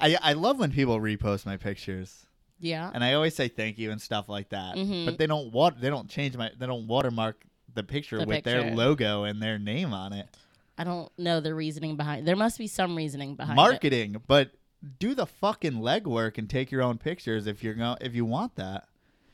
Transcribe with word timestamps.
I 0.00 0.16
I 0.20 0.32
love 0.34 0.58
when 0.58 0.72
people 0.72 0.98
repost 1.00 1.46
my 1.46 1.56
pictures, 1.56 2.26
Yeah. 2.58 2.90
and 2.92 3.02
I 3.04 3.14
always 3.14 3.34
say 3.34 3.48
thank 3.48 3.78
you 3.78 3.90
and 3.90 4.00
stuff 4.00 4.28
like 4.28 4.50
that. 4.50 4.76
Mhm. 4.76 5.04
But 5.06 5.18
they 5.18 5.26
don't 5.26 5.52
wat- 5.52 5.80
they 5.80 5.90
don't 5.90 6.08
change 6.08 6.36
my 6.36 6.50
they 6.58 6.66
don't 6.66 6.86
watermark 6.86 7.44
the 7.74 7.82
picture 7.82 8.18
The 8.18 8.26
with 8.26 8.44
their 8.44 8.74
logo 8.74 9.24
and 9.24 9.40
their 9.42 9.58
name 9.58 9.92
on 9.94 10.12
it. 10.12 10.28
I 10.76 10.84
don't 10.84 11.10
know 11.18 11.40
the 11.40 11.54
reasoning 11.54 11.96
behind. 11.96 12.26
There 12.26 12.36
must 12.36 12.58
be 12.58 12.66
some 12.66 12.96
reasoning 12.96 13.36
behind 13.36 13.58
it. 13.58 13.62
Marketing, 13.62 14.22
but 14.26 14.52
do 14.98 15.14
the 15.14 15.26
fucking 15.26 15.74
legwork 15.74 16.38
and 16.38 16.48
take 16.48 16.70
your 16.70 16.82
own 16.82 16.96
pictures 16.98 17.46
if 17.46 17.62
you're 17.62 17.74
going 17.74 17.98
if 18.00 18.14
you 18.14 18.24
want 18.24 18.56
that. 18.56 18.88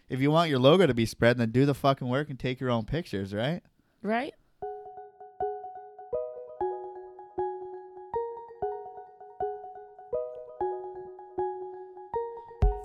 If 0.08 0.20
you 0.20 0.30
want 0.30 0.50
your 0.50 0.58
logo 0.58 0.86
to 0.86 0.94
be 0.94 1.06
spread, 1.06 1.38
then 1.38 1.50
do 1.50 1.66
the 1.66 1.74
fucking 1.74 2.08
work 2.08 2.30
and 2.30 2.38
take 2.38 2.60
your 2.60 2.70
own 2.70 2.84
pictures, 2.84 3.34
right? 3.34 3.62
right? 4.02 4.34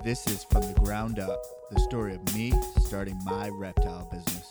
This 0.04 0.26
is 0.26 0.44
from 0.46 0.62
the 0.62 0.80
ground 0.80 1.20
up, 1.20 1.40
the 1.70 1.80
story 1.82 2.16
of 2.16 2.36
me 2.36 2.52
starting 2.80 3.20
my 3.24 3.50
reptile 3.50 4.10
business. 4.12 4.48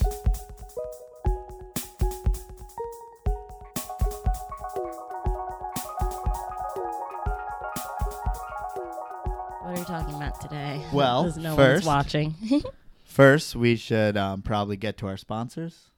What 9.62 9.74
are 9.74 9.78
you 9.78 9.84
talking 9.84 10.14
about 10.14 10.40
today? 10.40 10.84
Well, 10.92 11.24
no 11.36 11.56
first- 11.56 11.84
one's 11.84 11.87
watching. 11.87 12.34
First, 13.04 13.56
we 13.56 13.74
should 13.74 14.16
um, 14.16 14.40
probably 14.42 14.76
get 14.76 14.98
to 14.98 15.09
our 15.09 15.16
sponsors, 15.16 15.90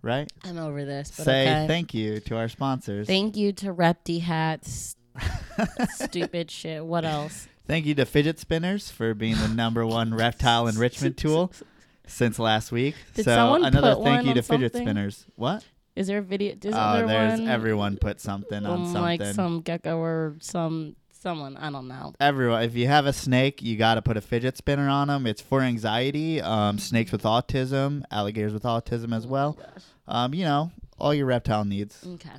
right? 0.00 0.26
I'm 0.42 0.56
over 0.58 0.86
this. 0.86 1.12
But 1.14 1.24
Say 1.24 1.42
okay. 1.42 1.66
thank 1.68 1.92
you 1.92 2.18
to 2.20 2.36
our 2.38 2.48
sponsors. 2.48 3.06
Thank 3.06 3.36
you 3.36 3.52
to 3.52 3.74
Repti 3.74 4.22
Hats. 4.22 4.96
Stupid 5.90 6.50
shit. 6.50 6.82
What 6.84 7.04
else? 7.04 7.46
Thank 7.70 7.86
you 7.86 7.94
to 7.94 8.04
fidget 8.04 8.40
spinners 8.40 8.90
for 8.90 9.14
being 9.14 9.36
the 9.36 9.46
number 9.46 9.86
one 9.86 10.12
reptile 10.16 10.66
enrichment 10.66 11.16
tool 11.16 11.52
since 12.04 12.40
last 12.40 12.72
week. 12.72 12.96
Did 13.14 13.26
so 13.26 13.30
someone 13.30 13.64
another 13.64 13.94
put 13.94 14.02
thank 14.02 14.16
one 14.16 14.24
you 14.24 14.30
on 14.30 14.36
to 14.38 14.42
fidget 14.42 14.72
something? 14.72 14.88
spinners. 14.88 15.24
What? 15.36 15.64
Is 15.94 16.08
there 16.08 16.18
a 16.18 16.22
video? 16.22 16.56
Isn't 16.60 16.74
oh, 16.74 16.96
there 16.96 17.06
there's 17.06 17.38
one? 17.38 17.48
everyone 17.48 17.96
put 17.96 18.20
something 18.20 18.66
on 18.66 18.86
something. 18.86 19.02
Like 19.02 19.22
some 19.22 19.60
gecko 19.60 19.98
or 19.98 20.34
some 20.40 20.96
someone. 21.12 21.56
I 21.56 21.70
don't 21.70 21.86
know. 21.86 22.12
Everyone, 22.18 22.64
if 22.64 22.74
you 22.74 22.88
have 22.88 23.06
a 23.06 23.12
snake, 23.12 23.62
you 23.62 23.76
got 23.76 23.94
to 23.94 24.02
put 24.02 24.16
a 24.16 24.20
fidget 24.20 24.56
spinner 24.56 24.88
on 24.88 25.06
them. 25.06 25.24
It's 25.28 25.40
for 25.40 25.60
anxiety. 25.60 26.40
Um, 26.40 26.76
snakes 26.76 27.12
with 27.12 27.22
autism, 27.22 28.02
alligators 28.10 28.52
with 28.52 28.64
autism 28.64 29.14
as 29.14 29.28
well. 29.28 29.56
Oh. 30.08 30.12
Um, 30.12 30.34
you 30.34 30.44
know, 30.44 30.72
all 30.98 31.14
your 31.14 31.26
reptile 31.26 31.64
needs. 31.64 32.04
Okay. 32.04 32.30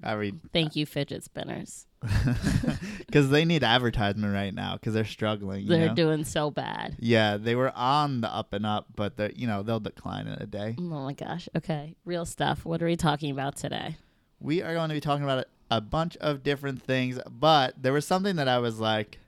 I 0.00 0.12
read. 0.12 0.38
Thank 0.52 0.76
you, 0.76 0.86
fidget 0.86 1.24
spinners. 1.24 1.86
because 3.06 3.30
they 3.30 3.44
need 3.44 3.62
advertisement 3.62 4.32
right 4.34 4.52
now 4.54 4.74
because 4.74 4.94
they're 4.94 5.04
struggling. 5.04 5.62
You 5.62 5.68
They're 5.68 5.88
know? 5.88 5.94
doing 5.94 6.24
so 6.24 6.50
bad. 6.50 6.96
yeah, 6.98 7.36
they 7.36 7.54
were 7.54 7.72
on 7.76 8.20
the 8.20 8.32
up 8.34 8.52
and 8.52 8.66
up, 8.66 8.86
but 8.96 9.16
they 9.16 9.32
you 9.36 9.46
know 9.46 9.62
they'll 9.62 9.80
decline 9.80 10.26
in 10.26 10.34
a 10.40 10.46
day. 10.46 10.74
Oh 10.78 10.82
my 10.82 11.12
gosh. 11.12 11.48
Okay. 11.56 11.94
Real 12.04 12.24
stuff. 12.24 12.64
What 12.64 12.82
are 12.82 12.86
we 12.86 12.96
talking 12.96 13.30
about 13.30 13.56
today? 13.56 13.96
We 14.40 14.62
are 14.62 14.74
going 14.74 14.88
to 14.88 14.94
be 14.94 15.00
talking 15.00 15.24
about 15.24 15.46
a 15.70 15.80
bunch 15.80 16.16
of 16.18 16.42
different 16.42 16.82
things, 16.82 17.18
but 17.30 17.80
there 17.80 17.92
was 17.92 18.06
something 18.06 18.36
that 18.36 18.48
I 18.48 18.58
was 18.58 18.80
like, 18.80 19.18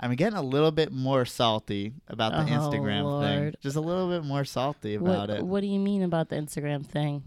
I'm 0.00 0.14
getting 0.14 0.38
a 0.38 0.42
little 0.42 0.70
bit 0.72 0.90
more 0.92 1.26
salty 1.26 1.92
about 2.08 2.32
the 2.32 2.52
Oh, 2.54 2.56
Instagram 2.58 3.22
thing. 3.22 3.54
Just 3.60 3.76
a 3.76 3.80
little 3.80 4.08
bit 4.08 4.24
more 4.24 4.44
salty 4.46 4.94
about 4.94 5.28
What, 5.28 5.30
it. 5.38 5.44
what 5.44 5.60
do 5.60 5.66
you 5.66 5.78
mean 5.78 6.02
about 6.02 6.30
the 6.30 6.36
Instagram 6.36 6.86
thing? 6.86 7.22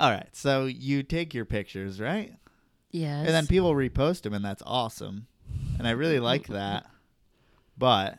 All 0.00 0.10
right, 0.10 0.28
so 0.32 0.64
you 0.66 1.02
take 1.02 1.32
your 1.34 1.44
pictures, 1.44 2.00
right? 2.00 2.34
Yes. 2.90 3.26
And 3.26 3.34
then 3.34 3.46
people 3.46 3.72
repost 3.74 4.22
them, 4.22 4.34
and 4.34 4.44
that's 4.44 4.62
awesome. 4.66 5.26
And 5.78 5.86
I 5.86 5.92
really 5.92 6.20
like 6.20 6.46
that. 6.48 6.86
But 7.78 8.18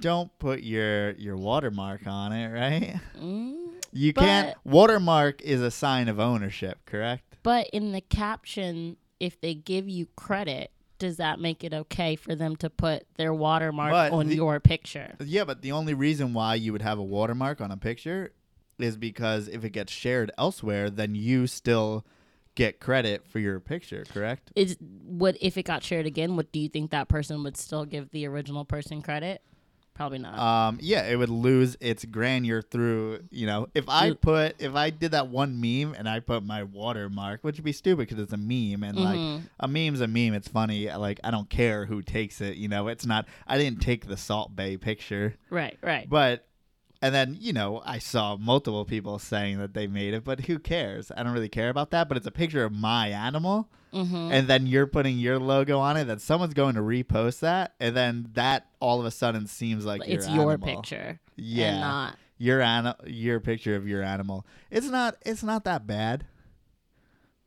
don't 0.00 0.36
put 0.38 0.62
your 0.62 1.12
your 1.12 1.36
watermark 1.36 2.06
on 2.06 2.32
it, 2.32 2.48
right? 2.52 3.00
Mm, 3.18 3.56
You 3.92 4.12
can't. 4.12 4.56
Watermark 4.64 5.40
is 5.42 5.60
a 5.60 5.70
sign 5.70 6.08
of 6.08 6.20
ownership, 6.20 6.78
correct? 6.86 7.24
but 7.42 7.68
in 7.72 7.92
the 7.92 8.00
caption, 8.00 8.96
if 9.20 9.40
they 9.40 9.54
give 9.54 9.88
you 9.88 10.06
credit, 10.16 10.70
does 10.98 11.16
that 11.16 11.40
make 11.40 11.64
it 11.64 11.72
okay 11.72 12.14
for 12.16 12.34
them 12.34 12.56
to 12.56 12.68
put 12.68 13.06
their 13.16 13.32
watermark 13.32 13.90
But 13.92 14.12
on 14.12 14.26
the- 14.28 14.34
your 14.36 14.60
picture? 14.60 15.14
Yeah, 15.24 15.44
but 15.44 15.62
the 15.62 15.72
only 15.72 15.94
reason 15.94 16.34
why 16.34 16.56
you 16.56 16.72
would 16.72 16.82
have 16.82 16.98
a 16.98 17.02
watermark 17.02 17.60
on 17.60 17.70
a 17.70 17.76
picture 17.76 18.32
is 18.78 18.96
because 18.96 19.48
if 19.48 19.64
it 19.64 19.70
gets 19.70 19.92
shared 19.92 20.30
elsewhere, 20.36 20.90
then 20.90 21.14
you 21.14 21.46
still 21.46 22.04
get 22.58 22.80
credit 22.80 23.24
for 23.28 23.38
your 23.38 23.60
picture, 23.60 24.04
correct? 24.12 24.50
Is 24.56 24.76
what 24.80 25.36
if 25.40 25.56
it 25.56 25.62
got 25.62 25.82
shared 25.84 26.06
again? 26.06 26.34
What 26.36 26.50
do 26.52 26.58
you 26.58 26.68
think 26.68 26.90
that 26.90 27.08
person 27.08 27.42
would 27.44 27.56
still 27.56 27.84
give 27.84 28.10
the 28.10 28.26
original 28.26 28.64
person 28.64 29.00
credit? 29.00 29.40
Probably 29.94 30.18
not. 30.18 30.38
Um, 30.38 30.78
yeah, 30.80 31.08
it 31.08 31.16
would 31.16 31.28
lose 31.28 31.76
its 31.80 32.04
grandeur 32.04 32.62
through, 32.62 33.20
you 33.30 33.46
know, 33.46 33.66
if 33.74 33.88
I 33.88 34.12
put, 34.12 34.54
if 34.60 34.74
I 34.74 34.90
did 34.90 35.10
that 35.12 35.26
one 35.28 35.60
meme 35.60 35.94
and 35.98 36.08
I 36.08 36.20
put 36.20 36.44
my 36.44 36.62
watermark, 36.62 37.42
which 37.42 37.56
would 37.56 37.64
be 37.64 37.72
stupid 37.72 38.08
because 38.08 38.22
it's 38.22 38.32
a 38.32 38.36
meme 38.36 38.84
and 38.84 38.96
like 38.96 39.18
Mhm. 39.18 39.42
a 39.60 39.66
meme's 39.68 40.00
a 40.00 40.06
meme. 40.06 40.34
It's 40.34 40.46
funny. 40.48 40.88
Like 40.92 41.18
I 41.24 41.30
don't 41.32 41.48
care 41.50 41.84
who 41.86 42.02
takes 42.02 42.40
it. 42.40 42.56
You 42.56 42.68
know, 42.68 42.86
it's 42.88 43.06
not. 43.06 43.26
I 43.46 43.58
didn't 43.58 43.80
take 43.82 44.06
the 44.06 44.16
Salt 44.16 44.54
Bae 44.54 44.76
picture, 44.76 45.34
right, 45.50 45.76
right. 45.82 46.08
but 46.08 46.44
and 47.00 47.14
then 47.14 47.36
you 47.40 47.52
know 47.52 47.82
I 47.84 47.98
saw 47.98 48.36
multiple 48.36 48.84
people 48.84 49.18
saying 49.18 49.58
that 49.58 49.74
they 49.74 49.86
made 49.86 50.14
it, 50.14 50.24
but 50.24 50.40
who 50.42 50.58
cares? 50.58 51.10
I 51.16 51.22
don't 51.22 51.32
really 51.32 51.48
care 51.48 51.68
about 51.70 51.90
that. 51.90 52.08
But 52.08 52.16
it's 52.16 52.26
a 52.26 52.30
picture 52.32 52.64
of 52.64 52.72
my 52.72 53.08
animal, 53.08 53.68
Mm-hmm. 53.92 54.32
and 54.32 54.48
then 54.48 54.66
you're 54.66 54.86
putting 54.86 55.18
your 55.18 55.38
logo 55.38 55.78
on 55.78 55.96
it. 55.96 56.04
That 56.04 56.20
someone's 56.20 56.52
going 56.54 56.74
to 56.74 56.82
repost 56.82 57.40
that, 57.40 57.74
and 57.80 57.96
then 57.96 58.28
that 58.34 58.66
all 58.80 59.00
of 59.00 59.06
a 59.06 59.10
sudden 59.10 59.46
seems 59.46 59.86
like 59.86 60.02
it's 60.06 60.28
your, 60.28 60.50
your 60.50 60.58
picture, 60.58 61.20
Yeah, 61.36 61.80
not. 61.80 62.16
your 62.36 62.60
animal, 62.60 62.96
your 63.06 63.40
picture 63.40 63.74
of 63.76 63.88
your 63.88 64.02
animal. 64.02 64.44
It's 64.70 64.88
not 64.88 65.16
it's 65.24 65.42
not 65.42 65.64
that 65.64 65.86
bad. 65.86 66.26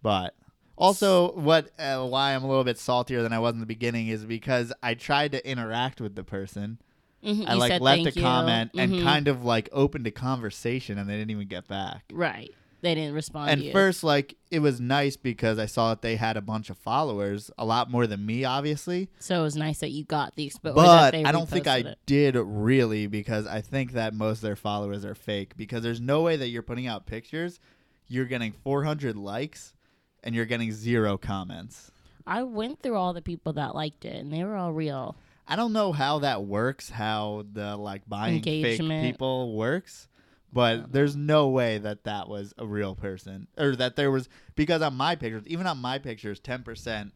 But 0.02 0.34
also 0.78 1.32
what 1.34 1.70
uh, 1.78 2.06
why 2.08 2.34
I'm 2.34 2.44
a 2.44 2.48
little 2.48 2.64
bit 2.64 2.80
saltier 2.80 3.22
than 3.22 3.34
I 3.34 3.40
was 3.40 3.54
in 3.54 3.60
the 3.60 3.66
beginning 3.68 4.08
is 4.08 4.26
because 4.26 4.74
I 4.82 4.96
tried 4.96 5.32
to 5.34 5.48
interact 5.48 6.02
with 6.02 6.16
the 6.16 6.24
person. 6.24 6.80
Mhm, 7.24 7.48
I 7.48 7.54
you 7.54 7.60
like 7.60 7.72
said 7.72 7.82
left 7.82 8.06
a 8.08 8.12
you. 8.12 8.22
comment 8.22 8.72
and 8.78 8.92
Mhm. 8.94 9.04
kind 9.04 9.28
of 9.28 9.44
like 9.46 9.70
opened 9.72 10.08
a 10.08 10.12
conversation 10.12 10.98
and 10.98 11.10
they 11.10 11.16
didn't 11.18 11.32
even 11.32 11.48
get 11.48 11.68
back. 11.68 12.04
right. 12.12 12.52
They 12.84 12.96
didn't 12.96 13.14
respond. 13.14 13.52
And 13.52 13.62
to 13.62 13.68
you. 13.68 13.72
first 13.74 14.04
like 14.04 14.38
it 14.50 14.58
was 14.58 14.82
nice 14.82 15.16
because 15.16 15.60
I 15.60 15.68
saw 15.68 15.90
that 15.90 16.02
they 16.02 16.16
had 16.16 16.36
a 16.36 16.42
bunch 16.42 16.72
of 16.72 16.80
followers, 16.80 17.52
a 17.56 17.64
lot 17.64 17.92
more 17.92 18.08
than 18.08 18.26
me 18.26 18.44
obviously. 18.44 19.08
so 19.20 19.42
it 19.42 19.44
was 19.44 19.56
nice 19.56 19.78
that 19.82 19.92
you 19.92 20.04
got 20.04 20.36
the 20.36 20.50
expo. 20.50 20.72
or 20.72 20.82
that 20.82 21.12
But 21.12 21.26
I 21.28 21.32
don't 21.32 21.48
think 21.48 21.68
I 21.68 21.78
it. 21.78 22.00
did 22.08 22.36
really 22.36 23.06
because 23.06 23.46
I 23.46 23.62
think 23.62 23.92
that 23.92 24.16
most 24.16 24.38
of 24.40 24.42
their 24.42 24.56
followers 24.56 25.06
are 25.06 25.14
fake 25.14 25.56
because 25.56 25.84
there's 25.84 26.02
no 26.02 26.24
way 26.24 26.38
that 26.38 26.48
you're 26.48 26.64
putting 26.64 26.88
out 26.88 27.06
pictures, 27.06 27.60
you're 28.08 28.26
getting 28.26 28.52
400 28.52 29.16
likes, 29.16 29.76
and 30.24 30.34
you're 30.34 30.46
getting 30.48 30.72
zero 30.72 31.20
comments. 31.20 31.92
I 32.26 32.42
went 32.42 32.82
through 32.82 32.96
all 32.96 33.14
the 33.14 33.22
people 33.22 33.54
that 33.54 33.76
liked 33.76 34.06
it, 34.06 34.16
and 34.16 34.34
they 34.34 34.44
were 34.44 34.56
all 34.56 34.74
real. 34.74 35.16
I 35.52 35.58
don't 35.58 35.74
know 35.74 35.92
how 35.92 36.20
that 36.20 36.46
works, 36.46 36.90
how 36.90 37.44
the 37.52 37.76
like 37.76 38.08
buying 38.08 38.36
Engagement. 38.38 39.02
fake 39.02 39.12
people 39.12 39.54
works, 39.54 40.08
but 40.54 40.94
there's 40.94 41.14
no 41.16 41.50
way 41.50 41.78
that 41.78 42.06
that 42.06 42.30
was 42.30 42.54
a 42.58 42.66
real 42.66 42.96
person 42.96 43.48
or 43.58 43.76
that 43.76 43.98
there 43.98 44.10
was 44.12 44.30
because 44.56 44.82
on 44.82 44.96
my 44.96 45.16
pictures, 45.16 45.44
even 45.48 45.68
on 45.68 45.78
my 45.80 46.00
pictures, 46.00 46.40
10% 46.40 47.12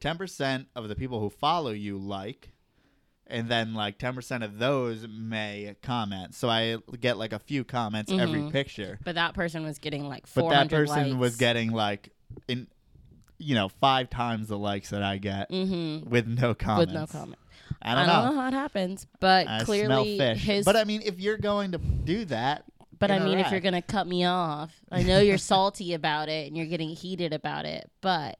10% 0.00 0.66
of 0.76 0.88
the 0.88 0.94
people 0.94 1.18
who 1.20 1.28
follow 1.28 1.72
you 1.72 1.98
like 1.98 2.52
and 3.26 3.48
then 3.48 3.74
like 3.74 3.98
10% 3.98 4.44
of 4.44 4.58
those 4.58 5.06
may 5.08 5.74
comment. 5.82 6.34
So 6.36 6.48
I 6.48 6.78
get 7.00 7.18
like 7.18 7.32
a 7.32 7.38
few 7.40 7.64
comments 7.64 8.10
every 8.12 8.42
Mhm. 8.42 8.50
picture. 8.52 8.98
But 9.04 9.16
that 9.16 9.34
person 9.34 9.64
was 9.64 9.78
getting 9.78 10.08
like 10.08 10.26
400 10.26 10.46
But 10.46 10.50
that 10.70 10.70
person 10.76 11.18
was 11.18 11.36
getting 11.36 11.72
like 11.72 12.10
in 12.46 12.68
you 13.42 13.54
know, 13.54 13.68
5 13.70 14.10
times 14.10 14.48
the 14.48 14.58
likes 14.58 14.90
that 14.90 15.02
I 15.02 15.16
get 15.16 15.48
Mhm. 15.50 16.04
with 16.04 16.26
no 16.28 16.54
comments. 16.54 16.92
with 16.92 17.00
no 17.00 17.06
comment. 17.06 17.39
I 17.82 17.94
don't, 17.94 18.06
know. 18.06 18.40
how 18.40 18.48
it 18.48 18.54
happens, 18.54 19.06
but 19.20 19.46
I 19.48 19.64
clearly 19.64 20.18
his. 20.36 20.64
But 20.64 20.76
I 20.76 20.84
mean, 20.84 21.02
if 21.04 21.20
you're 21.20 21.38
going 21.38 21.72
to 21.72 21.78
do 21.78 22.24
that, 22.26 22.64
but 22.98 23.10
I 23.10 23.18
mean, 23.18 23.38
if 23.38 23.50
you're 23.50 23.60
gonna 23.60 23.82
cut 23.82 24.06
me 24.06 24.24
off, 24.24 24.74
I 24.92 25.02
know 25.02 25.20
you're 25.20 25.38
salty 25.52 25.94
about 25.94 26.28
it 26.28 26.46
and 26.48 26.56
you're 26.56 26.66
getting 26.66 26.90
heated 26.90 27.32
about 27.32 27.64
it, 27.64 27.90
but 28.00 28.38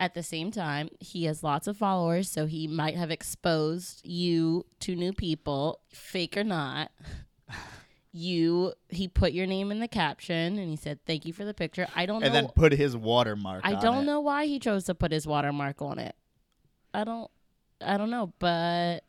at 0.00 0.14
the 0.14 0.22
same 0.22 0.50
time, 0.50 0.88
he 0.98 1.24
has 1.24 1.44
lots 1.44 1.68
of 1.68 1.76
followers, 1.76 2.28
so 2.30 2.46
he 2.46 2.66
might 2.66 2.96
have 2.96 3.10
exposed 3.10 4.00
you 4.04 4.64
to 4.80 4.96
new 4.96 5.12
people, 5.12 5.80
fake 5.92 6.36
or 6.36 6.44
not. 6.44 6.90
You, 8.12 8.72
he 8.88 9.06
put 9.06 9.30
your 9.30 9.46
name 9.46 9.70
in 9.70 9.78
the 9.78 9.86
caption 9.86 10.58
and 10.58 10.68
he 10.68 10.74
said, 10.74 10.98
"Thank 11.06 11.26
you 11.26 11.32
for 11.32 11.44
the 11.44 11.54
picture." 11.54 11.86
I 11.94 12.06
don't 12.06 12.18
know 12.18 12.26
and 12.26 12.34
know. 12.34 12.40
then 12.40 12.50
put 12.56 12.72
his 12.72 12.96
watermark. 12.96 13.60
I 13.62 13.74
on 13.74 13.80
don't 13.80 14.02
it. 14.02 14.06
know 14.06 14.18
why 14.18 14.46
he 14.46 14.58
chose 14.58 14.82
to 14.86 14.96
put 14.96 15.12
his 15.12 15.28
watermark 15.28 15.80
on 15.80 16.00
it. 16.00 16.16
I 16.92 17.04
don't. 17.04 17.30
I 17.80 17.96
don't 17.96 18.10
know, 18.10 18.32
but 18.38 19.00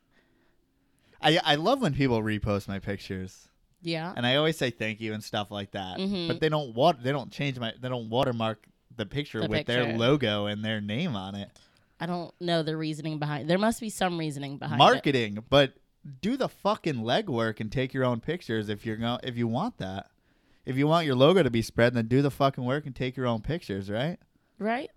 I 1.20 1.38
I 1.44 1.54
love 1.56 1.80
when 1.80 1.94
people 1.94 2.20
repost 2.22 2.68
my 2.68 2.78
pictures, 2.78 3.48
yeah. 3.82 4.12
and 4.16 4.26
I 4.26 4.36
always 4.36 4.56
say 4.56 4.70
thank 4.70 5.00
you 5.00 5.12
and 5.12 5.22
stuff 5.22 5.50
like 5.50 5.72
that. 5.72 5.98
Mhm. 5.98 6.28
But 6.28 6.40
they 6.40 6.48
don't 6.48 6.74
wat- 6.74 7.02
They 7.02 7.12
don't 7.12 7.30
change 7.30 7.58
my. 7.58 7.72
They 7.80 7.88
don't 7.88 8.10
watermark 8.10 8.66
the 8.96 9.06
picture 9.06 9.40
The 9.40 9.48
with 9.48 9.66
their 9.66 9.96
logo 9.96 10.46
and 10.46 10.64
their 10.64 10.80
name 10.80 11.16
on 11.16 11.34
it. 11.34 11.50
I 12.00 12.06
don't 12.06 12.34
know 12.40 12.62
the 12.62 12.76
reasoning 12.76 13.18
behind. 13.18 13.48
There 13.48 13.58
must 13.58 13.80
be 13.80 13.88
some 13.88 14.18
reasoning 14.18 14.58
behind 14.58 14.80
it. 14.80 14.84
Marketing, 14.84 15.44
but 15.48 15.74
do 16.20 16.36
the 16.36 16.48
fucking 16.48 16.96
legwork 16.96 17.60
and 17.60 17.70
take 17.70 17.94
your 17.94 18.04
own 18.04 18.20
pictures 18.20 18.68
if 18.68 18.84
you're 18.84 18.96
going 18.96 19.20
if 19.22 19.36
you 19.36 19.46
want 19.46 19.78
that. 19.78 20.08
If 20.64 20.76
you 20.76 20.86
want 20.86 21.06
your 21.06 21.16
logo 21.16 21.42
to 21.42 21.50
be 21.50 21.62
spread, 21.62 21.94
then 21.94 22.06
do 22.06 22.22
the 22.22 22.30
fucking 22.30 22.64
work 22.64 22.86
and 22.86 22.94
take 22.94 23.16
your 23.16 23.26
own 23.26 23.40
pictures, 23.40 23.90
right? 23.90 24.18
right? 24.58 24.90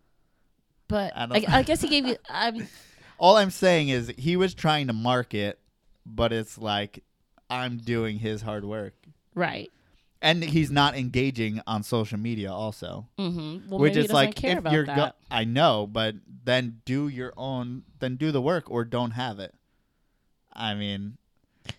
But 0.88 1.14
I 1.16 1.24
I, 1.24 1.46
I 1.60 1.64
guess 1.64 1.82
he 1.82 1.88
gave 1.88 2.06
you. 2.06 2.18
I'm 2.30 2.68
All 3.18 3.38
I'm 3.38 3.52
saying 3.52 3.90
is 3.90 4.12
he 4.18 4.36
was 4.36 4.54
trying 4.54 4.88
to 4.88 4.94
market, 4.94 5.60
but 6.06 6.32
it's 6.34 6.58
like 6.58 7.04
I'm 7.50 7.78
doing 7.78 8.20
his 8.20 8.42
hard 8.42 8.66
work. 8.66 8.94
right. 9.34 9.72
And 10.22 10.44
he's 10.44 10.72
not 10.72 10.98
engaging 10.98 11.62
on 11.68 11.84
social 11.84 12.18
media 12.18 12.52
also. 12.52 13.06
Mm-hmm. 13.20 13.70
Well, 13.70 13.80
which 13.80 13.96
is 13.96 14.12
like 14.12 14.44
if 14.44 14.64
you're 14.72 14.86
go- 14.86 15.12
I 15.30 15.44
know, 15.44 15.86
but 15.86 16.16
then 16.46 16.82
do 16.84 17.08
your 17.08 17.32
own 17.38 17.84
then 18.00 18.16
do 18.16 18.32
the 18.32 18.42
work 18.42 18.72
or 18.72 18.86
don't 18.86 19.12
have 19.12 19.38
it. 19.40 19.54
I 20.52 20.74
mean, 20.74 21.18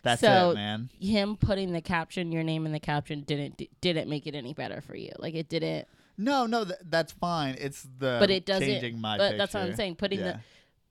that's 0.03 0.21
So- 0.21 0.50
it, 0.50 0.55
man. 0.55 0.91
Him 1.00 1.37
putting 1.37 1.73
the 1.73 1.81
caption, 1.81 2.31
your 2.31 2.44
name 2.44 2.67
in 2.67 2.73
the 2.73 2.79
caption, 2.79 3.23
didn't 3.23 3.61
didn't 3.81 4.09
make 4.09 4.29
it 4.29 4.37
any 4.37 4.55
better 4.55 4.81
for 4.81 4.94
you. 4.94 5.11
Like 5.19 5.35
it 5.35 5.49
didn't. 5.49 5.88
No, 6.17 6.47
no, 6.47 6.65
th- 6.65 6.79
that's 6.88 7.12
fine. 7.12 7.56
It's 7.59 7.83
the 7.99 8.19
But 8.21 8.31
it 8.31 8.47
doesn't- 8.47 8.67
changing 8.69 9.00
my 9.00 9.19
but 9.19 9.37
that's 9.38 9.55
what 9.55 9.65
I'm 9.65 9.75
saying. 9.75 9.97
Putting 9.97 10.21
Yeah. 10.21 10.33
the 10.33 10.41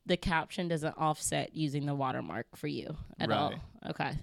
the 0.06 0.18
caption 0.18 0.68
doesn't 0.68 0.98
offset 0.98 1.56
using 1.56 1.86
the 1.86 1.96
watermark 1.96 2.56
for 2.56 2.68
you 2.68 2.96
at 3.20 3.32
all. 3.32 3.50
Right. 3.52 3.60
Okay, 3.90 4.18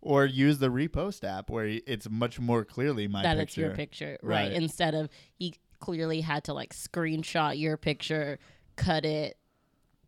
or 0.00 0.26
use 0.26 0.58
the 0.58 0.68
repost 0.68 1.24
app 1.24 1.50
where 1.50 1.66
it's 1.86 2.08
much 2.10 2.38
more 2.38 2.64
clearly 2.64 3.08
my 3.08 3.22
that 3.22 3.36
picture. 3.36 3.42
it's 3.42 3.56
your 3.56 3.70
picture, 3.70 4.18
right. 4.22 4.50
Right. 4.50 4.52
Instead 4.52 4.94
of 4.94 5.08
he 5.38 5.54
clearly 5.80 6.20
had 6.20 6.44
to 6.44 6.54
like 6.54 6.74
screenshot 6.74 7.58
your 7.58 7.76
picture, 7.76 8.38
cut 8.76 9.04
it, 9.04 9.36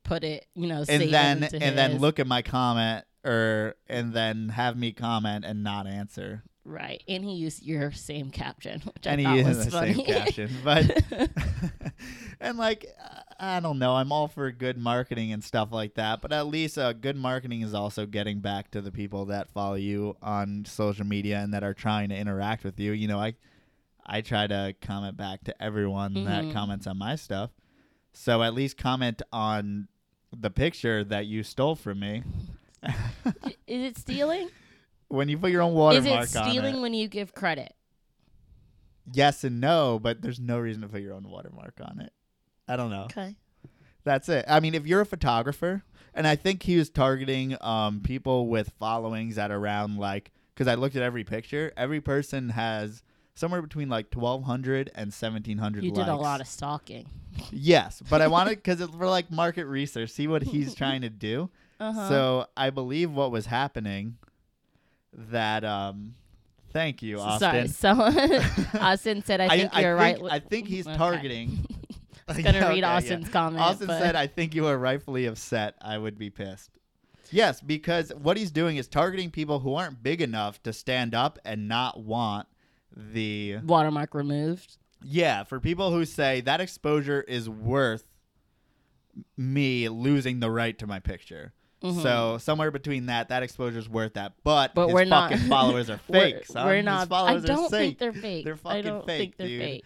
put 0.02 0.24
it, 0.24 0.46
you 0.54 0.66
know, 0.66 0.84
save 0.84 1.02
and 1.02 1.12
then 1.12 1.62
and 1.62 1.78
then 1.78 1.98
look 1.98 2.18
at 2.18 2.26
my 2.26 2.42
comment 2.42 3.04
or 3.24 3.74
and 3.88 4.12
then 4.12 4.50
have 4.50 4.76
me 4.76 4.92
comment 4.92 5.44
and 5.44 5.62
not 5.62 5.86
answer. 5.86 6.42
Right, 6.64 7.02
and 7.08 7.24
he 7.24 7.34
used 7.34 7.62
your 7.62 7.92
same 7.92 8.30
caption, 8.30 8.80
which 8.94 9.06
and 9.06 9.20
I 9.26 9.32
he 9.32 9.38
used 9.38 9.48
was 9.48 9.64
the 9.66 9.70
funny. 9.70 9.94
same 9.94 10.04
caption, 10.06 10.50
but 10.64 10.90
and 12.40 12.58
like 12.58 12.86
I 13.38 13.60
don't 13.60 13.78
know, 13.78 13.94
I'm 13.96 14.12
all 14.12 14.28
for 14.28 14.50
good 14.50 14.78
marketing 14.78 15.32
and 15.32 15.42
stuff 15.42 15.70
like 15.72 15.94
that, 15.94 16.20
but 16.20 16.32
at 16.32 16.46
least 16.46 16.78
uh, 16.78 16.92
good 16.92 17.16
marketing 17.16 17.62
is 17.62 17.74
also 17.74 18.06
getting 18.06 18.40
back 18.40 18.70
to 18.72 18.80
the 18.80 18.92
people 18.92 19.26
that 19.26 19.50
follow 19.50 19.74
you 19.74 20.16
on 20.22 20.64
social 20.66 21.04
media 21.06 21.38
and 21.40 21.52
that 21.54 21.64
are 21.64 21.74
trying 21.74 22.08
to 22.10 22.16
interact 22.16 22.64
with 22.64 22.78
you. 22.78 22.92
You 22.92 23.08
know, 23.08 23.18
I 23.18 23.34
I 24.06 24.20
try 24.20 24.46
to 24.46 24.74
comment 24.80 25.16
back 25.16 25.44
to 25.44 25.62
everyone 25.62 26.24
that 26.24 26.44
Mhm. 26.44 26.52
comments 26.52 26.86
on 26.86 26.98
my 26.98 27.16
stuff. 27.16 27.50
So 28.12 28.42
at 28.42 28.54
least 28.54 28.76
comment 28.78 29.22
on 29.32 29.88
the 30.36 30.50
picture 30.50 31.02
that 31.04 31.26
you 31.26 31.42
stole 31.42 31.74
from 31.74 32.00
me. 32.00 32.22
Is 33.66 33.82
it 33.82 33.98
stealing? 33.98 34.48
When 35.14 35.28
you 35.28 35.38
put 35.38 35.50
your 35.50 35.62
own 35.62 35.74
watermark 35.74 36.04
Is 36.04 36.34
watermark 36.34 36.46
it 36.46 36.50
stealing 36.50 36.76
it. 36.76 36.80
when 36.80 36.94
you 36.94 37.08
give 37.08 37.34
credit? 37.34 37.74
Yes 39.12 39.44
and 39.44 39.60
no, 39.60 39.98
but 40.02 40.22
there's 40.22 40.40
no 40.40 40.58
reason 40.58 40.82
to 40.82 40.88
put 40.88 41.02
your 41.02 41.14
own 41.14 41.28
watermark 41.28 41.74
on 41.80 42.00
it. 42.00 42.12
I 42.66 42.76
don't 42.76 42.90
know. 42.90 43.04
Okay. 43.04 43.36
That's 44.04 44.28
it. 44.28 44.44
I 44.48 44.60
mean, 44.60 44.74
if 44.74 44.86
you're 44.86 45.00
a 45.00 45.06
photographer, 45.06 45.82
and 46.14 46.26
I 46.26 46.36
think 46.36 46.62
he 46.62 46.76
was 46.76 46.90
targeting 46.90 47.56
um, 47.60 48.00
people 48.00 48.48
with 48.48 48.72
followings 48.78 49.38
at 49.38 49.50
around 49.50 49.98
like, 49.98 50.30
because 50.54 50.68
I 50.68 50.74
looked 50.74 50.96
at 50.96 51.02
every 51.02 51.24
picture, 51.24 51.72
every 51.76 52.00
person 52.00 52.50
has 52.50 53.02
somewhere 53.34 53.60
between 53.60 53.88
like 53.88 54.14
1,200 54.14 54.90
and 54.94 55.06
1,700 55.06 55.82
You 55.84 55.90
likes. 55.90 55.98
did 55.98 56.10
a 56.10 56.16
lot 56.16 56.40
of 56.40 56.46
stalking. 56.46 57.08
Yes, 57.50 58.02
but 58.08 58.22
I 58.22 58.28
wanted, 58.28 58.56
because 58.56 58.80
it's 58.82 58.94
for 58.94 59.08
like 59.08 59.30
market 59.30 59.66
research, 59.66 60.10
see 60.10 60.28
what 60.28 60.42
he's 60.42 60.74
trying 60.76 61.00
to 61.02 61.10
do. 61.10 61.50
Uh-huh. 61.80 62.08
So 62.08 62.46
I 62.56 62.70
believe 62.70 63.10
what 63.10 63.30
was 63.30 63.46
happening 63.46 64.16
that, 65.30 65.64
um, 65.64 66.14
thank 66.72 67.02
you, 67.02 67.20
Austin. 67.20 67.68
Sorry, 67.68 67.68
someone 67.68 68.16
Austin 68.74 69.22
said, 69.24 69.40
"I 69.40 69.48
think 69.48 69.76
you're 69.78 69.96
right." 69.96 70.18
I 70.30 70.38
think 70.38 70.68
he's 70.68 70.86
Okay. 70.86 70.96
targeting. 70.96 71.66
I 72.28 72.32
was 72.32 72.42
gonna 72.42 72.58
Yeah, 72.58 72.64
read 72.68 72.70
okay, 72.70 72.80
yeah. 72.80 72.96
Austin's 72.96 73.28
comment. 73.28 73.60
Austin 73.62 73.86
but 73.86 73.98
said, 74.00 74.16
"I 74.16 74.26
think 74.26 74.54
you 74.54 74.66
are 74.66 74.78
rightfully 74.78 75.26
upset. 75.26 75.74
I 75.82 75.98
would 75.98 76.18
be 76.18 76.30
pissed." 76.30 76.70
Yes, 77.30 77.60
because 77.60 78.12
what 78.14 78.36
he's 78.36 78.50
doing 78.50 78.76
is 78.76 78.86
targeting 78.86 79.30
people 79.30 79.60
who 79.60 79.74
aren't 79.74 80.02
big 80.02 80.20
enough 80.20 80.62
to 80.62 80.72
stand 80.72 81.14
up 81.14 81.38
and 81.44 81.68
not 81.68 82.00
want 82.02 82.46
the 82.96 83.56
watermark 83.64 84.14
removed. 84.14 84.76
yeah 85.02 85.42
for 85.42 85.58
people 85.58 85.90
who 85.90 86.04
say 86.04 86.40
that 86.42 86.60
exposure 86.60 87.22
is 87.22 87.48
worth 87.50 88.04
me 89.36 89.88
losing 89.88 90.40
the 90.40 90.50
right 90.50 90.78
to 90.78 90.86
my 90.86 90.98
picture. 91.00 91.52
Mhm. 91.84 92.02
So 92.02 92.38
somewhere 92.38 92.70
between 92.70 93.06
that, 93.06 93.28
that 93.28 93.42
exposure 93.42 93.78
is 93.78 93.88
worth 93.88 94.14
that. 94.14 94.32
But, 94.42 94.74
But 94.74 94.86
his 94.86 94.94
we're 94.94 95.04
not- 95.04 95.32
followers 95.48 95.90
are 95.90 96.00
We're- 96.08 96.32
fake. 96.32 96.46
son. 96.46 96.66
We're 96.66 96.82
not. 96.82 97.12
I 97.12 97.38
don't 97.38 97.70
think 97.70 97.98
they're 97.98 98.12
fake. 98.12 98.44
They're 98.44 98.54
I 98.54 98.56
fucking 98.56 98.82
don't 98.84 99.06
fake, 99.06 99.18
think 99.20 99.36
they're 99.36 99.48
dude. 99.48 99.60
fake. 99.60 99.84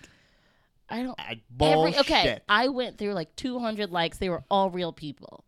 I 0.88 1.02
don't. 1.02 1.18
I- 1.20 1.40
Every, 1.60 1.96
okay, 1.98 2.38
I 2.48 2.68
went 2.68 2.96
through 2.98 3.12
like 3.14 3.34
200 3.36 3.90
likes. 3.90 4.18
They 4.18 4.28
were 4.30 4.44
all 4.50 4.70
real 4.70 4.92
people. 4.92 5.44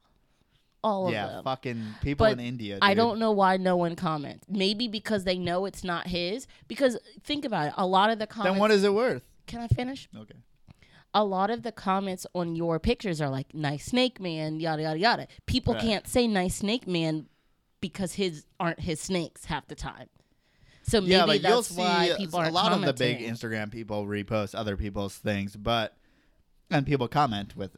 All 0.82 1.06
of 1.08 1.12
yeah, 1.12 1.26
them. 1.26 1.44
fucking 1.44 1.94
people 2.02 2.24
But 2.26 2.32
in 2.32 2.40
India. 2.40 2.78
I 2.80 2.94
don't 2.94 3.18
know 3.18 3.32
why 3.32 3.58
no 3.58 3.76
one 3.76 3.96
comments. 3.96 4.46
Maybe 4.48 4.88
because 4.88 5.24
they 5.24 5.36
know 5.38 5.66
it's 5.66 5.84
not 5.84 6.06
his. 6.06 6.46
Because 6.68 6.98
think 7.22 7.44
about 7.44 7.68
it. 7.68 7.74
A 7.76 7.86
lot 7.86 8.08
of 8.10 8.18
the 8.18 8.26
comments. 8.26 8.54
Then 8.54 8.58
what 8.60 8.70
is 8.70 8.82
it 8.82 8.92
worth? 8.94 9.22
Can 9.46 9.60
I 9.60 9.68
finish? 9.68 10.08
Okay. 10.16 10.34
A 11.12 11.24
lot 11.24 11.50
of 11.50 11.62
the 11.62 11.72
comments 11.72 12.26
on 12.34 12.54
your 12.54 12.78
pictures 12.78 13.20
are 13.20 13.28
like 13.30 13.52
nice 13.54 13.86
snake 13.86 14.20
man 14.20 14.60
yada 14.60 14.82
yada 14.82 14.98
yada 14.98 15.26
people 15.46 15.74
Right. 15.74 15.82
can't 15.82 16.06
say 16.08 16.26
nice 16.28 16.56
snake 16.56 16.86
man 16.86 17.26
because 17.80 18.14
his 18.14 18.46
aren't 18.60 18.80
his 18.80 19.00
snakes 19.00 19.46
half 19.46 19.66
the 19.68 19.74
time 19.74 20.08
so 20.82 21.00
maybe 21.00 21.12
yeah, 21.12 21.26
but 21.26 21.40
you'll 21.42 21.56
that's 21.62 21.70
why 21.72 22.08
see 22.08 22.16
people 22.16 22.38
a 22.38 22.42
aren't 22.42 22.54
lot 22.54 22.72
of 22.72 22.80
the 22.82 22.92
big. 22.92 23.18
Instagram 23.20 23.70
people 23.70 24.06
repost 24.06 24.54
other 24.58 24.76
people's 24.76 25.14
things, 25.16 25.54
but 25.54 25.96
and 26.70 26.84
people 26.86 27.06
comment 27.06 27.54
with 27.56 27.76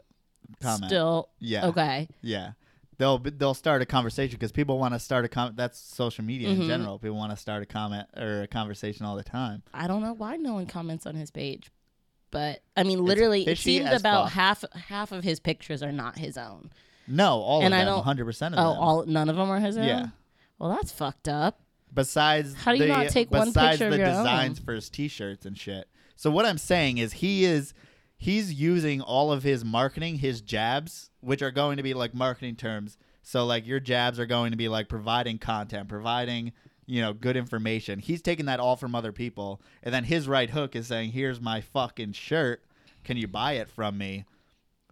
comment. 0.62 0.86
still 0.86 1.28
yeah, 1.38 1.66
okay 1.66 2.08
yeah. 2.22 2.52
They'll 2.98 3.18
they'll 3.18 3.54
start 3.54 3.82
a 3.82 3.86
conversation 3.86 4.36
because 4.36 4.52
people 4.52 4.78
want 4.78 4.94
to 4.94 5.00
start 5.00 5.24
a 5.24 5.28
comment. 5.28 5.56
That's 5.56 5.78
social 5.78 6.24
media 6.24 6.48
Mhm. 6.48 6.60
in 6.62 6.68
general. 6.68 6.98
People 6.98 7.16
want 7.16 7.32
to 7.32 7.36
start 7.36 7.62
a 7.62 7.66
comment 7.66 8.06
or 8.16 8.42
a 8.42 8.46
conversation 8.46 9.04
all 9.04 9.16
the 9.16 9.24
time. 9.24 9.62
i 9.74 9.86
don't 9.86 10.02
know 10.02 10.12
why 10.12 10.36
no 10.36 10.54
one 10.54 10.66
comments 10.66 11.04
on 11.04 11.14
his 11.14 11.30
page 11.30 11.70
but 12.32 12.60
i 12.76 12.82
mean 12.82 13.04
literally 13.04 13.46
it 13.46 13.56
seems 13.58 13.88
about 13.92 14.24
fuck. 14.24 14.32
half 14.32 14.64
half 14.88 15.12
of 15.12 15.22
his 15.22 15.38
pictures 15.38 15.80
are 15.84 15.92
not 15.92 16.18
his 16.18 16.36
own 16.36 16.70
No, 17.06 17.38
all 17.40 17.62
And 17.62 17.72
of 17.72 17.80
I 17.80 17.84
them, 17.84 18.02
hundred 18.02 18.24
percent 18.24 18.54
of 18.56 18.58
oh 18.66 18.72
them. 18.74 18.82
all 18.82 19.06
none 19.06 19.28
of 19.28 19.36
them 19.36 19.48
are 19.50 19.60
his 19.60 19.76
own 19.78 19.84
Yeah. 19.86 20.06
well 20.58 20.70
that's 20.70 20.90
fucked 20.90 21.28
up 21.28 21.60
Besides, 21.94 22.54
How 22.54 22.72
do 22.72 22.78
you 22.78 22.84
the, 22.84 22.88
not 22.88 23.08
take 23.10 23.30
one 23.30 23.48
besides 23.48 23.72
picture 23.72 23.84
of 23.84 23.90
the 23.92 23.98
your 23.98 24.06
designs 24.06 24.58
own? 24.58 24.64
for 24.64 24.72
his 24.72 24.88
T-shirts 24.88 25.44
and 25.44 25.58
shit. 25.58 25.86
So 26.16 26.30
what 26.30 26.46
I'm 26.46 26.56
saying 26.56 26.96
is 26.96 27.12
he 27.12 27.44
is 27.44 27.74
he's 28.16 28.50
using 28.54 29.02
all 29.02 29.30
of 29.30 29.42
his 29.42 29.62
marketing, 29.62 30.14
his 30.16 30.40
jabs, 30.40 31.10
which 31.20 31.42
are 31.42 31.50
going 31.50 31.76
to 31.76 31.82
be 31.82 31.92
like 31.92 32.14
marketing 32.14 32.56
terms. 32.56 32.96
So 33.22 33.44
like 33.44 33.66
your 33.66 33.78
jabs 33.78 34.18
are 34.18 34.24
going 34.24 34.52
to 34.52 34.56
be 34.56 34.68
like 34.70 34.88
providing 34.88 35.36
content, 35.36 35.86
providing 35.86 36.52
you 36.86 37.00
know 37.00 37.12
good 37.12 37.36
information. 37.36 37.98
He's 37.98 38.22
taking 38.22 38.46
that 38.46 38.60
all 38.60 38.76
from 38.76 38.94
other 38.94 39.12
people, 39.12 39.60
and 39.82 39.94
then 39.94 40.04
his 40.04 40.28
right 40.28 40.50
hook 40.50 40.76
is 40.76 40.86
saying, 40.86 41.12
"Here's 41.12 41.40
my 41.40 41.60
fucking 41.60 42.12
shirt. 42.12 42.62
Can 43.04 43.16
you 43.16 43.28
buy 43.28 43.52
it 43.52 43.68
from 43.68 43.98
me?" 43.98 44.24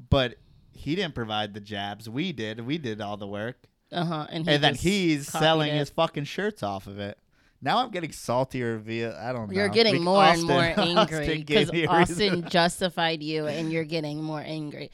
But 0.08 0.36
he 0.72 0.94
didn't 0.94 1.14
provide 1.14 1.54
the 1.54 1.60
jabs. 1.60 2.08
We 2.08 2.32
did. 2.32 2.60
We 2.66 2.78
did 2.78 3.00
all 3.00 3.16
the 3.16 3.26
work 3.26 3.66
uh-huh 3.92 4.26
and, 4.30 4.46
he 4.46 4.54
and 4.54 4.62
then 4.62 4.74
he's 4.74 5.28
selling 5.28 5.70
it. 5.70 5.78
his 5.78 5.90
fucking 5.90 6.24
shirts 6.24 6.62
off 6.62 6.86
of 6.86 6.98
it. 6.98 7.18
Now 7.62 7.78
I'm 7.78 7.90
getting 7.90 8.12
saltier 8.12 8.78
via 8.78 9.18
I 9.20 9.32
don't 9.32 9.50
know. 9.50 9.54
You're 9.54 9.68
getting 9.68 10.02
more 10.02 10.22
Austin- 10.22 10.50
and 10.50 10.94
more 10.94 11.02
angry 11.06 11.38
because 11.38 11.72
me 11.72 11.84
a 11.84 11.88
Austin 11.88 12.48
justified 12.48 13.22
you, 13.22 13.46
and 13.46 13.70
you're 13.70 13.84
getting 13.84 14.22
more 14.22 14.40
angry. 14.40 14.90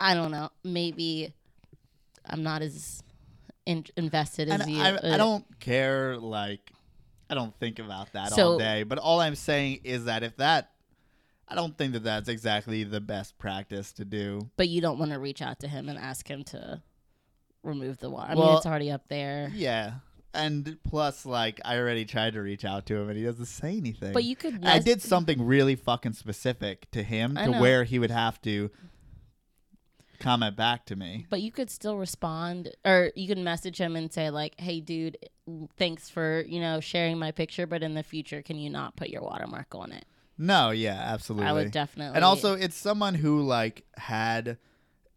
I 0.00 0.14
don't 0.14 0.30
know. 0.30 0.50
Maybe 0.64 1.34
I'm 2.24 2.42
not 2.42 2.62
as 2.62 3.02
in- 3.66 3.86
invested 3.96 4.48
as 4.48 4.60
And 4.62 4.70
you. 4.70 4.82
I, 4.82 4.92
uh, 4.92 5.14
I 5.14 5.16
don't 5.16 5.44
care. 5.60 6.16
Like 6.16 6.72
I 7.30 7.34
don't 7.34 7.54
think 7.58 7.78
about 7.78 8.12
that 8.12 8.32
So- 8.32 8.52
all 8.52 8.58
day. 8.58 8.82
But 8.82 8.98
all 8.98 9.20
I'm 9.20 9.34
saying 9.34 9.80
is 9.84 10.04
that 10.06 10.22
if 10.22 10.36
that, 10.36 10.70
I 11.48 11.54
don't 11.54 11.76
think 11.76 11.92
that 11.94 12.04
that's 12.04 12.28
exactly 12.28 12.84
the 12.84 13.00
best 13.00 13.38
practice 13.38 13.92
to 13.94 14.04
do. 14.04 14.50
But 14.56 14.68
you 14.68 14.80
don't 14.80 14.98
want 14.98 15.12
to 15.12 15.18
reach 15.18 15.42
out 15.42 15.60
to 15.60 15.68
him 15.68 15.88
and 15.88 15.98
ask 15.98 16.28
him 16.28 16.44
to 16.44 16.82
remove 17.62 17.98
the 17.98 18.10
water. 18.10 18.32
I 18.32 18.34
mean, 18.34 18.56
it's 18.56 18.66
already 18.66 18.90
up 18.90 19.08
there. 19.08 19.50
Yeah. 19.54 19.94
And 20.34 20.78
plus, 20.82 21.26
like, 21.26 21.60
I 21.62 21.76
already 21.76 22.06
tried 22.06 22.32
to 22.34 22.40
reach 22.40 22.64
out 22.64 22.86
to 22.86 22.96
him, 22.96 23.10
and 23.10 23.18
he 23.18 23.24
doesn't 23.24 23.44
say 23.46 23.76
anything. 23.76 24.14
But 24.14 24.24
you 24.24 24.34
could. 24.34 24.64
I 24.64 24.78
did 24.78 25.02
something 25.02 25.44
really 25.44 25.76
fucking 25.76 26.14
specific 26.14 26.90
to 26.92 27.02
him 27.02 27.36
I 27.36 27.44
to 27.44 27.50
know. 27.50 27.60
where 27.60 27.84
he 27.84 27.98
would 27.98 28.10
have 28.10 28.40
to 28.42 28.70
comment 30.22 30.56
back 30.56 30.86
to 30.86 30.96
me. 30.96 31.26
But 31.28 31.42
you 31.42 31.52
could 31.52 31.70
still 31.70 31.96
respond, 31.98 32.70
or 32.84 33.10
you 33.14 33.26
can 33.28 33.44
message 33.44 33.78
him 33.78 33.96
and 33.96 34.12
say 34.12 34.30
like, 34.30 34.58
"Hey, 34.58 34.80
dude, 34.80 35.18
thanks 35.76 36.08
for 36.08 36.44
you 36.48 36.60
know 36.60 36.80
sharing 36.80 37.18
my 37.18 37.30
picture, 37.32 37.66
but 37.66 37.82
in 37.82 37.94
the 37.94 38.02
future, 38.02 38.42
can 38.42 38.56
you 38.58 38.70
not 38.70 38.96
put 38.96 39.08
your 39.10 39.22
watermark 39.22 39.74
on 39.74 39.92
it?" 39.92 40.04
No, 40.38 40.70
yeah, 40.70 40.98
absolutely. 40.98 41.46
I 41.46 41.52
would 41.52 41.70
definitely. 41.70 42.16
and 42.16 42.24
also, 42.24 42.54
it's 42.54 42.76
someone 42.76 43.14
who 43.14 43.42
like 43.42 43.84
had 43.96 44.58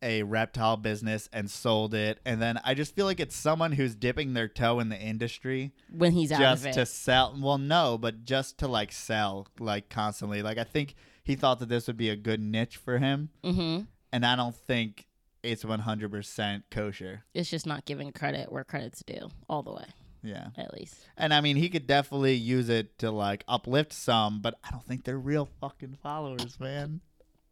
a 0.01 0.21
reptile 0.23 0.77
business 0.77 1.29
and 1.33 1.49
sold 1.49 1.93
it, 1.93 2.19
and 2.25 2.41
then 2.41 2.59
I 2.63 2.73
just 2.73 2.95
feel 2.95 3.05
like 3.05 3.19
it's 3.19 3.35
someone 3.35 3.71
who's 3.71 3.95
dipping 3.95 4.33
their 4.33 4.47
toe 4.47 4.79
in 4.79 4.89
the 4.89 4.99
industry 4.99 5.71
when 5.89 6.11
he's 6.11 6.31
out 6.31 6.41
just 6.41 6.63
of 6.63 6.71
it. 6.71 6.73
to 6.73 6.85
sell. 6.85 7.35
Well, 7.39 7.57
no, 7.57 7.97
but 7.97 8.25
just 8.25 8.57
to 8.59 8.67
like 8.67 8.91
sell 8.91 9.47
like 9.59 9.89
constantly. 9.89 10.41
Like 10.41 10.57
I 10.57 10.63
think 10.63 10.95
he 11.23 11.35
thought 11.35 11.59
that 11.59 11.69
this 11.69 11.87
would 11.87 11.97
be 11.97 12.09
a 12.09 12.15
good 12.15 12.39
niche 12.39 12.77
for 12.77 12.99
him, 12.99 13.29
hmm 13.43 13.81
and 14.15 14.25
I 14.25 14.35
don't 14.37 14.55
think 14.55 15.07
it's 15.43 15.63
100% 15.65 16.63
kosher. 16.71 17.23
It's 17.33 17.49
just 17.49 17.65
not 17.67 17.83
giving 17.85 18.11
credit 18.13 18.49
where 18.51 18.63
credit's 18.63 19.03
due, 19.03 19.29
all 19.49 19.61
the 19.61 19.73
way, 19.73 19.85
Yeah. 20.23 20.47
at 20.57 20.73
least. 20.73 20.95
And 21.17 21.33
I 21.33 21.41
mean, 21.41 21.55
he 21.57 21.67
could 21.69 21.85
definitely 21.85 22.35
use 22.35 22.69
it 22.69 22.97
to 22.99 23.11
like 23.11 23.43
uplift 23.47 23.91
some, 23.93 24.41
but 24.41 24.55
I 24.63 24.71
don't 24.71 24.85
think 24.85 25.03
they're 25.03 25.19
real 25.19 25.49
fucking 25.59 25.97
followers, 26.01 26.59
man. 26.59 27.01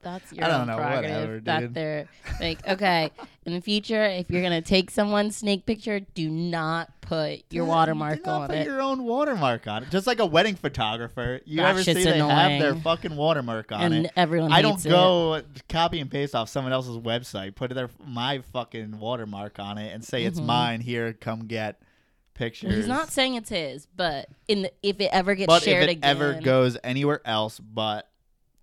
That's 0.03 0.31
your 0.33 0.45
I 0.45 0.47
don't 0.49 0.61
own 0.61 0.67
know, 0.67 0.75
prerogative. 0.77 1.11
whatever, 1.15 1.39
that 1.41 1.59
dude. 1.61 1.73
they're 1.73 2.07
like, 2.39 2.67
okay, 2.67 3.11
in 3.45 3.53
the 3.53 3.61
future, 3.61 4.03
if 4.03 4.29
you're 4.29 4.41
gonna 4.43 4.61
take 4.61 4.91
someone's 4.91 5.35
snake 5.37 5.65
picture, 5.65 5.99
do 6.01 6.29
not 6.29 6.89
put 7.01 7.43
your 7.49 7.65
Do 7.65 7.69
watermark 7.69 8.25
not 8.25 8.41
on 8.43 8.47
put 8.49 8.57
it. 8.57 8.65
your 8.67 8.81
own 8.81 9.03
watermark 9.03 9.67
on 9.67 9.83
it. 9.83 9.89
Just 9.89 10.07
like 10.07 10.19
a 10.19 10.25
wedding 10.25 10.55
photographer. 10.55 11.41
You 11.45 11.57
That 11.57 11.69
ever 11.71 11.83
see 11.83 11.93
shit's 11.93 12.05
they 12.05 12.17
have 12.17 12.61
their 12.61 12.75
fucking 12.75 13.15
watermark 13.15 13.71
on 13.71 13.81
and 13.93 14.05
it. 14.05 14.11
everyone 14.15 14.51
I 14.51 14.61
don't 14.61 14.73
hates 14.73 14.85
it. 14.85 14.89
go 14.89 15.41
copy 15.69 15.99
and 15.99 16.09
paste 16.11 16.35
off 16.35 16.49
someone 16.49 16.73
else's 16.73 16.97
website, 16.97 17.55
put 17.55 17.73
their 17.73 17.89
my 18.05 18.39
fucking 18.53 18.99
watermark 18.99 19.59
on 19.59 19.77
it, 19.77 19.93
and 19.93 20.03
say 20.03 20.23
it's 20.23 20.39
Mhm. 20.39 20.45
mine. 20.45 20.81
Here, 20.81 21.13
come 21.13 21.47
get 21.47 21.79
pictures. 22.33 22.73
He's 22.73 22.87
not 22.87 23.11
saying 23.11 23.35
it's 23.35 23.49
his, 23.49 23.85
but 23.95 24.27
in 24.47 24.63
the, 24.63 24.71
if 24.81 24.99
it 24.99 25.09
ever 25.11 25.35
gets 25.35 25.47
but 25.47 25.61
if 25.61 25.65
shared 25.65 25.83
it 25.83 25.89
again, 25.91 26.03
ever 26.09 26.33
goes 26.41 26.77
anywhere 26.83 27.21
else, 27.25 27.59
but 27.59 28.07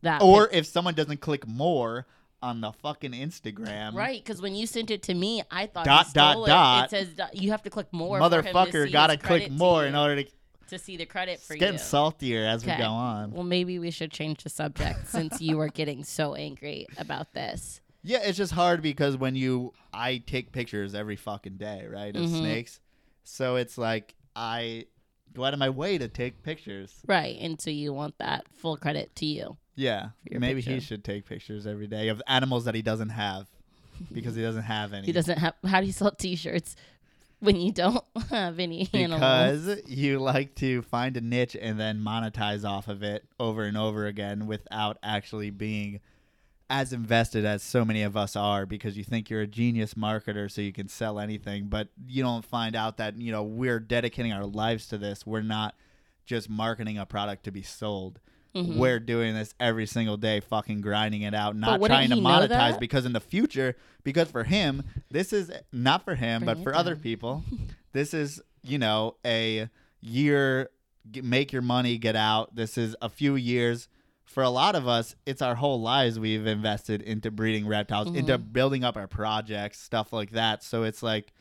that 0.02 0.22
or 0.22 0.48
pic- 0.48 0.56
if 0.58 0.66
someone 0.66 0.94
doesn't 0.94 1.20
click 1.20 1.46
more 1.46 2.06
on 2.42 2.60
the 2.62 2.72
fucking 2.72 3.12
Instagram, 3.12 3.94
right, 3.94 4.22
because 4.24 4.40
when 4.40 4.54
you 4.54 4.66
sent 4.66 4.90
it 4.90 5.02
to 5.04 5.14
me, 5.14 5.42
I 5.50 5.66
thought 5.66 5.84
Dot, 5.84 6.06
dot, 6.14 6.32
stole 6.32 6.46
dot. 6.46 6.84
It. 6.84 6.86
it 6.86 6.90
says 7.06 7.14
dot- 7.14 7.36
you 7.36 7.50
have 7.50 7.62
to 7.64 7.70
click 7.70 7.92
more. 7.92 8.18
for 8.18 8.24
him 8.24 8.30
to 8.44 8.50
motherfucker, 8.52 8.90
gotta 8.92 9.16
click 9.18 9.50
more 9.50 9.84
in 9.84 9.94
order 9.94 10.22
to 10.22 10.30
to 10.68 10.78
see 10.78 10.96
the 10.96 11.04
credit 11.04 11.40
for 11.40 11.54
it's 11.54 11.60
getting 11.60 11.74
you. 11.74 11.78
saltier 11.80 12.46
as 12.46 12.64
we 12.64 12.72
go 12.76 12.84
on. 12.84 13.32
Well, 13.32 13.42
maybe 13.42 13.80
we 13.80 13.90
should 13.90 14.12
change 14.12 14.44
the 14.44 14.48
subject 14.50 15.08
since 15.08 15.40
you 15.40 15.58
are 15.60 15.66
getting 15.68 16.04
so 16.04 16.34
angry 16.36 16.86
about 16.96 17.32
this. 17.34 17.80
Yeah, 18.04 18.18
it's 18.22 18.38
just 18.38 18.52
hard 18.52 18.80
because 18.80 19.16
when 19.16 19.34
you 19.34 19.72
I 19.92 20.18
take 20.18 20.52
pictures 20.52 20.94
every 20.94 21.16
fucking 21.16 21.56
day, 21.56 21.86
right, 21.90 22.14
of 22.14 22.22
Mhm. 22.22 22.38
snakes. 22.38 22.78
So 23.24 23.56
it's 23.56 23.76
like 23.76 24.14
I 24.36 24.86
go 25.34 25.44
out 25.44 25.52
of 25.52 25.58
my 25.58 25.70
way 25.70 25.98
to 25.98 26.06
take 26.08 26.42
pictures. 26.44 26.94
Right, 27.06 27.36
and 27.40 27.60
so 27.60 27.68
you 27.70 27.92
want 27.92 28.16
that 28.18 28.46
full 28.56 28.76
credit 28.76 29.14
to 29.16 29.26
you. 29.26 29.56
Yeah, 29.74 30.10
maybe 30.30 30.60
he 30.60 30.80
should 30.80 31.04
take 31.04 31.26
pictures 31.26 31.66
every 31.66 31.86
day 31.86 32.08
of 32.08 32.20
animals 32.26 32.64
that 32.64 32.74
he 32.74 32.82
doesn't 32.82 33.10
have 33.10 33.46
because 34.12 34.34
he 34.34 34.42
doesn't 34.42 34.64
have 34.64 34.92
any. 34.92 35.06
He 35.06 35.12
doesn't 35.12 35.38
have. 35.38 35.54
How 35.66 35.80
do 35.80 35.86
you 35.86 35.92
sell 35.92 36.10
T-shirts 36.10 36.76
when 37.38 37.56
you 37.56 37.72
don't 37.72 38.04
have 38.30 38.58
any 38.58 38.88
animals? 38.92 39.20
because 39.20 39.90
you 39.90 40.18
like 40.18 40.54
to 40.56 40.82
find 40.82 41.16
a 41.16 41.20
niche 41.20 41.56
and 41.60 41.78
then 41.80 42.00
monetize 42.00 42.64
off 42.68 42.88
of 42.88 43.02
it 43.02 43.24
over 43.38 43.64
and 43.64 43.76
over 43.76 44.06
again 44.06 44.46
without 44.46 44.98
actually 45.02 45.50
being 45.50 46.00
as 46.68 46.92
invested 46.92 47.44
as 47.44 47.64
so 47.64 47.84
many 47.84 48.02
of 48.02 48.16
us 48.16 48.36
are 48.36 48.64
because 48.64 48.96
you 48.96 49.02
think 49.02 49.28
you're 49.28 49.40
a 49.40 49.46
genius 49.46 49.94
marketer 49.94 50.48
so 50.48 50.60
you 50.60 50.72
can 50.72 50.88
sell 50.88 51.18
anything 51.18 51.66
but 51.66 51.88
you 52.06 52.22
don't 52.22 52.44
find 52.44 52.76
out 52.76 52.96
that 52.96 53.18
you 53.18 53.32
know 53.32 53.42
we're 53.42 53.80
dedicating 53.80 54.32
our 54.32 54.46
lives 54.46 54.86
to 54.86 54.96
this 54.96 55.26
we're 55.26 55.42
not 55.42 55.74
just 56.24 56.48
marketing 56.48 56.96
a 56.96 57.04
product 57.04 57.42
to 57.42 57.50
be 57.50 57.60
sold 57.60 58.20
Mhm. 58.54 58.76
we're 58.76 58.98
doing 58.98 59.34
this 59.34 59.54
every 59.60 59.86
single 59.86 60.16
day 60.16 60.40
fucking 60.40 60.80
grinding 60.80 61.22
it 61.22 61.34
out 61.34 61.54
not 61.56 61.80
trying 61.82 62.10
to 62.10 62.16
monetize 62.16 62.78
because 62.80 63.04
in 63.06 63.12
the 63.12 63.20
future 63.20 63.76
because 64.02 64.28
for 64.30 64.42
him 64.44 64.82
this 65.10 65.32
is 65.32 65.50
not 65.72 66.04
for 66.04 66.14
him 66.16 66.44
Bring 66.44 66.56
but 66.56 66.62
for 66.64 66.74
other 66.74 66.96
people 66.96 67.44
this 67.92 68.12
is 68.12 68.40
you 68.62 68.78
know 68.78 69.16
a 69.24 69.68
year 70.00 70.70
make 71.22 71.50
your 71.52 71.62
money 71.62 71.96
get 71.96 72.14
out. 72.14 72.54
This 72.54 72.76
is 72.76 72.94
a 73.00 73.08
few 73.08 73.34
years. 73.34 73.88
For 74.24 74.42
a 74.42 74.50
lot 74.50 74.74
of 74.76 74.86
us 74.86 75.16
it's 75.26 75.40
our 75.42 75.54
whole 75.54 75.80
lives 75.80 76.18
we've 76.20 76.46
invested 76.46 77.02
into 77.02 77.30
breeding 77.30 77.66
reptiles 77.66 78.08
into 78.08 78.38
Mm-hmm. 78.38 78.52
building 78.52 78.84
up 78.84 78.96
our 78.96 79.06
projects 79.08 79.80
stuff 79.80 80.12
like 80.12 80.30
that. 80.32 80.62
So 80.62 80.82
it's 80.84 81.02
like 81.02 81.32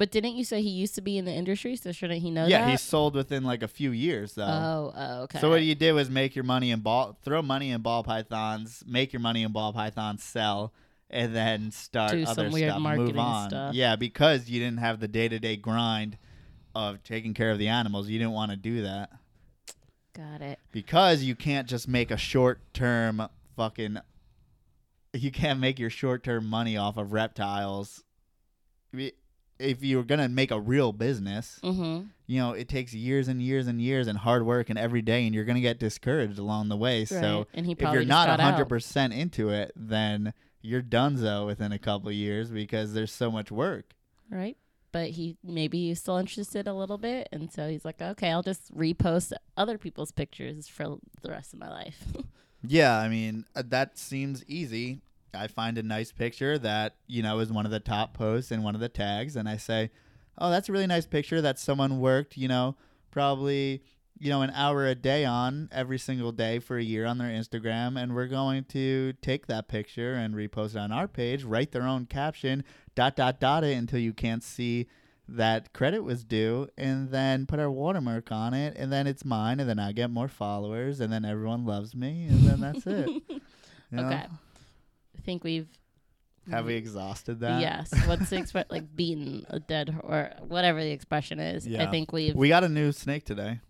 But 0.00 0.10
didn't 0.10 0.36
you 0.36 0.44
say 0.44 0.62
he 0.62 0.70
used 0.70 0.94
to 0.94 1.02
be 1.02 1.18
in 1.18 1.26
the 1.26 1.30
industry? 1.32 1.76
So 1.76 1.92
shouldn't 1.92 2.22
he 2.22 2.30
know 2.30 2.46
yeah 2.46 2.64
that? 2.64 2.70
he 2.70 2.76
sold 2.78 3.14
within 3.14 3.44
like 3.44 3.62
a 3.62 3.68
few 3.68 3.90
years 3.90 4.32
though 4.32 4.44
Oh, 4.46 4.92
oh, 4.96 5.22
okay. 5.24 5.38
so 5.40 5.50
what 5.50 5.62
you 5.62 5.74
did 5.74 5.92
was 5.92 6.08
make 6.08 6.34
your 6.34 6.42
money 6.44 6.70
in 6.70 6.80
ball 6.80 7.18
throw 7.22 7.42
money 7.42 7.70
in 7.70 7.82
ball 7.82 8.02
pythons 8.02 8.82
make 8.86 9.12
your 9.12 9.20
money 9.20 9.42
in 9.42 9.52
ball 9.52 9.74
pythons 9.74 10.22
sell 10.22 10.72
and 11.10 11.36
then 11.36 11.70
start 11.70 12.12
Do 12.12 12.22
other 12.24 12.50
stuff 12.50 12.80
move 12.80 13.18
on 13.18 13.50
stuff. 13.50 13.74
yeah 13.74 13.94
because 13.94 14.48
you 14.48 14.58
didn't 14.58 14.78
have 14.78 15.00
the 15.00 15.08
day-to-day 15.08 15.56
grind 15.56 16.16
of 16.74 17.02
taking 17.02 17.34
care 17.34 17.50
of 17.50 17.58
the 17.58 17.68
animals 17.68 18.08
you 18.08 18.18
didn't 18.18 18.32
want 18.32 18.52
to 18.52 18.56
do 18.56 18.80
that 18.80 19.10
Got 20.16 20.40
it. 20.40 20.58
because 20.72 21.22
you 21.24 21.34
can't 21.34 21.68
just 21.68 21.86
make 21.88 22.10
a 22.10 22.16
short 22.16 22.60
term 22.72 23.28
fucking 23.54 23.98
you 25.12 25.30
can't 25.30 25.60
make 25.60 25.78
your 25.78 25.90
short 25.90 26.24
term 26.24 26.46
money 26.46 26.78
off 26.78 26.96
of 26.96 27.12
reptiles 27.12 28.02
if 29.60 29.82
you're 29.84 30.02
gonna 30.04 30.28
make 30.28 30.50
a 30.50 30.60
real 30.60 30.92
business 30.92 31.60
Mm-hmm. 31.62 32.06
you 32.26 32.38
know 32.40 32.52
it 32.52 32.68
takes 32.68 32.94
years 32.94 33.28
and 33.28 33.40
years 33.42 33.66
and 33.66 33.80
years 33.80 34.06
and 34.06 34.18
hard 34.18 34.44
work 34.46 34.70
and 34.70 34.78
every 34.78 35.02
day 35.02 35.26
and 35.26 35.34
you're 35.34 35.44
gonna 35.44 35.60
get 35.60 35.78
discouraged 35.78 36.38
along 36.38 36.68
the 36.68 36.76
way 36.76 37.04
so 37.04 37.46
right. 37.54 37.64
he 37.64 37.72
if 37.72 37.80
you're 37.80 38.04
not 38.04 38.26
got 38.38 38.68
100% 38.68 39.14
into 39.16 39.50
it 39.50 39.72
then 39.76 40.32
you're 40.62 40.82
donezo 40.82 41.46
within 41.46 41.72
a 41.72 41.78
couple 41.78 42.08
of 42.08 42.14
years 42.14 42.50
because 42.50 42.92
there's 42.94 43.12
so 43.12 43.30
much 43.30 43.50
work 43.50 43.94
right? 44.30 44.56
But 44.92 45.10
he 45.10 45.36
maybe 45.44 45.88
he's 45.88 46.00
still 46.00 46.16
interested 46.16 46.66
a 46.66 46.74
little 46.74 46.98
bit, 46.98 47.28
and 47.30 47.52
so 47.52 47.68
he's 47.68 47.84
like, 47.84 48.02
okay, 48.02 48.30
I'll 48.32 48.42
just 48.42 48.74
repost 48.76 49.32
other 49.56 49.78
people's 49.78 50.10
pictures 50.10 50.66
for 50.66 50.98
the 51.22 51.30
rest 51.30 51.52
of 51.52 51.60
my 51.60 51.68
life. 51.68 52.04
Yeah, 52.62 52.98
I 52.98 53.08
mean, 53.08 53.46
uh, 53.56 53.62
that 53.68 53.96
seems 53.96 54.44
easy. 54.46 55.00
I 55.34 55.46
find 55.46 55.78
a 55.78 55.82
nice 55.82 56.12
picture 56.12 56.58
that, 56.58 56.96
you 57.06 57.22
know, 57.22 57.38
is 57.38 57.52
one 57.52 57.66
of 57.66 57.72
the 57.72 57.80
top 57.80 58.14
posts 58.14 58.50
and 58.50 58.64
one 58.64 58.74
of 58.74 58.80
the 58.80 58.88
tags, 58.88 59.36
and 59.36 59.48
I 59.48 59.56
say, 59.56 59.90
oh, 60.38 60.50
that's 60.50 60.68
a 60.68 60.72
really 60.72 60.86
nice 60.86 61.06
picture 61.06 61.40
that 61.40 61.58
someone 61.58 62.00
worked, 62.00 62.36
you 62.36 62.48
know, 62.48 62.76
probably, 63.10 63.82
you 64.18 64.30
know, 64.30 64.42
an 64.42 64.50
hour 64.50 64.86
a 64.86 64.94
day 64.94 65.24
on 65.24 65.68
every 65.72 65.98
single 65.98 66.32
day 66.32 66.58
for 66.58 66.78
a 66.78 66.82
year 66.82 67.06
on 67.06 67.18
their 67.18 67.28
Instagram, 67.30 68.00
and 68.00 68.14
we're 68.14 68.26
going 68.26 68.64
to 68.64 69.12
take 69.22 69.46
that 69.46 69.68
picture 69.68 70.14
and 70.14 70.34
repost 70.34 70.70
it 70.70 70.78
on 70.78 70.92
our 70.92 71.08
page, 71.08 71.44
write 71.44 71.72
their 71.72 71.82
own 71.82 72.06
caption, 72.06 72.64
dot, 72.94 73.16
dot, 73.16 73.40
dot 73.40 73.64
it 73.64 73.76
until 73.76 74.00
you 74.00 74.12
can't 74.12 74.42
see 74.42 74.86
that 75.32 75.72
credit 75.72 76.02
was 76.02 76.24
due 76.24 76.68
and 76.76 77.10
then 77.10 77.46
put 77.46 77.60
our 77.60 77.70
watermark 77.70 78.32
on 78.32 78.52
it 78.52 78.76
and 78.76 78.92
then 78.92 79.06
it's 79.06 79.24
mine 79.24 79.60
and 79.60 79.68
then 79.68 79.78
I 79.78 79.92
get 79.92 80.10
more 80.10 80.26
followers 80.26 80.98
and 81.00 81.12
then 81.12 81.24
everyone 81.24 81.64
loves 81.64 81.94
me 81.94 82.26
and 82.28 82.40
then 82.40 82.60
that's 82.60 82.86
it. 82.86 83.22
You 83.92 83.96
know? 83.96 84.06
Okay. 84.06 84.26
I 85.20 85.22
think 85.22 85.44
we've 85.44 85.68
Have 86.50 86.64
we 86.64 86.74
exhausted 86.74 87.40
that? 87.40 87.60
Yes. 87.60 87.92
What's 88.06 88.30
the 88.30 88.38
expression? 88.38 88.68
like 88.70 88.96
beaten 88.96 89.44
a 89.50 89.60
dead 89.60 89.94
or 90.02 90.30
whatever 90.48 90.80
the 90.82 90.90
expression 90.90 91.38
is. 91.38 91.66
I 91.66 91.86
think 91.90 92.10
we've. 92.12 92.34
We 92.34 92.48
got 92.48 92.64
a 92.64 92.68
new 92.70 92.90
snake 92.92 93.24
today. 93.26 93.60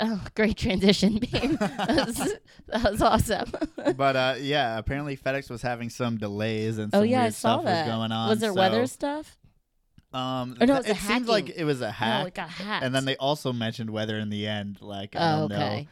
oh, 0.00 0.24
great 0.34 0.56
transition, 0.56 1.18
babe. 1.32 1.58
that, 1.58 2.04
was, 2.06 2.34
that 2.68 2.90
was 2.92 3.02
awesome. 3.02 3.52
but 3.96 4.16
uh 4.16 4.34
yeah, 4.40 4.78
apparently 4.78 5.16
FedEx 5.16 5.50
was 5.50 5.60
having 5.60 5.90
some 5.90 6.16
delays 6.16 6.78
and 6.78 6.94
oh 6.94 7.00
some 7.00 7.06
yeah, 7.08 7.18
I 7.20 7.22
weird 7.24 7.34
saw 7.34 7.54
stuff 7.56 7.64
that. 7.64 7.86
was 7.86 7.94
going 7.96 8.12
on. 8.12 8.28
Was 8.30 8.38
there 8.40 8.52
so, 8.52 8.58
weather 8.60 8.86
stuff? 8.86 9.36
Um 10.12 10.56
Or 10.60 10.66
no, 10.66 10.76
it 10.76 10.86
it 10.86 10.96
a 10.96 11.00
seems 11.00 11.28
like 11.28 11.50
it 11.50 11.64
was 11.64 11.80
a 11.82 11.90
hack. 11.90 12.20
No, 12.22 12.26
it 12.28 12.34
got 12.34 12.48
hacked. 12.48 12.84
and 12.84 12.94
then 12.94 13.04
they 13.04 13.16
also 13.16 13.52
mentioned 13.52 13.90
weather 13.90 14.18
in 14.18 14.30
the 14.30 14.46
end. 14.46 14.78
Like 14.80 15.14
I 15.16 15.32
Oh, 15.34 15.48
don't 15.48 15.52
okay. 15.52 15.80
know. 15.82 15.86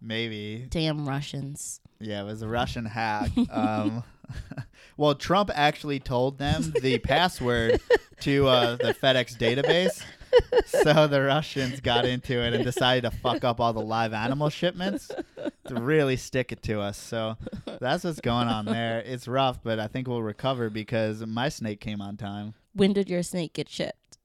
Maybe. 0.00 0.66
Damn 0.68 1.06
Russians. 1.08 1.80
Yeah, 2.00 2.22
it 2.22 2.26
was 2.26 2.42
a 2.42 2.48
Russian 2.48 2.84
hack. 2.84 3.30
Um, 3.50 4.04
well, 4.98 5.14
Trump 5.14 5.50
actually 5.54 6.00
told 6.00 6.38
them 6.38 6.72
the 6.82 6.98
password 7.02 7.80
to 8.20 8.46
uh, 8.46 8.76
the 8.76 8.92
FedEx 8.94 9.36
database. 9.38 10.02
So 10.66 11.06
the 11.06 11.22
Russians 11.22 11.80
got 11.80 12.04
into 12.04 12.38
it 12.44 12.52
and 12.52 12.62
decided 12.62 13.10
to 13.10 13.16
fuck 13.18 13.42
up 13.42 13.58
all 13.58 13.72
the 13.72 13.80
live 13.80 14.12
animal 14.12 14.50
shipments 14.50 15.10
to 15.66 15.74
really 15.74 16.16
stick 16.16 16.52
it 16.52 16.62
to 16.64 16.80
us. 16.80 16.98
So 16.98 17.38
that's 17.80 18.04
what's 18.04 18.20
going 18.20 18.48
on 18.48 18.66
there. 18.66 19.00
It's 19.00 19.26
rough, 19.26 19.62
but 19.62 19.78
I 19.80 19.86
think 19.86 20.08
we'll 20.08 20.22
recover 20.22 20.68
because 20.68 21.24
my 21.24 21.48
snake 21.48 21.80
came 21.80 22.02
on 22.02 22.18
time. 22.18 22.52
When 22.74 22.92
did 22.92 23.08
your 23.08 23.22
snake 23.22 23.54
get 23.54 23.70
shipped? 23.70 24.18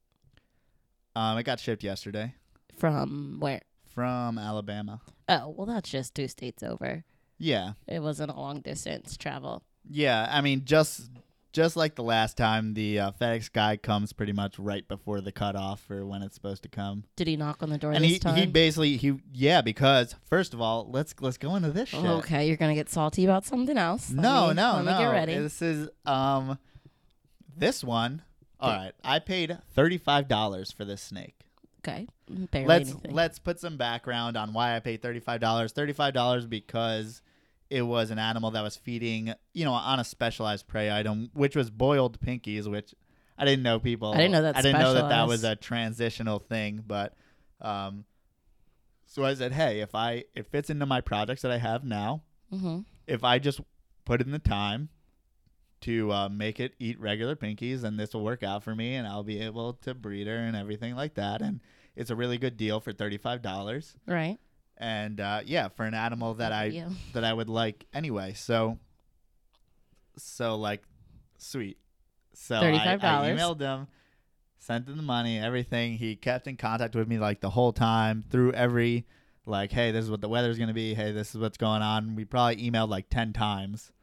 Um, 1.16 1.38
it 1.38 1.44
got 1.44 1.60
shipped 1.62 1.84
yesterday 1.84 2.34
From 2.78 3.38
where? 3.40 3.62
from 3.86 4.38
Alabama. 4.38 5.00
Oh, 5.30 5.50
well, 5.56 5.68
that's 5.68 5.90
just 5.90 6.14
two 6.14 6.28
states 6.28 6.62
over. 6.64 7.06
Yeah. 7.44 7.74
It 7.88 8.00
wasn't 8.02 8.32
a 8.32 8.36
long 8.36 8.62
distance 8.62 9.18
travel. 9.18 9.64
Yeah, 9.90 10.28
I 10.32 10.40
mean, 10.42 10.64
just 10.64 11.10
just 11.52 11.76
like 11.76 11.96
the 11.96 12.04
last 12.04 12.38
time, 12.38 12.74
the 12.74 13.00
uh, 13.00 13.12
FedEx 13.20 13.52
guy 13.52 13.76
comes 13.78 14.14
pretty 14.14 14.32
much 14.32 14.58
right 14.58 14.88
before 14.88 15.20
the 15.22 15.32
cutoff 15.32 15.82
for 15.82 16.06
when 16.06 16.24
it's 16.24 16.34
supposed 16.36 16.64
to 16.64 16.70
come. 16.70 17.04
Did 17.18 17.28
he 17.28 17.36
knock 17.36 17.62
on 17.62 17.70
the 17.70 17.78
door 17.78 17.92
and 17.92 18.04
this 18.04 18.14
he, 18.14 18.20
time? 18.20 18.36
he 18.38 18.46
basically 18.46 18.96
he 18.98 19.20
yeah 19.34 19.62
because 19.62 20.16
first 20.30 20.54
of 20.54 20.62
all 20.62 20.90
let's 20.90 21.14
let's 21.20 21.38
go 21.38 21.56
into 21.56 21.70
this 21.72 21.90
shit. 21.90 22.04
okay, 22.04 22.48
you're 22.48 22.56
gonna 22.58 22.74
get 22.76 22.90
salty 22.90 23.26
about 23.26 23.44
something 23.46 23.78
else. 23.78 24.10
Let 24.10 24.22
No, 24.24 24.48
me- 24.48 24.54
no, 24.54 24.74
let 24.78 24.86
no. 24.86 24.92
me 24.94 24.98
get 25.04 25.12
ready. 25.12 25.36
This 25.38 25.62
is 25.62 25.90
um, 26.06 26.58
this 27.56 27.84
one. 27.84 28.22
All 28.60 28.72
right, 28.72 28.94
I 29.04 29.20
paid 29.20 29.58
thirty 29.76 29.98
five 29.98 30.30
dollars 30.30 30.72
for 30.72 30.86
this 30.86 31.02
snake. 31.02 31.36
okay, 31.86 32.08
barely 32.52 32.68
let's 32.68 32.90
anything. 32.92 33.12
let's 33.14 33.38
put 33.38 33.60
some 33.60 33.76
background 33.76 34.38
on 34.38 34.54
why 34.54 34.76
I 34.78 34.80
paid 34.80 35.02
thirty 35.02 35.20
five 35.20 35.42
dollars. 35.42 35.74
Thirty 35.74 35.92
five 35.92 36.14
dollars 36.14 36.46
because 36.46 37.22
it 37.74 37.82
was 37.82 38.12
an 38.12 38.20
animal 38.20 38.52
that 38.52 38.62
was 38.62 38.76
feeding, 38.78 39.34
you 39.54 39.66
know, 39.66 39.74
on 39.74 40.00
a 40.00 40.04
specialized 40.04 40.68
prey 40.68 40.92
item, 40.92 41.32
which 41.34 41.56
was 41.56 41.72
boiled 41.72 42.20
pinkies, 42.22 42.70
which 42.70 42.94
I 43.36 43.46
didn't 43.46 43.64
know 43.64 43.80
people. 43.80 44.14
I 44.14 44.18
didn't 44.18 44.34
know 44.34 44.44
that 44.44 44.58
I 44.58 44.62
didn't 44.62 44.80
know 44.80 44.94
that 44.94 45.10
that 45.10 45.28
was 45.28 45.44
a 45.44 45.56
transitional 45.56 46.38
thing, 46.38 46.84
but 46.86 47.16
um, 47.62 48.06
so 49.08 49.26
I 49.26 49.34
said, 49.34 49.54
hey, 49.54 49.80
if 49.80 49.96
I 49.96 50.26
it 50.36 50.46
fits 50.46 50.70
into 50.70 50.86
my 50.86 51.02
projects 51.02 51.42
that 51.42 51.52
I 51.52 51.58
have 51.58 51.84
now, 51.84 52.22
hmm 52.52 52.82
if 53.08 53.24
I 53.24 53.40
just 53.40 53.60
put 54.06 54.22
in 54.22 54.32
the 54.32 54.40
time 54.40 54.90
to 55.82 56.12
uh, 56.12 56.30
make 56.30 56.60
it 56.60 56.76
eat 56.80 57.00
regular 57.00 57.36
pinkies, 57.36 57.82
then 57.82 57.98
this 57.98 58.14
will 58.14 58.24
work 58.24 58.44
out 58.44 58.64
for 58.64 58.74
me, 58.76 58.96
and 58.96 59.06
I'll 59.08 59.24
be 59.24 59.42
able 59.42 59.74
to 59.82 59.94
breed 59.94 60.28
her 60.28 60.38
and 60.38 60.56
everything 60.56 60.96
like 60.96 61.16
that. 61.16 61.42
And 61.42 61.60
it's 61.96 62.10
a 62.12 62.16
really 62.16 62.38
good 62.38 62.56
deal 62.56 62.80
for 62.80 62.94
thirty 62.94 63.18
five 63.18 63.42
dollars. 63.42 63.96
Right. 64.08 64.38
And 64.84 65.22
uh, 65.22 65.42
yeah, 65.46 65.70
for 65.70 65.86
an 65.86 65.94
animal 65.94 66.34
that 66.36 66.52
I 66.52 66.66
Yeah. 66.66 66.90
that 67.14 67.24
I 67.24 67.32
would 67.32 67.48
like 67.48 67.86
anyway. 67.94 68.34
So, 68.34 68.80
so 70.18 70.58
like, 70.58 70.84
sweet. 71.38 71.78
So 72.34 72.60
I, 72.60 72.94
I 72.94 72.98
emailed 73.38 73.62
him, 73.62 73.88
sent 74.58 74.90
him 74.90 74.98
the 74.98 75.04
money, 75.04 75.40
everything. 75.40 75.94
He 75.98 76.18
kept 76.18 76.48
in 76.48 76.58
contact 76.58 76.96
with 76.96 77.08
me 77.08 77.18
like 77.18 77.40
the 77.40 77.52
whole 77.52 77.72
time 77.72 78.26
through 78.30 78.52
every 78.52 79.06
like, 79.46 79.72
hey, 79.72 79.92
this 79.92 80.04
is 80.04 80.12
what 80.12 80.20
the 80.20 80.28
weather's 80.28 80.60
gonna 80.60 80.74
be. 80.74 80.94
Hey, 80.96 81.14
this 81.14 81.34
is 81.34 81.40
what's 81.40 81.58
going 81.58 81.82
on. 81.82 82.18
We 82.18 82.26
probably 82.26 82.58
emailed 82.70 82.90
like 82.90 83.10
ten 83.10 83.32
times 83.32 83.94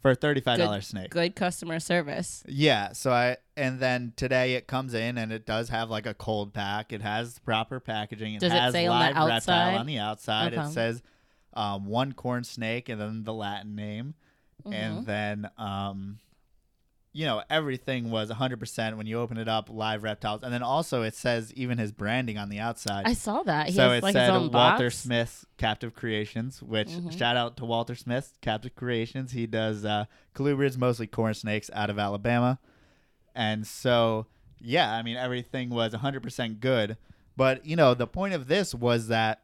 for 0.00 0.10
a 0.12 0.14
thirty-five 0.14 0.58
dollar 0.58 0.80
snake. 0.80 1.10
Good 1.10 1.36
customer 1.36 1.78
service. 1.80 2.42
Yeah, 2.48 2.92
so 2.92 3.12
I 3.12 3.36
and 3.56 3.78
then 3.80 4.12
today 4.16 4.54
it 4.54 4.66
comes 4.66 4.94
in 4.94 5.18
and 5.18 5.32
it 5.32 5.44
does 5.46 5.68
have 5.68 5.90
like 5.90 6.06
a 6.06 6.14
cold 6.14 6.52
pack. 6.54 6.92
It 6.92 7.02
has 7.02 7.38
proper 7.40 7.80
packaging. 7.80 8.34
It 8.34 8.40
Does 8.40 8.52
it 8.52 8.56
has 8.58 8.72
say 8.72 8.86
on 8.86 8.98
the 8.98 9.04
live 9.20 9.28
reptile 9.28 9.30
outside? 9.32 9.74
on 9.76 9.86
the 9.86 9.98
outside. 9.98 10.52
It 10.54 10.66
says 10.68 11.02
um, 11.54 11.86
one 11.86 12.12
corn 12.12 12.44
snake 12.44 12.88
and 12.88 13.00
then 13.00 13.24
the 13.24 13.34
Latin 13.34 13.74
name, 13.74 14.14
Mhm. 14.66 14.74
and 14.74 15.06
then 15.06 15.50
um, 15.58 16.18
you 17.12 17.26
know 17.26 17.42
everything 17.50 18.10
was 18.10 18.30
100% 18.30 18.96
when 18.96 19.06
you 19.06 19.18
open 19.20 19.36
it 19.36 19.48
up. 19.48 19.68
Live 19.68 20.02
reptiles, 20.02 20.42
and 20.42 20.52
then 20.52 20.62
also 20.62 21.02
it 21.02 21.14
says 21.14 21.52
even 21.54 21.78
his 21.78 21.92
branding 21.92 22.38
on 22.38 22.48
the 22.48 22.58
outside. 22.60 23.06
I 23.06 23.14
saw 23.14 23.42
that. 23.42 23.68
He 23.68 23.72
so 23.72 23.88
has 23.88 23.98
it 23.98 24.02
like 24.04 24.12
said 24.12 24.26
his 24.32 24.36
own 24.42 24.52
Walter 24.52 24.84
box. 24.84 24.98
Smith 24.98 25.44
Captive 25.56 25.94
Creations, 25.94 26.62
which 26.62 26.88
Mhm. 26.88 27.16
shout 27.18 27.36
out 27.36 27.56
to 27.58 27.64
Walter 27.64 27.94
Smith 27.94 28.34
Captive 28.40 28.74
Creations. 28.74 29.32
He 29.32 29.46
does 29.46 29.84
uh, 29.84 30.04
colubrids, 30.34 30.78
mostly 30.78 31.06
corn 31.06 31.34
snakes, 31.34 31.70
out 31.74 31.90
of 31.90 31.98
Alabama, 31.98 32.58
and 33.34 33.66
so 33.66 34.26
yeah, 34.60 34.92
I 34.92 35.02
mean 35.02 35.16
everything 35.16 35.70
was 35.70 35.92
100% 35.94 36.60
good. 36.60 36.96
But 37.36 37.64
you 37.64 37.76
know 37.76 37.94
the 37.94 38.06
point 38.06 38.34
of 38.34 38.46
this 38.46 38.74
was 38.74 39.08
that 39.08 39.42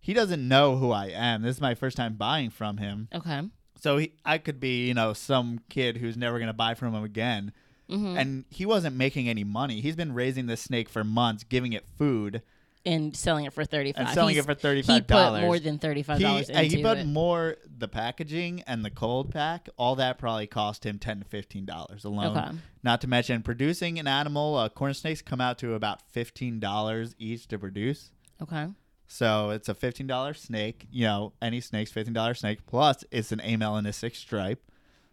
he 0.00 0.12
doesn't 0.14 0.46
know 0.46 0.76
who 0.76 0.90
I 0.92 1.06
am. 1.06 1.42
This 1.42 1.56
is 1.56 1.60
my 1.60 1.74
first 1.74 1.96
time 1.96 2.14
buying 2.14 2.50
from 2.50 2.78
him, 2.78 3.08
Okay. 3.14 3.42
So 3.80 3.96
he, 3.98 4.12
I 4.24 4.38
could 4.38 4.60
be 4.60 4.86
you 4.88 4.94
know 4.94 5.12
some 5.12 5.60
kid 5.68 5.96
who's 5.98 6.16
never 6.16 6.38
gonna 6.38 6.52
buy 6.52 6.74
from 6.74 6.94
him 6.94 7.04
again. 7.04 7.52
hmm 7.88 8.16
And 8.16 8.44
he 8.50 8.66
wasn't 8.66 8.96
making 8.96 9.28
any 9.28 9.44
money. 9.44 9.80
He's 9.80 9.96
been 9.96 10.12
raising 10.14 10.46
this 10.46 10.60
snake 10.60 10.88
for 10.88 11.04
months, 11.04 11.44
giving 11.44 11.72
it 11.72 11.84
food 11.98 12.42
and 12.84 13.16
selling 13.16 13.44
it 13.46 13.52
for 13.52 13.64
thirty 13.64 13.92
five. 13.92 14.06
and 14.06 14.14
selling 14.14 14.36
it 14.36 14.44
for 14.44 14.54
thirty 14.54 14.80
He 14.80 14.86
five 14.86 15.06
put 15.08 15.14
dollars. 15.14 15.42
more 15.42 15.58
than 15.58 15.78
thirty 15.78 16.02
five 16.04 16.20
dollars. 16.20 16.48
uh, 16.50 16.60
he 16.60 16.82
put 16.82 16.98
it. 16.98 17.06
more 17.06 17.56
the 17.78 17.88
packaging 17.88 18.62
and 18.66 18.84
the 18.84 18.90
cold 18.90 19.30
pack 19.32 19.68
all 19.76 19.96
that 19.96 20.18
probably 20.18 20.46
cost 20.46 20.86
him 20.86 20.98
10 20.98 21.18
to 21.20 21.24
15 21.24 21.64
dollars 21.64 22.04
alone 22.04 22.36
Okay. 22.36 22.50
not 22.84 23.00
to 23.00 23.08
mention 23.08 23.42
producing 23.42 23.98
an 23.98 24.06
animal 24.06 24.54
uh, 24.54 24.68
corn 24.68 24.94
snakes 24.94 25.20
come 25.20 25.40
out 25.40 25.58
to 25.58 25.74
about 25.74 26.00
15 26.12 26.60
dollars 26.60 27.14
each 27.18 27.48
to 27.48 27.58
produce 27.58 28.12
Okay. 28.40 28.66
So 29.06 29.50
it's 29.50 29.68
a 29.68 29.74
15 29.74 30.06
dollar 30.06 30.34
snake 30.34 30.86
you 30.90 31.04
know 31.04 31.32
any 31.40 31.60
snake's 31.60 31.92
15 31.92 32.12
dollar 32.12 32.34
snake 32.34 32.66
plus 32.66 33.04
it's 33.10 33.32
an 33.32 33.40
amelanistic 33.40 34.14
stripe 34.16 34.62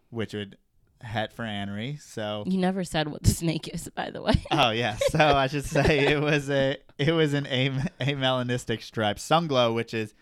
which 0.10 0.34
would 0.34 0.58
het 1.01 1.34
for 1.34 1.43
anery 1.43 1.99
so 2.01 2.43
You 2.47 2.58
never 2.58 2.84
said 2.84 3.10
what 3.10 3.23
the 3.23 3.29
snake 3.32 3.67
is, 3.67 3.89
by 3.89 4.10
the 4.10 4.21
way. 4.21 4.36
Oh 4.51 4.69
yeah, 4.71 4.95
so 5.10 5.19
I 5.19 5.47
should 5.47 5.65
say 5.65 6.08
it 6.13 6.21
was 6.21 6.49
a 6.49 6.77
it 6.97 7.12
was 7.12 7.34
an 7.34 7.45
am- 7.45 7.89
amelanistic 7.99 8.82
stripe 8.82 9.17
sunglow, 9.17 9.73
which 9.75 9.93
is 9.93 10.13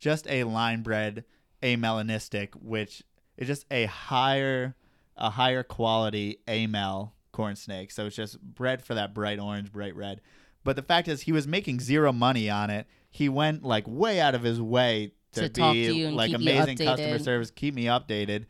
just 0.00 0.26
a 0.28 0.42
line 0.44 0.82
bred 0.82 1.24
amelanistic, 1.62 2.54
which 2.56 3.02
is 3.36 3.46
just 3.46 3.64
a 3.70 3.84
higher 3.86 4.74
a 5.16 5.30
higher 5.30 5.62
quality 5.62 6.38
amel 6.48 7.14
corn 7.32 7.54
snake. 7.56 7.90
So 7.92 8.06
it's 8.06 8.16
just 8.16 8.40
bred 8.40 8.82
for 8.82 8.94
that 8.94 9.14
bright 9.14 9.38
orange, 9.38 9.70
bright 9.72 9.94
red. 9.94 10.20
But 10.64 10.76
the 10.76 10.82
fact 10.82 11.06
is, 11.08 11.22
he 11.22 11.32
was 11.32 11.46
making 11.46 11.80
zero 11.80 12.12
money 12.12 12.48
on 12.50 12.70
it. 12.70 12.86
He 13.14 13.28
went 13.28 13.62
like 13.62 13.84
way 13.86 14.20
out 14.20 14.34
of 14.34 14.42
his 14.42 14.60
way 14.60 15.12
to, 15.34 15.48
To 15.48 15.72
be 15.72 16.08
like 16.08 16.32
amazing 16.32 16.76
customer 16.78 17.18
service, 17.20 17.50
keep 17.50 17.74
me 17.74 17.84
updated 17.84 18.46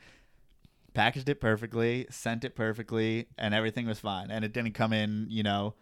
packaged 0.94 1.28
it 1.28 1.40
perfectly, 1.40 2.06
sent 2.08 2.44
it 2.44 2.54
perfectly, 2.54 3.26
and 3.36 3.52
everything 3.52 3.84
was 3.84 3.98
fine. 3.98 4.30
And 4.30 4.44
it 4.44 4.52
didn't 4.52 4.74
come 4.74 4.92
in, 4.92 5.26
you 5.28 5.42
know, 5.42 5.74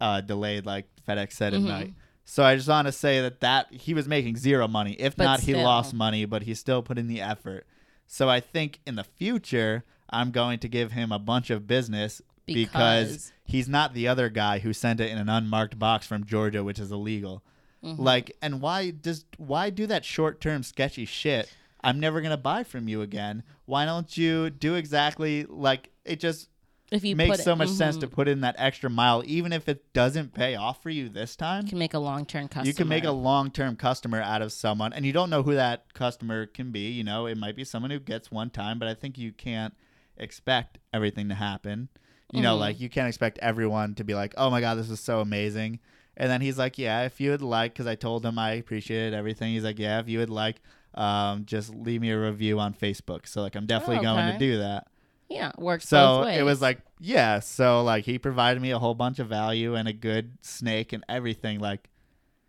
uh, 0.00 0.20
delayed 0.20 0.64
like 0.64 0.86
FedEx 1.06 1.32
said 1.32 1.54
at 1.54 1.60
Mhm. 1.60 1.64
night. 1.66 1.94
So 2.24 2.44
I 2.44 2.54
just 2.56 2.68
want 2.68 2.86
to 2.86 2.92
say 2.92 3.20
that 3.20 3.40
that 3.40 3.72
he 3.72 3.94
was 3.94 4.06
making 4.06 4.36
zero 4.36 4.68
money. 4.68 4.92
If 4.92 5.16
But 5.16 5.24
not, 5.24 5.40
he 5.40 5.54
lost 5.54 5.92
money, 5.92 6.24
but 6.24 6.42
he 6.44 6.54
still 6.54 6.82
put 6.82 6.98
in 6.98 7.08
the 7.08 7.20
effort. 7.20 7.66
So 8.06 8.28
I 8.28 8.40
think 8.40 8.80
in 8.86 8.94
the 8.94 9.04
future, 9.04 9.84
I'm 10.08 10.30
going 10.30 10.60
to 10.60 10.68
give 10.68 10.92
him 10.92 11.10
a 11.10 11.18
bunch 11.18 11.50
of 11.50 11.66
business 11.66 12.22
because, 12.46 13.08
Because- 13.08 13.32
he's 13.44 13.68
not 13.68 13.92
the 13.92 14.06
other 14.06 14.28
guy 14.28 14.60
who 14.60 14.72
sent 14.72 15.00
it 15.00 15.10
in 15.10 15.18
an 15.18 15.28
unmarked 15.28 15.78
box 15.80 16.06
from 16.06 16.24
Georgia, 16.24 16.62
which 16.62 16.78
is 16.78 16.92
illegal. 16.92 17.42
Mhm. 17.86 17.98
Like, 17.98 18.36
and 18.42 18.60
why 18.60 18.90
does 18.90 19.24
why 19.36 19.70
do 19.70 19.86
that 19.86 20.04
short 20.04 20.40
term 20.40 20.62
sketchy 20.62 21.04
shit? 21.04 21.48
I'm 21.82 22.00
never 22.00 22.20
gonna 22.20 22.36
buy 22.36 22.64
from 22.64 22.88
you 22.88 23.00
again. 23.02 23.42
Why 23.64 23.84
don't 23.84 24.16
you 24.16 24.50
do 24.50 24.74
exactly 24.74 25.44
like 25.44 25.90
it? 26.04 26.18
Just 26.20 26.48
if 26.90 27.04
you 27.04 27.14
makes 27.16 27.42
so 27.42 27.52
it, 27.52 27.56
much 27.56 27.68
sense 27.68 27.96
to 27.98 28.06
mhm, 28.06 28.12
put 28.12 28.28
in 28.28 28.40
that 28.40 28.54
extra 28.58 28.88
mile, 28.90 29.22
even 29.26 29.52
if 29.52 29.68
it 29.68 29.92
doesn't 29.92 30.34
pay 30.34 30.54
off 30.56 30.82
for 30.82 30.90
you 30.90 31.08
this 31.08 31.36
time. 31.36 31.64
you 31.64 31.68
can 31.70 31.78
make 31.78 31.94
a 31.94 31.98
long 31.98 32.24
term 32.26 32.48
customer. 32.48 32.66
You 32.66 32.74
can 32.74 32.88
make 32.88 33.04
a 33.04 33.10
long 33.12 33.50
term 33.50 33.76
customer 33.76 34.20
out 34.20 34.42
of 34.42 34.52
someone, 34.52 34.92
and 34.92 35.04
you 35.06 35.12
don't 35.12 35.30
know 35.30 35.42
who 35.42 35.54
that 35.54 35.92
customer 35.94 36.46
can 36.46 36.72
be. 36.72 36.90
You 36.90 37.04
know, 37.04 37.26
it 37.26 37.38
might 37.38 37.54
be 37.56 37.64
someone 37.64 37.90
who 37.90 38.00
gets 38.00 38.30
one 38.30 38.50
time, 38.50 38.78
but 38.78 38.88
I 38.88 38.94
think 38.94 39.16
you 39.18 39.32
can't 39.32 39.74
expect 40.16 40.78
everything 40.92 41.28
to 41.28 41.34
happen. 41.34 41.88
You 42.32 42.42
know, 42.42 42.56
Mhm. 42.56 42.60
like 42.60 42.80
you 42.80 42.88
can't 42.88 43.06
expect 43.08 43.38
everyone 43.38 43.94
to 43.94 44.04
be 44.04 44.14
like, 44.14 44.34
"Oh 44.36 44.50
my 44.50 44.60
god, 44.60 44.74
this 44.76 44.90
is 44.90 44.98
so 45.00 45.20
amazing," 45.20 45.78
and 46.16 46.30
then 46.30 46.40
he's 46.40 46.58
like, 46.58 46.78
"Yeah, 46.78 47.02
if 47.04 47.20
you 47.20 47.30
would 47.30 47.42
like," 47.42 47.72
because 47.74 47.86
I 47.86 47.94
told 47.94 48.24
him 48.24 48.38
I 48.38 48.52
appreciated 48.52 49.14
everything. 49.14 49.52
He's 49.52 49.64
like, 49.64 49.78
"Yeah, 49.78 50.00
if 50.00 50.08
you 50.08 50.18
would 50.20 50.30
like, 50.30 50.60
um, 50.94 51.44
just 51.44 51.74
leave 51.74 52.00
me 52.00 52.10
a 52.10 52.18
review 52.20 52.58
on 52.58 52.74
Facebook." 52.74 53.26
So 53.26 53.42
like, 53.42 53.54
I'm 53.54 53.66
definitely 53.66 53.98
Oh, 54.06 54.14
going 54.14 54.32
to 54.32 54.38
do 54.38 54.58
that. 54.58 54.86
yeah, 55.28 55.50
it 55.50 55.58
works 55.58 55.88
So 55.88 55.96
both 55.98 56.24
ways. 56.26 56.38
it 56.38 56.42
was 56.44 56.62
like, 56.62 56.78
yeah. 57.00 57.40
So 57.40 57.82
like, 57.82 58.04
he 58.04 58.18
provided 58.18 58.62
me 58.62 58.70
a 58.70 58.78
whole 58.78 58.94
bunch 58.94 59.18
of 59.18 59.28
value 59.28 59.74
and 59.74 59.86
a 59.88 59.92
good 59.92 60.38
snake 60.42 60.92
and 60.92 61.04
everything. 61.08 61.58
Like, 61.60 61.88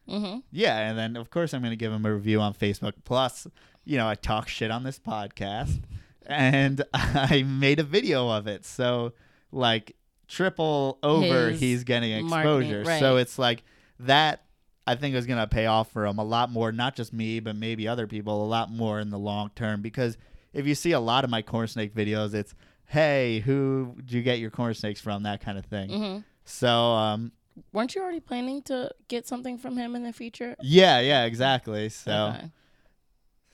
hmm 0.07 0.37
yeah, 0.53 0.87
and 0.89 0.97
then 0.97 1.17
of 1.17 1.29
course 1.29 1.53
I'm 1.53 1.61
going 1.61 1.71
to 1.71 1.75
give 1.75 1.91
him 1.91 2.05
a 2.05 2.13
review 2.13 2.39
on 2.39 2.53
Facebook. 2.53 2.93
Plus, 3.03 3.47
you 3.83 3.97
know, 3.97 4.07
I 4.07 4.15
talk 4.15 4.47
shit 4.47 4.71
on 4.71 4.83
this 4.83 4.99
podcast, 4.99 5.81
and 6.25 6.81
I 6.93 7.43
made 7.43 7.79
a 7.79 7.83
video 7.83 8.29
of 8.29 8.47
it. 8.47 8.65
So 8.65 9.11
like 9.51 9.96
triple 10.27 10.99
over, 11.03 11.49
His 11.49 11.59
he's 11.59 11.83
getting 11.83 12.25
marketing, 12.27 12.71
exposure. 12.71 12.99
So 12.99 13.17
it's 13.17 13.37
like 13.39 13.63
that. 13.99 14.43
I 14.89 14.95
think 14.95 15.15
is 15.15 15.25
going 15.25 15.39
to 15.39 15.47
pay 15.47 15.65
off 15.65 15.91
for 15.91 16.05
him 16.05 16.17
a 16.17 16.23
lot 16.23 16.49
more. 16.49 16.71
Not 16.71 16.95
just 16.95 17.11
me, 17.11 17.41
but 17.41 17.57
maybe 17.57 17.89
other 17.89 18.07
people 18.07 18.41
a 18.41 18.47
lot 18.47 18.71
more 18.71 19.01
in 19.01 19.09
the 19.09 19.19
long 19.19 19.51
term. 19.53 19.81
Because 19.81 20.17
if 20.53 20.65
you 20.65 20.75
see 20.75 20.93
a 20.93 20.99
lot 21.01 21.25
of 21.25 21.29
my 21.29 21.41
corn 21.41 21.67
snake 21.67 21.93
videos, 21.93 22.33
it's 22.33 22.55
hey, 22.85 23.39
who 23.41 23.95
do 24.05 24.15
you 24.15 24.23
get 24.23 24.39
your 24.39 24.49
corn 24.49 24.73
snakes 24.73 25.01
from? 25.01 25.23
That 25.23 25.41
kind 25.41 25.57
of 25.57 25.65
thing. 25.65 25.89
hmm 25.89 26.17
So 26.45 26.69
um, 26.69 27.33
Weren't 27.73 27.95
you 27.95 28.01
already 28.01 28.21
planning 28.21 28.61
to 28.63 28.89
get 29.09 29.27
something 29.27 29.57
from 29.57 29.75
him 29.75 29.93
in 29.93 30.03
the 30.03 30.13
future? 30.13 30.55
yeah, 30.61 31.01
yeah, 31.01 31.25
exactly. 31.25 31.89
So. 31.89 32.33
Okay. 32.37 32.51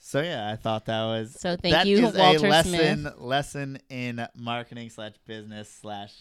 So 0.06 0.22
yeah, 0.22 0.52
I 0.52 0.58
thought 0.58 0.86
that 0.86 1.02
was 1.06 1.32
So 1.40 1.56
thank 1.56 1.74
that 1.74 1.88
you, 1.88 1.98
is 2.06 2.14
Walter 2.14 2.46
a 2.46 2.50
lesson 2.50 3.00
Smith. 3.02 3.14
lesson 3.18 3.80
in 3.90 4.28
marketing 4.36 4.90
slash 4.90 5.14
business 5.26 5.72
slash 5.82 6.14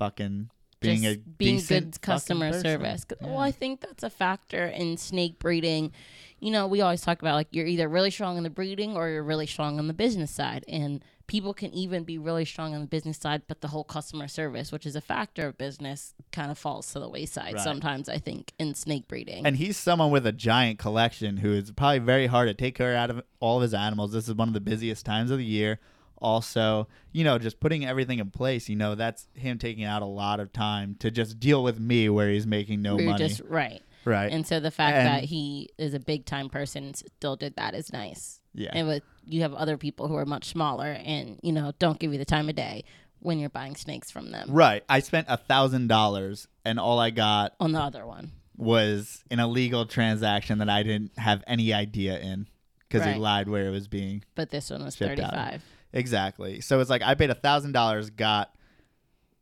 fucking 0.00 0.50
being 0.80 1.02
just 1.02 1.16
a 1.16 1.18
being 1.36 1.56
decent 1.56 1.92
good 1.92 2.00
customer 2.00 2.52
service. 2.58 3.04
'Cause- 3.04 3.18
Well, 3.20 3.38
I 3.38 3.50
think 3.52 3.82
that's 3.82 4.02
a 4.02 4.08
factor 4.10 4.66
in 4.66 4.96
snake 4.96 5.38
breeding. 5.38 5.92
You 6.40 6.50
know, 6.50 6.66
we 6.66 6.80
always 6.80 7.02
talk 7.02 7.20
about 7.20 7.34
like 7.34 7.48
you're 7.52 7.66
either 7.66 7.86
really 7.86 8.10
strong 8.10 8.38
in 8.38 8.44
the 8.44 8.50
breeding 8.50 8.96
or 8.96 9.10
you're 9.10 9.22
really 9.22 9.46
strong 9.46 9.78
on 9.78 9.88
the 9.88 9.92
business 9.92 10.30
side. 10.30 10.64
And 10.66 11.04
people 11.26 11.52
can 11.52 11.72
even 11.74 12.02
be 12.02 12.16
really 12.16 12.46
strong 12.46 12.74
on 12.74 12.80
the 12.80 12.86
business 12.86 13.18
side, 13.18 13.42
but 13.46 13.60
the 13.60 13.68
whole 13.68 13.84
customer 13.84 14.26
service, 14.26 14.72
which 14.72 14.86
is 14.86 14.96
a 14.96 15.00
factor 15.02 15.46
of 15.48 15.58
business, 15.58 16.14
kind 16.32 16.50
of 16.50 16.56
falls 16.58 16.90
to 16.92 16.98
the 16.98 17.08
wayside 17.10 17.54
Right. 17.54 17.62
sometimes, 17.62 18.08
I 18.08 18.16
think, 18.18 18.52
in 18.58 18.74
snake 18.74 19.06
breeding. 19.06 19.46
And 19.46 19.56
he's 19.56 19.76
someone 19.76 20.10
with 20.10 20.26
a 20.26 20.32
giant 20.32 20.78
collection 20.78 21.36
who 21.36 21.52
is 21.52 21.70
probably 21.72 21.98
very 22.00 22.26
hard 22.26 22.48
to 22.48 22.54
take 22.54 22.74
care 22.74 22.96
out 22.96 23.10
of 23.10 23.22
all 23.38 23.58
of 23.58 23.62
his 23.62 23.74
animals. 23.74 24.12
This 24.12 24.28
is 24.28 24.34
one 24.34 24.48
of 24.48 24.54
the 24.54 24.60
busiest 24.60 25.04
times 25.04 25.30
of 25.30 25.36
the 25.38 25.44
year. 25.44 25.78
Also, 26.20 26.86
you 27.12 27.24
know, 27.24 27.38
just 27.38 27.60
putting 27.60 27.84
everything 27.86 28.18
in 28.18 28.30
place, 28.30 28.68
you 28.68 28.76
know, 28.76 28.94
that's 28.94 29.26
him 29.34 29.58
taking 29.58 29.84
out 29.84 30.02
a 30.02 30.06
lot 30.06 30.38
of 30.40 30.52
time 30.52 30.96
to 31.00 31.10
just 31.10 31.40
deal 31.40 31.62
with 31.62 31.80
me 31.80 32.08
where 32.08 32.28
he's 32.30 32.46
making 32.46 32.82
no 32.82 32.96
We're 32.96 33.06
money. 33.06 33.18
just 33.28 33.40
right. 33.48 33.82
right. 34.04 34.30
And 34.30 34.46
so 34.46 34.60
the 34.60 34.70
fact 34.70 34.96
And- 34.96 35.06
that 35.06 35.24
he 35.24 35.70
is 35.78 35.94
a 35.94 36.00
big 36.00 36.26
time 36.26 36.48
person 36.50 36.84
and 36.84 36.96
still 36.96 37.36
did 37.36 37.56
that 37.56 37.74
is 37.74 37.92
nice. 37.92 38.40
yeah. 38.54 38.70
And 38.72 38.86
with 38.86 39.02
you 39.24 39.42
have 39.42 39.54
other 39.54 39.76
people 39.76 40.08
who 40.08 40.16
are 40.16 40.26
much 40.26 40.46
smaller 40.46 40.86
and 41.04 41.38
you 41.42 41.52
know 41.52 41.72
don't 41.78 41.98
give 41.98 42.12
you 42.12 42.18
the 42.18 42.24
time 42.24 42.48
of 42.48 42.56
day 42.56 42.84
when 43.20 43.38
you're 43.38 43.50
buying 43.50 43.76
snakes 43.76 44.10
from 44.10 44.30
them. 44.30 44.48
right. 44.50 44.82
I 44.88 45.00
spent 45.00 45.26
a 45.28 45.36
thousand 45.36 45.86
dollars 45.88 46.48
and 46.64 46.78
all 46.80 46.98
I 46.98 47.10
got 47.10 47.54
On 47.60 47.72
the 47.72 47.80
other 47.80 48.06
one, 48.06 48.32
was 48.56 49.24
an 49.30 49.40
illegal 49.40 49.86
transaction 49.86 50.58
that 50.58 50.68
I 50.68 50.82
didn't 50.82 51.16
have 51.18 51.42
any 51.46 51.72
idea 51.72 52.18
in 52.18 52.46
because 52.80 53.06
Right. 53.06 53.14
he 53.14 53.20
lied 53.20 53.48
where 53.48 53.66
it 53.66 53.70
was 53.70 53.88
being 53.88 54.24
but 54.34 54.50
this 54.50 54.68
one 54.70 54.84
was 54.84 54.96
thirty 54.96 55.22
five. 55.22 55.62
Exactly. 55.92 56.60
So 56.60 56.80
it's 56.80 56.90
like 56.90 57.02
I 57.02 57.14
paid 57.14 57.30
a 57.30 57.34
thousand 57.34 57.72
dollars, 57.72 58.10
got 58.10 58.54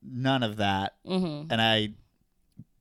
none 0.02 0.42
of 0.42 0.56
that, 0.58 0.94
Mm-hmm. 1.06 1.50
and 1.52 1.60
I 1.60 1.90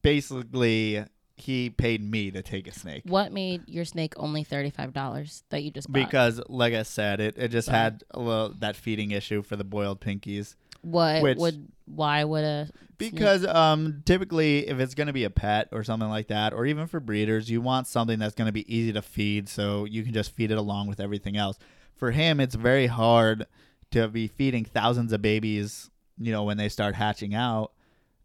basically 0.02 1.04
he 1.40 1.70
paid 1.70 2.02
me 2.02 2.32
to 2.32 2.42
take 2.42 2.68
a 2.68 2.72
snake 2.74 3.04
What 3.06 3.32
made 3.32 3.70
your 3.70 3.86
snake 3.86 4.14
only 4.18 4.44
thirty 4.44 4.70
five 4.72 4.92
dollars 4.94 5.44
that 5.50 5.64
you 5.64 5.72
just 5.72 5.92
bought? 5.92 6.06
because, 6.06 6.42
like 6.50 6.74
I 6.74 6.84
said, 6.84 7.20
it, 7.20 7.38
it 7.38 7.50
just 7.50 7.70
had 7.70 8.04
a 8.12 8.20
little 8.20 8.54
that 8.60 8.76
feeding 8.76 9.12
issue 9.12 9.44
for 9.44 9.56
the 9.56 9.64
boiled 9.64 10.02
pinkies. 10.02 10.56
what 10.82 11.22
which- 11.24 11.38
would 11.38 11.68
why 11.86 12.24
would 12.24 12.44
a 12.44 12.70
Because 12.98 13.46
um, 13.46 14.02
typically, 14.06 14.68
if 14.68 14.80
it's 14.80 14.94
going 14.96 15.08
to 15.08 15.14
be 15.14 15.24
a 15.26 15.30
pet 15.30 15.70
or 15.72 15.84
something 15.84 16.10
like 16.10 16.28
that, 16.28 16.54
or 16.54 16.66
even 16.66 16.88
for 16.88 17.00
breeders, 17.00 17.50
you 17.50 17.62
want 17.62 17.88
something 17.88 18.20
that's 18.20 18.36
going 18.36 18.48
to 18.48 18.52
be 18.52 18.66
easy 18.76 18.92
to 18.94 19.02
feed, 19.02 19.48
so 19.48 19.86
you 19.86 20.04
can 20.04 20.14
just 20.14 20.32
feed 20.32 20.52
it 20.52 20.58
along 20.58 20.88
with 20.88 21.00
everything 21.00 21.38
else. 21.38 21.58
For 21.98 22.12
him, 22.12 22.40
it's 22.40 22.56
very 22.56 22.88
hard 22.88 23.46
to 23.92 24.08
be 24.08 24.28
feeding 24.28 24.66
thousands 24.66 25.12
of 25.14 25.22
babies, 25.22 25.90
you 26.18 26.32
know, 26.32 26.44
when 26.44 26.58
they 26.58 26.70
start 26.70 26.96
hatching 26.96 27.34
out, 27.34 27.72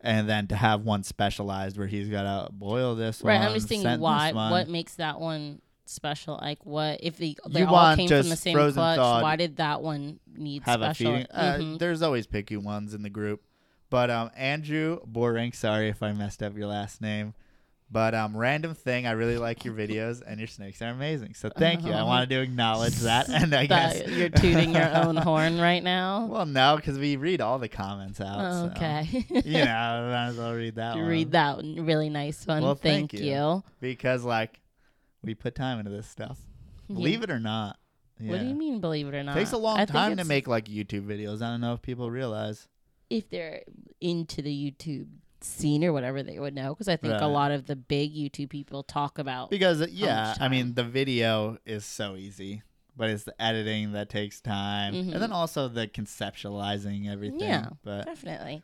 and 0.01 0.29
then 0.29 0.47
to 0.49 0.57
have 0.57 0.83
one 0.83 1.03
specialized 1.05 1.79
where 1.79 1.87
he's 1.87 2.09
got 2.09 2.23
to 2.25 2.53
boil 2.53 2.95
this 2.95 3.23
right? 3.23 3.35
one. 3.35 3.41
Right. 3.41 3.49
I'm 3.49 3.55
just 3.55 3.69
thinking 3.69 4.01
why 4.01 4.33
what 4.33 4.69
makes 4.69 4.97
that 4.97 5.21
one 5.21 5.61
special? 5.87 6.39
Like 6.41 6.65
what 6.67 7.01
if 7.03 7.17
they 7.17 7.37
they 7.49 7.61
You 7.61 7.67
all 7.67 7.97
came 7.97 8.09
from 8.09 8.29
the 8.29 8.37
same 8.37 8.55
clutch? 8.57 8.75
thawed- 8.75 9.23
Why 9.23 9.37
did 9.37 9.57
that 9.57 9.83
one 9.83 10.21
need 10.37 10.63
have 10.65 10.83
a 10.83 10.93
feeding. 10.95 11.27
Uh, 11.31 11.55
Mhm. 11.61 11.79
There's 11.79 12.03
always 12.03 12.27
picky 12.27 12.57
ones 12.57 12.95
in 12.95 13.03
the 13.03 13.11
group, 13.11 13.43
but 13.91 14.11
um, 14.11 14.31
Andrew 14.37 15.01
Borink. 15.11 15.55
Sorry 15.55 15.89
if 15.89 16.03
I 16.03 16.13
messed 16.13 16.43
up 16.43 16.57
your 16.57 16.67
last 16.67 17.01
name, 17.01 17.35
but 17.93 18.15
um, 18.15 18.35
random 18.37 18.75
thing. 18.75 19.07
I 19.07 19.11
really 19.13 19.37
like 19.37 19.65
your 19.67 19.75
videos 19.75 20.23
and 20.27 20.41
your 20.41 20.47
snakes 20.49 20.81
are 20.81 20.89
amazing. 20.89 21.35
So 21.35 21.51
thank 21.55 21.85
you. 21.85 21.93
I 21.93 21.97
Uh-huh. 21.97 22.07
wanted 22.07 22.31
to 22.31 22.41
acknowledge 22.41 22.95
that, 23.01 23.29
and 23.29 23.55
I 23.55 23.67
guess 23.67 24.09
you're 24.09 24.31
tooting 24.31 24.75
your 24.75 24.91
own 25.05 25.17
horn 25.17 25.61
right 25.61 25.83
now. 25.83 26.25
well, 26.27 26.47
no, 26.47 26.77
because 26.77 26.99
we 26.99 27.17
read 27.17 27.41
all 27.43 27.59
the 27.59 27.69
comments 27.69 28.21
out. 28.21 28.37
Oh, 28.39 28.53
so, 28.69 28.73
okay. 28.75 29.07
you 29.45 29.65
know, 29.65 29.71
I 29.71 30.01
might 30.11 30.27
as 30.31 30.37
well 30.39 30.55
read 30.55 30.77
that 30.77 30.97
one. 30.97 31.07
read 31.07 31.33
that 31.33 31.57
one. 31.59 31.85
really 31.87 32.09
nice 32.09 32.47
one. 32.47 32.63
Well, 32.63 32.75
thank, 32.75 33.11
thank 33.13 33.23
you. 33.23 33.31
you. 33.31 33.65
because 33.81 34.25
like 34.25 34.61
we 35.23 35.35
put 35.35 35.55
time 35.55 35.79
into 35.79 35.91
this 35.91 36.09
stuff. 36.09 36.39
Believe 36.89 37.23
it 37.23 37.31
or 37.31 37.39
not. 37.39 37.77
What 38.19 38.41
do 38.41 38.47
you 38.47 38.55
mean? 38.55 38.81
Believe 38.81 39.09
it 39.09 39.15
or 39.15 39.23
not, 39.23 39.35
Takes 39.35 39.53
a 39.53 39.57
long 39.59 39.79
I 39.81 39.85
time 39.85 40.17
to 40.19 40.25
make 40.25 40.47
like 40.47 40.67
YouTube 40.67 41.07
videos. 41.07 41.43
I 41.43 41.51
don't 41.51 41.61
know 41.61 41.73
if 41.75 41.83
people 41.83 42.11
realize. 42.11 42.69
If 43.11 43.29
they're 43.31 43.63
into 44.01 44.43
the 44.43 44.51
YouTube 44.51 45.09
scene 45.45 45.85
or 45.85 45.93
whatever, 45.93 46.23
they 46.23 46.39
would 46.39 46.55
know 46.55 46.75
because 46.75 46.89
I 46.89 46.97
think 46.97 47.15
a 47.21 47.27
lot 47.27 47.51
of 47.51 47.67
the 47.67 47.77
big 47.77 48.15
YouTube 48.15 48.51
people 48.51 48.83
talk 48.83 49.19
about. 49.19 49.51
Because 49.51 49.87
yeah, 49.91 50.29
much 50.29 50.41
I 50.41 50.49
mean 50.49 50.75
the 50.75 50.85
video 50.85 51.59
is 51.67 51.85
so 51.85 52.17
easy, 52.17 52.63
but 52.97 53.11
it's 53.11 53.25
the 53.25 53.35
editing 53.43 53.93
that 53.93 54.09
takes 54.09 54.41
time, 54.41 54.95
Mhm. 54.95 55.13
and 55.15 55.23
then 55.23 55.33
also 55.33 55.69
the 55.69 55.87
conceptualizing 55.89 57.11
everything. 57.11 57.41
Yeah. 57.41 57.71
but 57.83 58.07
Definitely. 58.07 58.63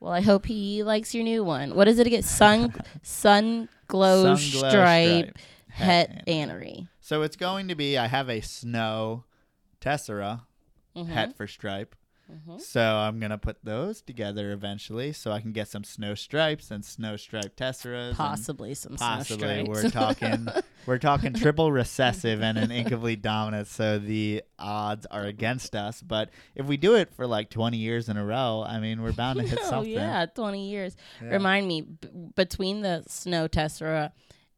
Well, 0.00 0.12
I 0.12 0.20
hope 0.20 0.46
he 0.46 0.82
likes 0.84 1.14
your 1.14 1.24
new 1.24 1.42
one. 1.42 1.74
What 1.74 1.88
is 1.88 1.98
it 1.98 2.06
again? 2.06 2.22
Sun 2.22 2.72
Sun 3.02 3.68
Glow 3.88 4.36
Sun 4.36 4.60
Glow 4.60 4.68
Stripe 4.70 5.36
Het 5.68 6.08
Het 6.08 6.22
Anery. 6.28 6.28
Anery. 6.28 6.88
So 7.00 7.22
it's 7.22 7.36
going 7.36 7.68
to 7.68 7.74
be. 7.74 7.98
I 7.98 8.06
have 8.06 8.28
a 8.28 8.40
snow 8.40 9.24
tessera 9.80 10.46
Mhm, 10.96 11.06
het 11.08 11.36
for 11.36 11.46
stripe. 11.46 11.94
Mhm. 12.30 12.60
So 12.60 12.80
I'm 12.80 13.18
gonna 13.20 13.38
put 13.38 13.56
those 13.64 14.02
together 14.02 14.52
eventually, 14.52 15.12
so 15.12 15.32
I 15.32 15.40
can 15.40 15.52
get 15.52 15.68
some 15.68 15.84
snow 15.84 16.14
stripes 16.14 16.70
and 16.70 16.84
snow 16.84 17.16
stripe 17.16 17.56
tesseras. 17.56 18.14
Possibly 18.14 18.74
some 18.74 18.96
snow 18.96 19.06
possibly 19.06 19.64
stripes. 19.64 19.68
we're 19.68 19.90
talking 19.90 20.48
we're 20.86 20.98
talking 20.98 21.32
triple 21.34 21.72
recessive 21.72 22.42
and 22.42 22.58
an 22.58 22.70
incomplete 22.70 23.22
dominant 23.22 23.66
so 23.68 23.98
the 23.98 24.42
odds 24.58 25.06
are 25.06 25.24
against 25.24 25.74
us 25.74 26.00
but 26.02 26.30
if 26.54 26.66
we 26.66 26.76
do 26.76 26.94
it 26.94 27.12
for 27.14 27.26
like 27.26 27.50
20 27.50 27.76
years 27.76 28.08
in 28.08 28.16
a 28.16 28.24
row 28.24 28.64
i 28.66 28.78
mean 28.80 29.02
we're 29.02 29.12
bound 29.12 29.38
to 29.38 29.46
hit 29.46 29.58
oh 29.62 29.68
something 29.70 29.92
yeah, 29.92 30.26
twenty 30.26 30.68
years. 30.70 30.96
Yeah. 31.22 31.30
Remind 31.30 31.66
me 31.68 31.82
b- 31.82 32.08
between 32.34 32.80
the 32.82 33.04
snow 33.06 33.48
tessera 33.48 34.12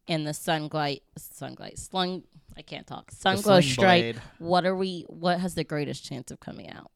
and 0.07 0.25
the 0.25 0.31
sunglight, 0.31 1.01
sunglight, 1.17 1.77
slung. 1.77 2.23
I 2.57 2.61
can't 2.63 2.85
talk. 2.85 3.11
Sunglow 3.11 3.63
stripe. 3.63 4.01
blade. 4.15 4.21
What 4.39 4.65
are 4.65 4.75
we? 4.75 5.05
What 5.07 5.39
has 5.39 5.55
the 5.55 5.63
greatest 5.63 6.03
chance 6.03 6.31
of 6.31 6.39
coming 6.39 6.69
out? 6.69 6.91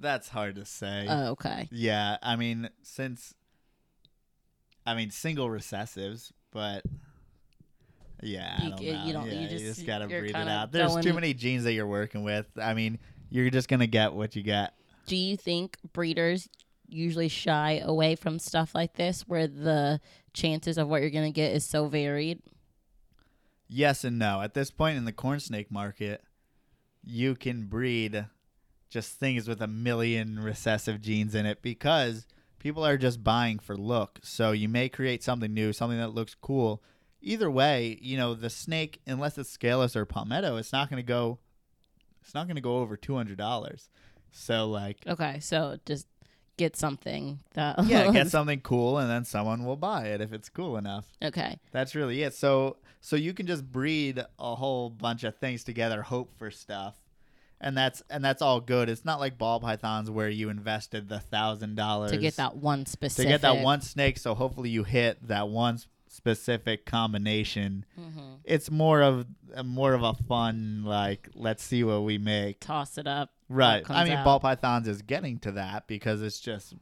That's 0.00 0.28
hard 0.28 0.54
to 0.56 0.64
say 0.64 1.06
Oh, 1.08 1.30
okay. 1.32 1.68
yeah 1.70 2.16
i 2.22 2.34
mean 2.36 2.68
since 2.82 3.34
i 4.86 4.94
mean 4.94 5.10
single 5.10 5.48
recessives 5.48 6.32
but 6.50 6.82
yeah 8.22 8.56
I 8.58 8.64
You 8.64 8.70
don't 8.70 8.80
know. 8.82 9.04
you 9.06 9.12
don't- 9.12 9.26
you 9.30 9.40
Yeah, 9.40 9.48
just- 9.48 9.86
gotta 9.86 10.06
breed 10.06 10.30
it 10.30 10.36
out 10.36 10.72
there's 10.72 10.96
too 10.96 11.12
many 11.14 11.34
genes 11.34 11.64
that 11.64 11.72
you're 11.72 11.86
working 11.86 12.22
with 12.22 12.46
i 12.60 12.74
mean 12.74 12.98
you're 13.30 13.50
just 13.50 13.68
gonna 13.68 13.86
get 13.86 14.12
what 14.14 14.34
you 14.36 14.42
get 14.42 14.74
Do 15.06 15.16
you 15.16 15.36
think 15.36 15.76
breeders 15.92 16.48
usually 16.88 17.28
shy 17.28 17.80
away 17.84 18.16
from 18.16 18.38
stuff 18.40 18.74
like 18.74 18.94
this, 18.94 19.22
where 19.28 19.46
the 19.46 20.00
chances 20.34 20.76
of 20.78 20.88
what 20.88 21.00
you're 21.02 21.10
gonna 21.10 21.30
get 21.30 21.52
is 21.52 21.64
so 21.64 21.86
varied? 21.86 22.40
Yes 23.68 24.02
and 24.02 24.18
no. 24.18 24.40
At 24.42 24.54
this 24.54 24.72
point 24.72 24.96
in 24.98 25.04
the 25.04 25.12
corn 25.12 25.38
snake 25.38 25.70
market, 25.70 26.22
you 27.04 27.36
can 27.36 27.66
breed 27.66 28.26
just 28.90 29.18
things 29.18 29.48
with 29.48 29.62
a 29.62 29.66
million 29.66 30.38
recessive 30.40 31.00
genes 31.00 31.34
in 31.34 31.46
it 31.46 31.62
because 31.62 32.26
people 32.58 32.84
are 32.84 32.98
just 32.98 33.24
buying 33.24 33.58
for 33.58 33.76
look. 33.76 34.18
So 34.22 34.52
you 34.52 34.68
may 34.68 34.88
create 34.88 35.22
something 35.22 35.54
new, 35.54 35.72
something 35.72 35.98
that 35.98 36.14
looks 36.14 36.34
cool. 36.34 36.82
Either 37.22 37.50
way, 37.50 37.98
you 38.02 38.16
know, 38.16 38.34
the 38.34 38.50
snake, 38.50 39.00
unless 39.06 39.38
it's 39.38 39.50
scaleless 39.50 39.94
or 39.94 40.04
palmetto, 40.04 40.56
it's 40.56 40.72
not 40.72 40.90
going 40.90 41.02
to 41.02 41.06
go 41.06 41.38
it's 42.22 42.34
not 42.34 42.46
going 42.46 42.56
to 42.56 42.62
go 42.62 42.78
over 42.78 42.96
$200. 42.98 43.88
So 44.32 44.68
like 44.68 44.98
Okay, 45.06 45.40
so 45.40 45.78
just 45.86 46.06
get 46.56 46.76
something 46.76 47.40
that. 47.54 47.82
yeah, 47.86 48.10
get 48.12 48.28
something 48.28 48.60
cool 48.60 48.98
and 48.98 49.08
then 49.08 49.24
someone 49.24 49.64
will 49.64 49.76
buy 49.76 50.04
it 50.08 50.20
if 50.20 50.32
it's 50.32 50.48
cool 50.50 50.76
enough. 50.76 51.06
okay. 51.22 51.58
That's 51.72 51.94
really 51.94 52.22
it. 52.22 52.34
So 52.34 52.76
so 53.00 53.16
you 53.16 53.32
can 53.32 53.46
just 53.46 53.70
breed 53.70 54.22
a 54.38 54.54
whole 54.56 54.90
bunch 54.90 55.24
of 55.24 55.36
things 55.38 55.64
together, 55.64 56.02
hope 56.02 56.30
for 56.36 56.50
stuff. 56.50 56.96
And 57.60 57.76
that's 57.76 58.02
and 58.08 58.24
that's 58.24 58.40
all 58.40 58.60
good. 58.60 58.88
It's 58.88 59.04
not 59.04 59.20
like 59.20 59.36
ball 59.36 59.60
pythons 59.60 60.10
where 60.10 60.30
you 60.30 60.48
invested 60.48 61.08
the 61.08 61.20
thousand 61.20 61.74
dollars 61.76 62.10
To 62.12 62.16
get 62.16 62.36
that 62.36 62.56
one 62.56 62.86
specific 62.86 63.26
to 63.26 63.32
get 63.32 63.40
that 63.42 63.62
one 63.62 63.82
snake. 63.82 64.16
So 64.18 64.34
hopefully 64.34 64.70
you 64.70 64.84
hit 64.84 65.26
that 65.28 65.48
one 65.48 65.78
specific 66.08 66.86
combination. 66.86 67.84
Mhm. 67.98 68.38
It's 68.44 68.70
more 68.70 69.02
of 69.02 69.26
a 69.54 69.62
more 69.62 69.92
of 69.92 70.02
a 70.02 70.14
fun 70.14 70.84
like 70.84 71.28
let's 71.34 71.62
see 71.62 71.84
what 71.84 72.02
we 72.04 72.18
make. 72.18 72.60
Toss 72.60 72.98
it 72.98 73.06
up. 73.06 73.32
Right. 73.48 73.88
I 73.90 74.04
mean, 74.04 74.14
out. 74.14 74.24
ball 74.24 74.40
pythons 74.40 74.88
is 74.88 75.02
getting 75.02 75.38
to 75.40 75.52
that 75.52 75.86
because 75.86 76.22
it's 76.22 76.40
just 76.40 76.74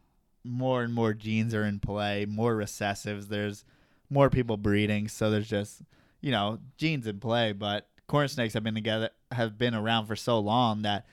more 0.45 0.83
and 0.83 0.95
more 0.95 1.13
genes 1.13 1.55
are 1.55 1.65
in 1.65 1.81
play, 1.81 2.25
more 2.25 2.55
recessives. 2.55 3.29
There's 3.29 3.65
more 4.11 4.31
people 4.31 4.57
breeding, 4.57 5.09
so 5.09 5.31
there's 5.31 5.49
just 5.49 5.83
you 6.21 6.31
know 6.31 6.59
genes 6.77 7.07
in 7.07 7.21
play. 7.21 7.53
But 7.53 7.89
corn 8.07 8.29
snakes 8.29 8.55
have 8.55 8.65
been 8.65 8.75
together, 8.75 9.11
have 9.33 9.59
been 9.59 9.75
around 9.75 10.07
for 10.07 10.17
so 10.17 10.39
long 10.39 10.83
that 10.83 11.07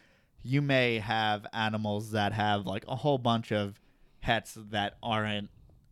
you 0.43 0.61
may 0.61 0.99
have 0.99 1.45
animals 1.53 2.11
that 2.11 2.33
have 2.33 2.65
like 2.65 2.85
a 2.87 2.95
whole 2.95 3.17
bunch 3.17 3.51
of 3.51 3.79
hets 4.21 4.57
that 4.71 4.97
aren't 5.01 5.49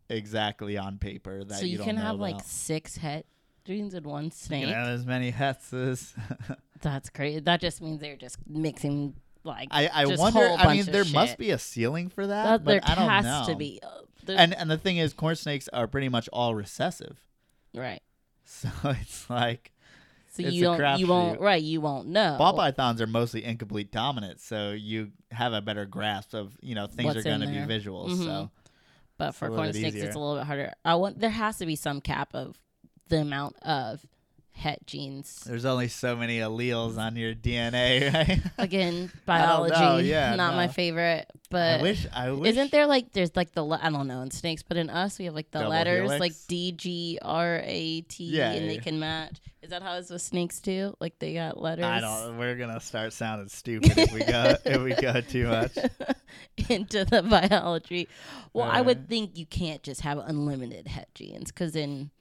exactly 0.09 0.77
on 0.77 0.97
paper. 0.97 1.43
That 1.43 1.59
so 1.59 1.65
you, 1.65 1.77
don't 1.77 1.87
can 1.87 1.97
have 1.97 2.19
like 2.19 2.41
six 2.43 2.97
het 2.97 3.25
genes 3.65 3.93
in 3.93 4.03
one 4.03 4.25
You 4.25 4.31
snake. 4.31 4.65
can 4.65 4.73
have 4.73 4.87
as 4.87 5.05
many 5.05 5.31
hets 5.31 5.73
as. 5.73 6.13
That's 6.81 7.09
crazy. 7.09 7.39
That 7.39 7.61
just 7.61 7.81
means 7.81 7.99
they're 8.01 8.17
just 8.17 8.37
mixing 8.47 9.15
like. 9.43 9.69
I, 9.71 9.87
I 9.87 10.05
wonder. 10.05 10.55
I 10.57 10.73
mean, 10.75 10.85
there 10.85 11.05
must 11.05 11.37
be 11.37 11.51
a 11.51 11.57
ceiling 11.57 12.09
for 12.09 12.27
that, 12.27 12.63
that 12.63 12.65
there 12.65 12.81
I 12.83 12.95
don't 12.95 13.09
has 13.09 13.25
know. 13.25 13.53
to 13.53 13.57
be. 13.57 13.79
Uh, 13.81 14.31
and 14.31 14.53
and 14.53 14.69
the 14.69 14.77
thing 14.77 14.97
is, 14.97 15.13
corn 15.13 15.35
snakes 15.35 15.67
are 15.69 15.87
pretty 15.87 16.09
much 16.09 16.29
all 16.31 16.55
recessive. 16.55 17.19
right. 17.73 18.01
So 18.45 18.69
it's 18.83 19.29
like 19.29 19.71
So 20.35 20.41
It's 20.43 20.53
you 20.53 20.63
don't, 20.63 20.99
you 20.99 21.05
won't, 21.07 21.37
crapshoot. 21.39 21.43
right? 21.43 21.61
You 21.61 21.79
won't 21.79 22.07
know. 22.07 22.35
ball 22.39 22.53
pythons 22.55 22.99
are 23.01 23.07
mostly 23.07 23.43
incomplete 23.43 23.91
dominant, 23.91 24.39
so 24.41 24.71
you 24.71 25.11
have 25.31 25.53
a 25.53 25.61
better 25.61 25.85
grasp 25.85 26.33
of 26.33 26.57
you 26.61 26.73
know 26.75 26.87
things 26.87 27.05
What's 27.13 27.19
are 27.19 27.23
going 27.23 27.41
to 27.41 27.47
be 27.47 27.53
there. 27.53 27.67
visuals. 27.67 28.09
Mhm. 28.11 28.23
So 28.25 28.51
But 29.17 29.33
for 29.35 29.49
corn 29.49 29.71
snakes, 29.73 29.89
easier. 29.95 30.05
it's 30.07 30.15
a 30.15 30.19
little 30.19 30.37
bit 30.37 30.45
harder. 30.47 30.73
I 30.83 30.95
want 30.95 31.19
there 31.19 31.29
has 31.29 31.57
to 31.59 31.67
be 31.67 31.75
some 31.75 32.01
cap 32.01 32.33
of 32.33 32.57
the 33.09 33.19
amount 33.21 33.57
of 33.61 34.03
het 34.53 34.79
genes. 34.85 35.43
there's 35.45 35.65
only 35.65 35.87
so 35.87 36.15
many 36.15 36.39
alleles 36.39 36.97
on 36.97 37.15
your 37.15 37.33
DNA, 37.33 38.13
right? 38.13 38.41
Again, 38.57 39.11
I 39.27 39.45
don't 39.45 39.69
know, 39.69 39.75
biology, 39.75 40.09
yeah, 40.09 40.35
not 40.35 40.55
my 40.55 40.67
favorite. 40.67 41.29
But 41.49 41.79
I 41.79 41.81
wish 41.83 42.07
I 42.13 42.31
wish 42.31 42.51
isn't 42.51 42.71
there 42.71 42.87
like 42.87 43.11
there's 43.13 43.35
like 43.35 43.53
the 43.53 43.65
I 43.65 43.89
don't 43.89 44.07
know 44.07 44.21
in 44.21 44.31
snakes, 44.31 44.63
but 44.63 44.77
in 44.77 44.89
us 44.89 45.19
we 45.19 45.25
have 45.25 45.35
like 45.35 45.51
the 45.51 45.59
Double 45.59 45.71
letters 45.71 46.09
like 46.09 46.19
helix? 46.19 46.45
D 46.45 46.71
G 46.71 47.19
R 47.21 47.61
A 47.63 48.01
T, 48.01 48.23
Yeah, 48.23 48.51
and 48.51 48.69
they 48.69 48.77
can 48.77 48.99
match. 48.99 49.39
Is 49.61 49.69
that 49.69 49.81
how 49.81 49.95
it's 49.97 50.09
with 50.09 50.21
snakes 50.21 50.59
too? 50.59 50.95
Like 50.99 51.19
they 51.19 51.33
got 51.33 51.59
letters. 51.59 51.85
I 51.85 52.01
don't. 52.01 52.37
We're 52.37 52.55
gonna 52.55 52.79
start 52.79 53.13
sounding 53.13 53.49
stupid 53.49 53.97
if 53.97 54.11
we 54.11 54.23
go 54.23 54.55
if 54.65 54.81
we 54.81 54.93
go 54.93 55.21
too 55.21 55.47
much. 55.47 55.77
into 56.69 57.05
the 57.05 57.23
biology. 57.23 58.09
Well, 58.51 58.69
I 58.69 58.81
would 58.81 58.97
uh. 58.97 59.07
think 59.07 59.37
you 59.37 59.45
can't 59.45 59.83
just 59.83 60.01
have 60.01 60.17
unlimited 60.17 60.87
het 60.87 61.09
genes 61.15 61.51
because 61.51 61.73
then 61.73 62.11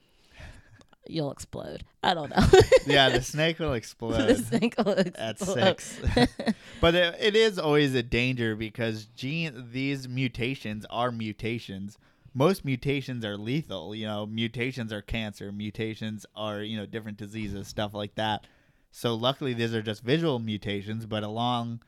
you'll 1.07 1.31
explode. 1.31 1.83
I 2.01 2.13
don't 2.13 2.29
know. 2.29 2.45
Yeah, 2.85 3.09
the 3.09 3.21
snake 3.21 3.59
will 3.59 3.69
the 3.69 3.75
explode. 3.75 4.37
snake 4.37 4.75
will 4.77 4.91
explode 4.93 5.15
at 5.15 5.39
six. 5.39 5.99
but 6.81 6.95
it, 6.95 7.15
it 7.19 7.35
is 7.35 7.57
always 7.57 7.95
a 7.95 8.03
danger 8.03 8.55
because 8.55 9.05
gene 9.05 9.69
these 9.71 10.07
mutations 10.07 10.85
are 10.89 11.11
mutations. 11.11 11.97
Most 12.33 12.65
mutations 12.65 13.23
are 13.23 13.37
lethal. 13.37 13.95
You 13.95 14.05
know, 14.07 14.25
mutations 14.25 14.91
are 14.91 15.01
cancer. 15.01 15.51
Mutations 15.51 16.25
are 16.35 16.61
you 16.61 16.77
know 16.77 16.85
different 16.85 17.17
diseases, 17.17 17.67
stuff 17.67 17.93
like 17.93 18.15
that. 18.15 18.45
So 18.91 19.15
luckily, 19.15 19.53
these 19.53 19.73
are 19.73 19.81
just 19.81 20.03
visual 20.03 20.39
mutations. 20.39 21.05
But 21.05 21.23
along, 21.23 21.81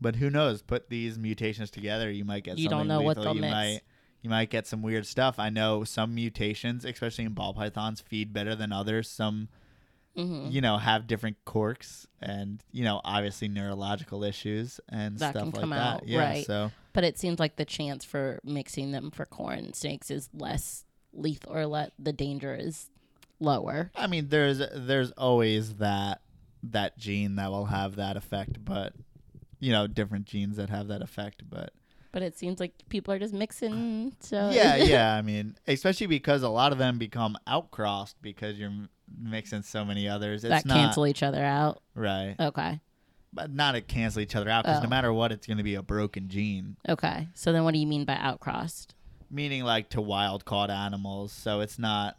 but 0.00 0.16
who 0.16 0.30
knows? 0.30 0.62
Put 0.62 0.88
these 0.88 1.18
mutations 1.18 1.70
together, 1.70 2.10
you 2.10 2.24
might 2.24 2.44
get 2.44 2.58
You 2.58 2.68
don't 2.68 2.88
know 2.88 3.02
what 3.02 3.16
they'll 3.16 3.34
you 3.34 3.42
mix. 3.42 3.52
might 3.52 3.80
you 4.22 4.30
might 4.30 4.50
get 4.50 4.66
some 4.66 4.82
weird 4.82 5.06
stuff. 5.06 5.38
I 5.38 5.50
know 5.50 5.84
some 5.84 6.14
mutations, 6.14 6.84
especially 6.84 7.24
in 7.24 7.34
ball 7.34 7.52
pythons, 7.54 8.00
feed 8.00 8.32
better 8.32 8.54
than 8.54 8.72
others. 8.72 9.08
Some 9.10 9.48
hmm 10.16 10.48
you 10.50 10.60
know, 10.60 10.76
have 10.76 11.06
different 11.06 11.36
quirks 11.44 12.06
and, 12.20 12.62
you 12.72 12.84
know, 12.84 13.00
obviously 13.04 13.48
neurological 13.48 14.24
issues 14.24 14.80
and 14.88 15.16
That 15.18 15.30
stuff 15.30 15.52
like 15.54 15.60
come 15.60 15.70
that. 15.70 15.78
out, 15.78 16.08
yeah. 16.08 16.18
right. 16.18 16.46
So 16.46 16.70
But 16.92 17.04
it 17.04 17.18
seems 17.18 17.38
like 17.38 17.56
the 17.56 17.64
chance 17.64 18.04
for 18.04 18.40
mixing 18.44 18.90
them 18.90 19.10
for 19.10 19.24
corn 19.24 19.72
snakes 19.72 20.10
is 20.10 20.28
less 20.34 20.84
lethal, 21.12 21.54
or 21.56 21.66
let 21.66 21.92
the 21.98 22.12
danger 22.12 22.54
is 22.54 22.90
lower. 23.40 23.90
I 23.96 24.06
mean 24.06 24.28
there's 24.28 24.60
there's 24.74 25.10
always 25.12 25.74
that 25.76 26.20
that 26.64 26.98
gene 26.98 27.36
that 27.36 27.50
will 27.50 27.66
have 27.66 27.96
that 27.96 28.16
effect, 28.16 28.64
but 28.64 28.92
you 29.60 29.70
know, 29.72 29.86
different 29.86 30.26
genes 30.26 30.56
that 30.56 30.70
have 30.70 30.88
that 30.88 31.02
effect, 31.02 31.42
but 31.48 31.72
But 32.12 32.22
it 32.22 32.36
seems 32.38 32.60
like 32.60 32.72
people 32.90 33.12
are 33.14 33.18
just 33.18 33.32
mixing. 33.34 34.14
So 34.20 34.50
yeah, 34.52 34.76
yeah. 34.76 35.14
I 35.18 35.22
mean, 35.22 35.56
especially 35.66 36.06
because 36.06 36.42
a 36.42 36.48
lot 36.48 36.70
of 36.72 36.78
them 36.78 36.98
become 36.98 37.36
outcrossed 37.46 38.16
because 38.22 38.58
you're 38.58 38.70
mixing 39.18 39.62
so 39.62 39.84
many 39.84 40.08
others. 40.08 40.44
It's 40.44 40.50
that 40.50 40.66
not 40.66 40.74
cancel 40.76 41.06
each 41.06 41.22
other 41.22 41.42
out. 41.42 41.80
right, 41.94 42.36
Okay. 42.38 42.80
but 43.32 43.50
not 43.50 43.72
to 43.72 43.80
cancel 43.80 44.20
each 44.20 44.36
other 44.36 44.50
out 44.50 44.64
because 44.64 44.80
Oh. 44.80 44.82
no 44.84 44.88
matter 44.90 45.12
what, 45.12 45.32
it's 45.32 45.46
going 45.46 45.56
to 45.58 45.62
be 45.62 45.74
a 45.74 45.82
broken 45.82 46.28
gene. 46.28 46.76
Okay. 46.88 47.28
So 47.34 47.52
then 47.52 47.64
what 47.64 47.72
do 47.72 47.78
you 47.80 47.86
mean 47.86 48.04
by 48.04 48.14
outcrossed? 48.16 48.94
Meaning, 49.30 49.64
like 49.64 49.88
to 49.90 50.00
wild 50.02 50.44
caught 50.44 50.68
animals, 50.70 51.32
so 51.32 51.60
it's 51.60 51.78
not 51.78 52.16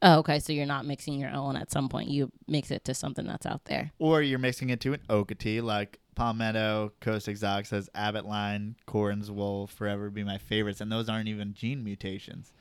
Oh, 0.00 0.18
okay. 0.18 0.38
So 0.38 0.52
you're 0.52 0.66
not 0.66 0.86
mixing 0.86 1.14
your 1.14 1.30
own. 1.30 1.56
At 1.56 1.72
some 1.72 1.88
point, 1.88 2.08
you 2.08 2.30
mix 2.46 2.70
it 2.70 2.84
to 2.84 2.94
something 2.94 3.26
that's 3.26 3.46
out 3.46 3.64
there. 3.64 3.90
or 3.98 4.22
you're 4.22 4.38
mixing 4.38 4.70
it 4.70 4.80
to 4.82 4.92
an 4.92 5.00
Okatee, 5.08 5.60
like 5.62 5.98
Palmetto, 6.18 6.92
Coast 7.00 7.28
Exotic 7.28 7.66
says 7.66 7.88
Abbott 7.94 8.26
line, 8.26 8.74
Corns 8.86 9.30
will 9.30 9.68
forever 9.68 10.10
be 10.10 10.24
my 10.24 10.36
favorites, 10.36 10.80
and 10.80 10.90
those 10.90 11.08
aren't 11.08 11.28
even 11.28 11.54
gene 11.54 11.84
mutations. 11.84 12.52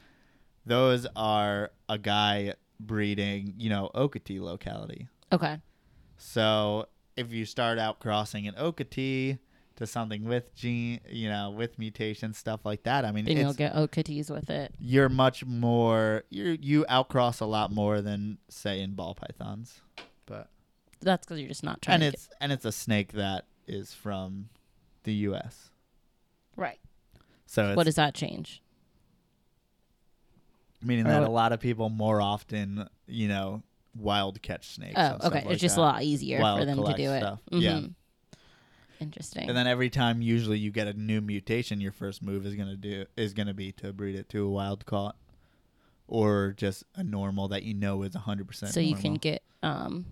Those 0.65 1.07
are 1.15 1.71
a 1.89 1.97
guy 1.97 2.53
breeding, 2.79 3.55
you 3.57 3.69
know, 3.69 3.89
Okatee 3.95 4.39
locality. 4.39 5.07
Okay. 5.31 5.57
So 6.17 6.87
if 7.15 7.33
you 7.33 7.45
start 7.45 7.79
out 7.79 7.99
crossing 7.99 8.47
an 8.47 8.53
Okatee 8.53 9.39
to 9.77 9.87
something 9.87 10.25
with 10.25 10.53
gene, 10.53 10.99
you 11.09 11.27
know, 11.29 11.49
with 11.49 11.79
mutation 11.79 12.33
stuff 12.33 12.61
like 12.63 12.83
that, 12.83 13.05
I 13.05 13.11
mean, 13.11 13.25
Then 13.25 13.37
you'll 13.37 13.53
get 13.53 13.73
Okatees 13.73 14.29
with 14.29 14.49
it. 14.51 14.71
you're 14.79 15.09
much 15.09 15.45
more 15.45 16.23
you 16.29 16.57
you 16.61 16.85
outcross 16.89 17.41
a 17.41 17.45
lot 17.45 17.71
more 17.71 18.01
than 18.01 18.37
say 18.49 18.81
in 18.81 18.93
ball 18.93 19.15
pythons, 19.15 19.81
but 20.27 20.49
That's 21.01 21.25
because 21.25 21.39
you're 21.39 21.47
just 21.49 21.63
not 21.63 21.81
trying 21.81 21.95
and 21.95 22.01
to 22.03 22.07
it's 22.09 22.29
and 22.41 22.51
it's 22.51 22.65
a 22.65 22.71
snake 22.71 23.13
that 23.13 23.45
is 23.67 23.93
from 23.93 24.49
the 25.03 25.13
U.S. 25.13 25.69
right. 26.55 26.79
So 27.45 27.69
it's 27.69 27.77
What 27.77 27.85
does 27.85 27.95
that 27.95 28.13
change? 28.13 28.61
meaning 30.81 31.05
that 31.05 31.23
a 31.23 31.29
lot 31.29 31.51
of 31.53 31.59
people 31.59 31.89
more 31.89 32.21
often, 32.21 32.87
you 33.07 33.27
know, 33.27 33.63
wild 33.95 34.41
catch 34.41 34.75
snakes. 34.75 34.93
Oh, 34.95 35.17
okay. 35.23 35.29
like 35.43 35.45
it's 35.47 35.61
just 35.61 35.75
that. 35.75 35.81
a 35.81 35.83
lot 35.83 36.03
easier 36.03 36.39
Wild 36.39 36.59
for 36.59 36.65
them 36.65 36.83
to 36.83 36.93
do 36.93 37.11
it. 37.11 37.19
stuff. 37.19 37.39
Yeah. 37.51 37.81
Interesting. 38.99 39.47
And 39.47 39.55
then 39.57 39.67
every 39.67 39.89
time, 39.89 40.21
usually, 40.21 40.57
you 40.57 40.71
get 40.71 40.87
a 40.87 40.93
new 40.93 41.21
mutation, 41.21 41.79
your 41.79 41.91
first 41.91 42.23
move 42.23 42.45
is 42.45 42.55
gonna 42.55 42.75
do 42.75 43.05
is 43.15 43.33
gonna 43.33 43.53
be 43.53 43.71
to 43.73 43.93
breed 43.93 44.15
it 44.15 44.27
to 44.29 44.45
a 44.45 44.49
wild 44.49 44.85
caught, 44.87 45.15
or 46.07 46.53
just 46.57 46.83
a 46.95 47.03
normal 47.03 47.47
that 47.49 47.63
you 47.63 47.73
know 47.75 48.01
is 48.03 48.15
hundred 48.15 48.47
percent. 48.47 48.73
so 48.73 48.79
you 48.79 48.95
can 48.95 49.13
get 49.15 49.43
um 49.61 50.05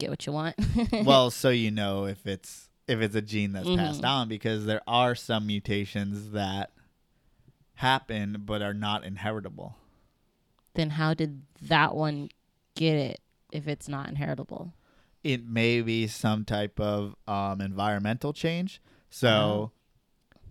get 0.00 0.10
what 0.10 0.26
you 0.26 0.32
want. 0.32 0.56
well, 1.04 1.30
so 1.30 1.50
you 1.50 1.70
know 1.70 2.06
if 2.06 2.26
it's 2.26 2.68
if 2.88 3.00
it's 3.00 3.14
a 3.14 3.22
gene 3.22 3.52
that's 3.52 3.68
passed 3.68 4.02
Mhm. 4.02 4.08
on, 4.08 4.28
because 4.28 4.66
there 4.66 4.80
are 4.88 5.14
some 5.14 5.46
mutations 5.46 6.32
that 6.32 6.72
happen 7.74 8.42
but 8.44 8.62
are 8.62 8.74
not 8.74 9.04
inheritable. 9.04 9.76
then 10.74 10.90
how 10.90 11.12
did 11.14 11.42
that 11.62 11.94
one 11.96 12.28
get 12.76 12.94
it 12.94 13.20
if 13.52 13.66
it's 13.66 13.88
not 13.88 14.08
inheritable? 14.08 14.72
It 15.24 15.44
may 15.46 15.80
be 15.82 16.06
some 16.06 16.44
type 16.44 16.78
of 16.80 17.14
um, 17.28 17.60
environmental 17.60 18.32
change. 18.32 18.80
So. 19.10 19.28
Oh. 19.28 19.70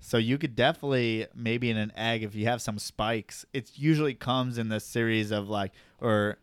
So 0.01 0.17
you 0.17 0.37
could 0.37 0.55
definitely 0.55 1.27
maybe 1.35 1.69
in 1.69 1.75
an 1.75 1.91
egg 1.93 2.23
if 2.23 2.33
you 2.33 2.45
have 2.45 2.61
some 2.61 2.79
spikes, 2.79 3.45
it 3.51 3.71
usually 3.75 4.13
comes 4.13 4.57
in 4.57 4.69
the 4.69 4.79
series 4.79 5.29
of 5.29 5.49
like 5.49 5.73
or 5.99 6.37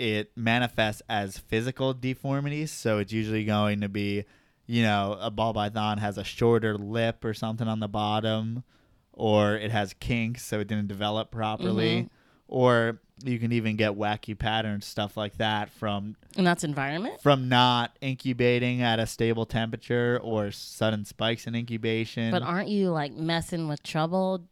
it 0.00 0.32
manifests 0.36 1.02
as 1.08 1.36
physical 1.38 1.92
deformities. 1.92 2.70
So 2.72 2.98
it's 2.98 3.12
usually 3.12 3.44
going 3.44 3.82
to 3.82 3.88
be, 3.88 4.24
you 4.66 4.82
know, 4.82 5.18
a 5.20 5.30
ball 5.30 5.52
python 5.52 5.98
has 5.98 6.16
a 6.16 6.24
shorter 6.24 6.76
lip 6.78 7.24
or 7.24 7.34
something 7.34 7.68
on 7.68 7.80
the 7.80 7.88
bottom, 7.88 8.64
or 9.12 9.56
it 9.56 9.70
has 9.70 9.92
kinks 10.00 10.44
so 10.44 10.60
it 10.60 10.68
didn't 10.68 10.88
develop 10.88 11.30
properly, 11.30 12.04
Mhm. 12.04 12.08
or 12.48 13.00
you 13.22 13.38
can 13.38 13.52
even 13.52 13.76
get 13.76 13.92
wacky 13.92 14.36
patterns 14.38 14.86
stuff 14.86 15.14
like 15.18 15.36
that 15.36 15.68
from 15.70 16.16
And 16.38 16.46
that's 16.46 16.64
environment? 16.64 17.20
from 17.20 17.50
not 17.50 17.94
incubating 18.00 18.80
at 18.80 18.98
a 18.98 19.06
stable 19.06 19.44
temperature 19.44 20.18
or 20.22 20.50
sudden 20.50 21.04
spikes 21.04 21.46
in 21.46 21.54
incubation. 21.54 22.30
But 22.30 22.42
aren't 22.42 22.70
you 22.70 22.88
like 22.90 23.12
messing 23.12 23.68
with 23.68 23.82
trouble? 23.82 24.46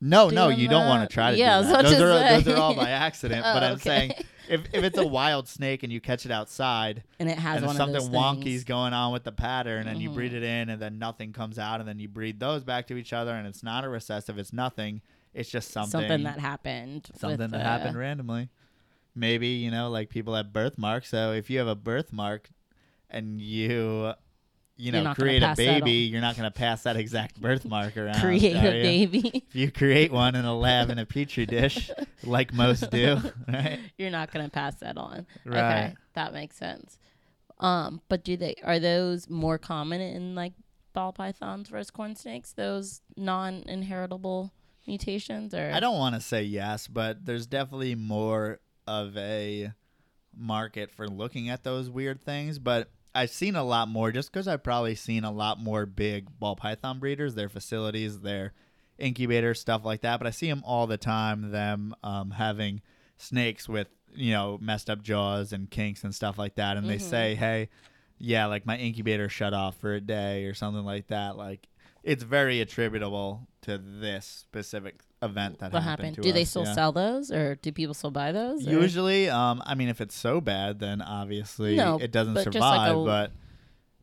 No, 0.00 0.28
no, 0.28 0.48
doing 0.48 0.58
you 0.60 0.68
don't 0.68 0.86
want 0.86 1.08
to 1.08 1.12
try 1.12 1.30
to 1.30 1.36
Yeah, 1.36 1.60
do 1.62 1.68
that. 1.68 1.82
Those 1.84 2.00
are, 2.00 2.28
those 2.42 2.48
are 2.48 2.56
all 2.56 2.74
by 2.74 2.90
accident. 2.90 3.42
but 3.42 3.62
Oh, 3.62 3.66
I'm 3.66 3.72
okay. 3.74 3.82
saying 3.82 4.14
if, 4.48 4.60
if 4.72 4.84
it's 4.84 4.98
a 4.98 5.06
wild 5.18 5.48
snake 5.48 5.82
and 5.82 5.92
you 5.92 6.00
catch 6.00 6.26
it 6.26 6.30
outside 6.32 7.02
And 7.18 7.28
it 7.30 7.38
has 7.38 7.56
and 7.56 7.66
one 7.66 7.76
there's 7.76 7.96
of 7.96 8.02
something 8.02 8.12
wonky's 8.44 8.64
going 8.64 8.92
on 8.92 9.12
with 9.12 9.24
the 9.24 9.32
pattern 9.32 9.86
and 9.88 10.00
you 10.02 10.10
Mhm. 10.10 10.14
breed 10.14 10.34
it 10.34 10.42
in 10.42 10.68
and 10.68 10.80
then 10.80 10.98
nothing 10.98 11.32
comes 11.32 11.58
out 11.58 11.80
and 11.80 11.88
then 11.88 11.98
you 11.98 12.08
breed 12.08 12.38
those 12.40 12.62
back 12.62 12.86
to 12.88 12.96
each 12.96 13.12
other 13.12 13.32
and 13.32 13.46
it's 13.46 13.62
not 13.62 13.84
a 13.84 13.88
recessive, 13.88 14.38
it's 14.38 14.52
nothing. 14.52 15.00
It's 15.34 15.50
just 15.50 15.70
something 15.70 16.00
something 16.00 16.22
that 16.24 16.38
happened. 16.40 17.08
something 17.18 17.50
that 17.50 17.60
happened 17.62 17.98
randomly. 17.98 18.48
Maybe, 19.14 19.48
you 19.48 19.70
know, 19.70 19.88
like 19.90 20.10
people 20.10 20.34
have 20.34 20.52
birthmarks. 20.52 21.08
So 21.08 21.32
if 21.32 21.48
you 21.50 21.58
have 21.58 21.68
a 21.68 21.74
birthmark 21.74 22.50
and 23.10 23.40
you 23.40 24.12
you 24.76 24.92
know, 24.92 25.14
create 25.14 25.42
a 25.42 25.54
baby, 25.56 25.92
you're 25.92 26.20
not 26.20 26.36
going 26.36 26.50
to 26.50 26.56
pass 26.56 26.82
that 26.82 26.96
exact 26.96 27.40
birthmark 27.40 27.96
around. 27.96 28.20
Create 28.20 28.56
a 28.56 28.70
baby. 28.70 29.44
If 29.48 29.54
you 29.54 29.70
create 29.70 30.12
one 30.12 30.34
in 30.34 30.44
a 30.44 30.56
lab 30.56 30.90
in 30.90 30.98
a 30.98 31.06
petri 31.06 31.46
dish, 31.46 31.90
like 32.24 32.52
most 32.52 32.90
do, 32.90 33.18
right? 33.48 33.78
You're 33.96 34.10
not 34.10 34.32
gonna 34.32 34.48
pass 34.48 34.76
that 34.76 34.98
on. 34.98 35.26
Right. 35.44 35.58
Okay, 35.58 35.94
that 36.14 36.32
makes 36.32 36.56
sense. 36.56 36.98
Um, 37.58 38.02
but 38.08 38.22
do 38.24 38.36
they 38.36 38.56
are 38.62 38.78
those 38.78 39.30
more 39.30 39.56
common 39.58 40.00
in 40.00 40.34
like 40.34 40.52
ball 40.92 41.12
pythons 41.12 41.68
versus 41.68 41.90
corn 41.90 42.14
snakes? 42.16 42.52
Those 42.52 43.00
non-inheritable 43.16 44.52
mutations, 44.86 45.54
or 45.54 45.70
I 45.72 45.80
don't 45.80 45.98
want 45.98 46.14
to 46.16 46.20
say 46.20 46.42
yes, 46.42 46.86
but 46.86 47.24
there's 47.24 47.46
definitely 47.46 47.94
more 47.94 48.60
of 48.86 49.16
a 49.16 49.72
market 50.36 50.90
for 50.90 51.08
looking 51.08 51.48
at 51.48 51.64
those 51.64 51.88
weird 51.88 52.22
things. 52.22 52.58
But 52.58 52.90
I've 53.16 53.30
seen 53.30 53.56
a 53.56 53.64
lot 53.64 53.88
more 53.88 54.12
just 54.12 54.30
because 54.32 54.46
I've 54.46 54.62
probably 54.62 54.94
seen 54.94 55.24
a 55.24 55.30
lot 55.32 55.58
more 55.58 55.86
big 55.86 56.26
ball 56.38 56.54
python 56.56 56.98
breeders, 56.98 57.34
their 57.34 57.48
facilities, 57.48 58.20
their 58.20 58.52
incubator 58.98 59.54
stuff 59.54 59.84
like 59.84 60.02
that. 60.02 60.18
But 60.18 60.26
I 60.26 60.30
see 60.30 60.48
them 60.48 60.62
all 60.64 60.86
the 60.86 60.96
time. 60.98 61.50
Them 61.50 61.94
um, 62.04 62.30
having 62.32 62.82
snakes 63.18 63.68
with 63.68 63.88
you 64.14 64.32
know 64.32 64.58
messed 64.60 64.88
up 64.90 65.02
jaws 65.02 65.52
and 65.52 65.70
kinks 65.70 66.04
and 66.04 66.14
stuff 66.14 66.38
like 66.38 66.54
that, 66.56 66.76
and 66.76 66.88
they 66.88 66.96
Mhm. 66.96 67.00
say, 67.00 67.34
hey, 67.34 67.68
yeah, 68.18 68.46
like 68.46 68.66
my 68.66 68.76
incubator 68.76 69.28
shut 69.28 69.52
off 69.54 69.76
for 69.76 69.94
a 69.94 70.00
day 70.00 70.44
or 70.44 70.54
something 70.54 70.84
like 70.84 71.08
that. 71.08 71.36
Like 71.36 71.68
it's 72.06 72.22
very 72.22 72.60
attributable 72.60 73.48
to 73.62 73.78
this 73.78 74.24
specific 74.24 75.00
event 75.22 75.58
that 75.58 75.72
what 75.72 75.82
happened. 75.82 76.10
happened? 76.10 76.24
Do 76.24 76.32
they 76.32 76.44
still 76.44 76.64
yeah. 76.64 76.74
sell 76.74 76.92
those, 76.92 77.32
or 77.32 77.56
do 77.56 77.72
people 77.72 77.94
still 77.94 78.10
buy 78.12 78.32
those? 78.32 78.66
or- 78.66 78.70
Usually, 78.70 79.28
um, 79.28 79.62
I 79.66 79.74
mean, 79.74 79.88
if 79.88 80.00
it's 80.00 80.14
so 80.14 80.40
bad, 80.40 80.78
then 80.78 81.02
obviously 81.02 81.76
No, 81.76 81.98
it 82.00 82.12
doesn't 82.12 82.36
survive. 82.38 82.62
like 82.62 82.92
a- 82.96 83.04
but 83.04 83.32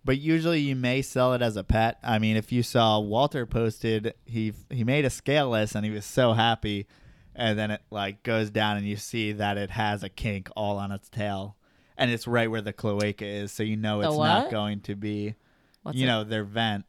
but 0.06 0.18
usually, 0.20 0.60
you 0.60 0.76
may 0.76 1.02
sell 1.02 1.34
it 1.34 1.42
as 1.42 1.56
a 1.56 1.64
pet. 1.64 1.98
I 2.04 2.20
mean, 2.20 2.36
if 2.36 2.52
you 2.52 2.62
saw 2.62 3.00
Walter 3.00 3.46
posted, 3.46 4.14
he 4.26 4.54
he 4.70 4.84
made 4.84 5.06
a 5.06 5.10
scaleless 5.10 5.76
and 5.76 5.86
he 5.86 5.92
was 5.92 6.04
so 6.06 6.34
happy, 6.34 6.88
and 7.34 7.58
then 7.58 7.72
it 7.72 7.82
like 7.90 8.22
goes 8.24 8.50
down 8.50 8.76
and 8.76 8.86
you 8.86 8.98
see 8.98 9.32
that 9.32 9.58
it 9.58 9.70
has 9.70 10.04
a 10.04 10.10
kink 10.10 10.50
all 10.58 10.78
on 10.78 10.92
its 10.92 11.08
tail, 11.08 11.56
and 11.98 12.12
it's 12.12 12.28
right 12.28 12.52
where 12.52 12.62
the 12.62 12.74
cloaca 12.74 13.26
is, 13.26 13.54
so 13.54 13.64
you 13.64 13.78
know 13.78 14.02
it's 14.02 14.18
not 14.18 14.52
going 14.52 14.82
to 14.82 14.96
be, 14.96 15.36
What's 15.84 15.98
you 15.98 16.04
it? 16.04 16.08
know, 16.08 16.26
their 16.26 16.44
vent 16.44 16.84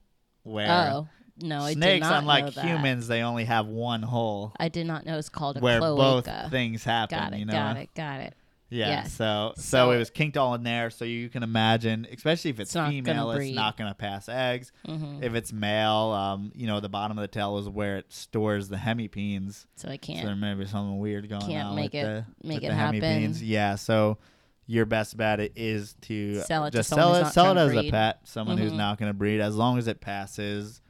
where. 0.45 0.69
Oh 0.93 1.09
no, 1.43 1.63
I 1.63 1.71
did 1.75 1.79
Snakes, 1.79 2.07
unlike 2.09 2.53
humans, 2.55 3.09
they 3.09 3.23
only 3.23 3.45
have 3.45 3.67
one 3.67 4.03
hole 4.03 4.53
I 4.61 4.69
did 4.69 4.87
not 4.87 5.05
know 5.05 5.19
it's 5.19 5.29
called 5.29 5.57
a 5.57 5.61
where 5.61 5.81
both 5.81 6.29
things 6.51 6.85
happen. 6.85 7.19
got 7.19 7.33
it. 7.33 7.39
you 7.41 7.45
know? 7.47 7.53
Got 7.53 7.77
it. 7.79 7.91
Got 7.97 8.21
it. 8.21 8.35
Yeah. 8.71 8.89
Yes. 8.89 9.13
So, 9.15 9.53
so 9.57 9.61
So- 9.63 9.91
it 9.93 9.99
was 9.99 10.11
kinked 10.11 10.37
all 10.37 10.55
in 10.55 10.63
there. 10.65 10.91
So 10.91 11.05
you 11.05 11.29
can 11.29 11.43
imagine, 11.43 12.07
especially 12.13 12.51
if 12.51 12.59
it's, 12.61 12.75
It's 12.75 12.89
female, 12.89 13.31
it's 13.33 13.37
breed. 13.39 13.55
not 13.55 13.77
going 13.77 13.91
to 13.91 13.95
pass 13.95 14.29
eggs. 14.29 14.73
hmm 14.87 15.23
If 15.23 15.35
it's 15.35 15.53
male, 15.53 16.13
um, 16.13 16.51
you 16.55 16.67
know, 16.67 16.81
the 16.81 16.89
bottom 16.89 17.17
of 17.19 17.23
the 17.23 17.29
tail 17.29 17.59
is 17.59 17.69
where 17.69 17.99
it 17.99 18.13
stores 18.13 18.69
the 18.69 18.77
hemipenes. 18.77 19.67
So 19.77 19.89
I 19.89 19.97
can't. 19.97 20.21
So 20.21 20.27
there 20.27 20.35
can't. 20.35 20.41
may 20.41 20.55
be 20.55 20.67
something 20.67 20.99
weird 20.99 21.29
going 21.29 21.43
can't 21.43 21.69
on 21.69 21.75
make 21.77 21.93
with 21.93 22.05
it- 22.05 22.25
the, 22.43 22.49
make 22.49 22.63
it 22.65 22.69
the 22.69 22.75
happen. 22.75 23.01
hemipenes. 23.01 23.41
Yeah. 23.43 23.75
So 23.77 24.19
your 24.67 24.87
best 24.87 25.17
bet 25.17 25.41
is 25.57 25.95
to 26.03 26.41
Sell 26.41 26.65
it 26.65 26.71
just 26.73 26.89
someone 26.89 27.15
sell 27.15 27.27
it, 27.27 27.33
sell 27.33 27.59
it 27.59 27.61
as 27.61 27.73
to 27.73 27.89
a 27.89 27.91
pet, 27.91 28.21
someone 28.25 28.57
who's 28.59 28.73
Mhm. 28.73 28.77
not 28.79 28.99
going 28.99 29.11
to 29.11 29.15
breed. 29.15 29.41
As 29.41 29.55
long 29.57 29.77
as 29.79 29.87
it 29.89 30.01
passes, 30.01 30.81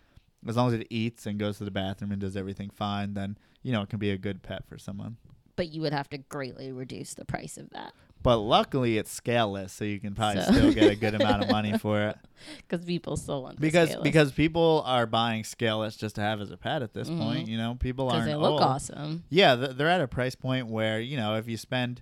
as 0.46 0.56
long 0.56 0.68
as 0.68 0.74
it 0.74 0.86
eats 0.90 1.26
and 1.26 1.38
goes 1.38 1.58
to 1.58 1.64
the 1.64 1.70
bathroom 1.70 2.12
and 2.12 2.20
does 2.20 2.36
everything 2.36 2.70
fine, 2.70 3.14
then 3.14 3.36
you 3.62 3.72
know 3.72 3.82
it 3.82 3.88
can 3.88 3.98
be 3.98 4.10
a 4.10 4.18
good 4.18 4.42
pet 4.42 4.64
for 4.68 4.78
someone. 4.78 5.16
But 5.56 5.70
you 5.72 5.80
would 5.82 5.92
have 5.92 6.08
to 6.10 6.18
greatly 6.18 6.72
reduce 6.72 7.14
the 7.14 7.24
price 7.24 7.56
of 7.56 7.70
that 7.70 7.92
But 8.24 8.38
luckily, 8.38 8.96
it's 8.96 9.10
scaleless, 9.10 9.70
so 9.72 9.84
you 9.84 10.00
can 10.00 10.14
probably 10.14 10.42
So- 10.42 10.52
still 10.52 10.72
get 10.72 10.90
a 10.90 10.96
good 10.96 11.14
amount 11.14 11.42
of 11.44 11.50
money 11.50 11.76
for 11.76 12.00
it. 12.08 12.16
because 12.68 12.84
people 12.86 13.16
still 13.18 13.42
want 13.42 13.60
Because 13.60 13.90
scaleless. 13.90 14.02
because 14.02 14.32
people 14.32 14.82
are 14.86 15.04
buying 15.06 15.44
scaleless 15.44 15.94
just 15.96 16.14
to 16.14 16.22
have 16.22 16.40
as 16.40 16.50
a 16.50 16.56
pet 16.56 16.80
at 16.82 16.94
this 16.94 17.08
Mhm. 17.10 17.18
point. 17.18 17.48
You 17.48 17.58
know, 17.58 17.74
people 17.78 18.08
aren't. 18.10 18.24
they 18.24 18.34
look 18.34 18.52
old. 18.52 18.62
awesome. 18.62 19.24
Yeah, 19.28 19.56
th- 19.56 19.70
they're 19.76 19.90
at 19.90 20.00
a 20.00 20.08
price 20.08 20.34
point 20.34 20.68
where 20.68 21.00
you 21.00 21.16
know 21.18 21.34
if 21.36 21.46
you 21.48 21.56
spend 21.58 22.00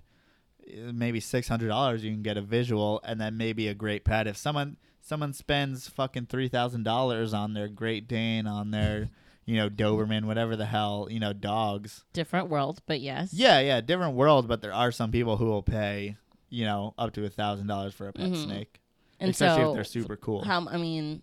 maybe 0.93 1.19
six 1.19 1.47
hundred 1.47 1.67
dollars, 1.69 2.03
you 2.03 2.11
can 2.11 2.21
get 2.23 2.37
a 2.37 2.41
visual 2.41 3.01
and 3.03 3.19
then 3.19 3.37
maybe 3.37 3.67
a 3.67 3.73
great 3.73 4.03
pet. 4.03 4.27
If 4.27 4.37
someone 4.37 4.77
someone 5.01 5.33
spends 5.33 5.87
fucking 5.89 6.27
three 6.27 6.47
thousand 6.47 6.83
dollars 6.83 7.33
on 7.33 7.53
their 7.53 7.67
Great 7.67 8.07
Dane, 8.07 8.47
on 8.47 8.71
their 8.71 9.09
you 9.45 9.55
know 9.57 9.69
Doberman, 9.69 10.25
whatever 10.25 10.55
the 10.55 10.65
hell 10.65 11.07
you 11.09 11.19
know 11.19 11.33
dogs. 11.33 12.03
Different 12.13 12.49
world, 12.49 12.81
but 12.85 12.99
yes. 13.01 13.33
Yeah, 13.33 13.59
yeah, 13.59 13.81
different 13.81 14.15
world, 14.15 14.47
but 14.47 14.61
there 14.61 14.73
are 14.73 14.91
some 14.91 15.11
people 15.11 15.37
who 15.37 15.45
will 15.45 15.63
pay 15.63 16.17
you 16.49 16.65
know 16.65 16.93
up 16.97 17.13
to 17.13 17.25
a 17.25 17.29
thousand 17.29 17.67
dollars 17.67 17.93
for 17.93 18.07
a 18.07 18.13
pet 18.13 18.31
Mhm. 18.31 18.43
snake, 18.45 18.79
And 19.19 19.31
especially 19.31 19.63
so 19.63 19.69
if 19.69 19.75
they're 19.75 19.83
super 19.83 20.15
cool. 20.15 20.43
How 20.43 20.67
I 20.67 20.77
mean, 20.77 21.21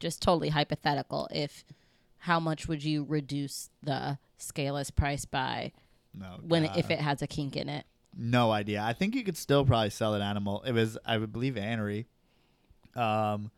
just 0.00 0.20
totally 0.22 0.50
hypothetical. 0.50 1.28
If 1.30 1.64
how 2.18 2.38
much 2.38 2.68
would 2.68 2.84
you 2.84 3.04
reduce 3.04 3.70
the 3.82 4.18
scaleless 4.38 4.90
price 4.90 5.24
by 5.24 5.72
no, 6.14 6.38
when 6.42 6.64
it, 6.64 6.72
if 6.76 6.90
it 6.90 7.00
has 7.00 7.22
a 7.22 7.26
kink 7.26 7.56
in 7.56 7.68
it? 7.68 7.84
No 8.16 8.50
idea. 8.50 8.82
I 8.82 8.92
think 8.92 9.14
you 9.14 9.24
could 9.24 9.36
still 9.36 9.64
probably 9.64 9.90
sell 9.90 10.14
an 10.14 10.22
animal. 10.22 10.62
It 10.62 10.72
was, 10.72 10.98
I 11.04 11.16
would 11.18 11.32
believe, 11.32 11.54
Anery. 11.54 12.06
Um, 12.94 13.50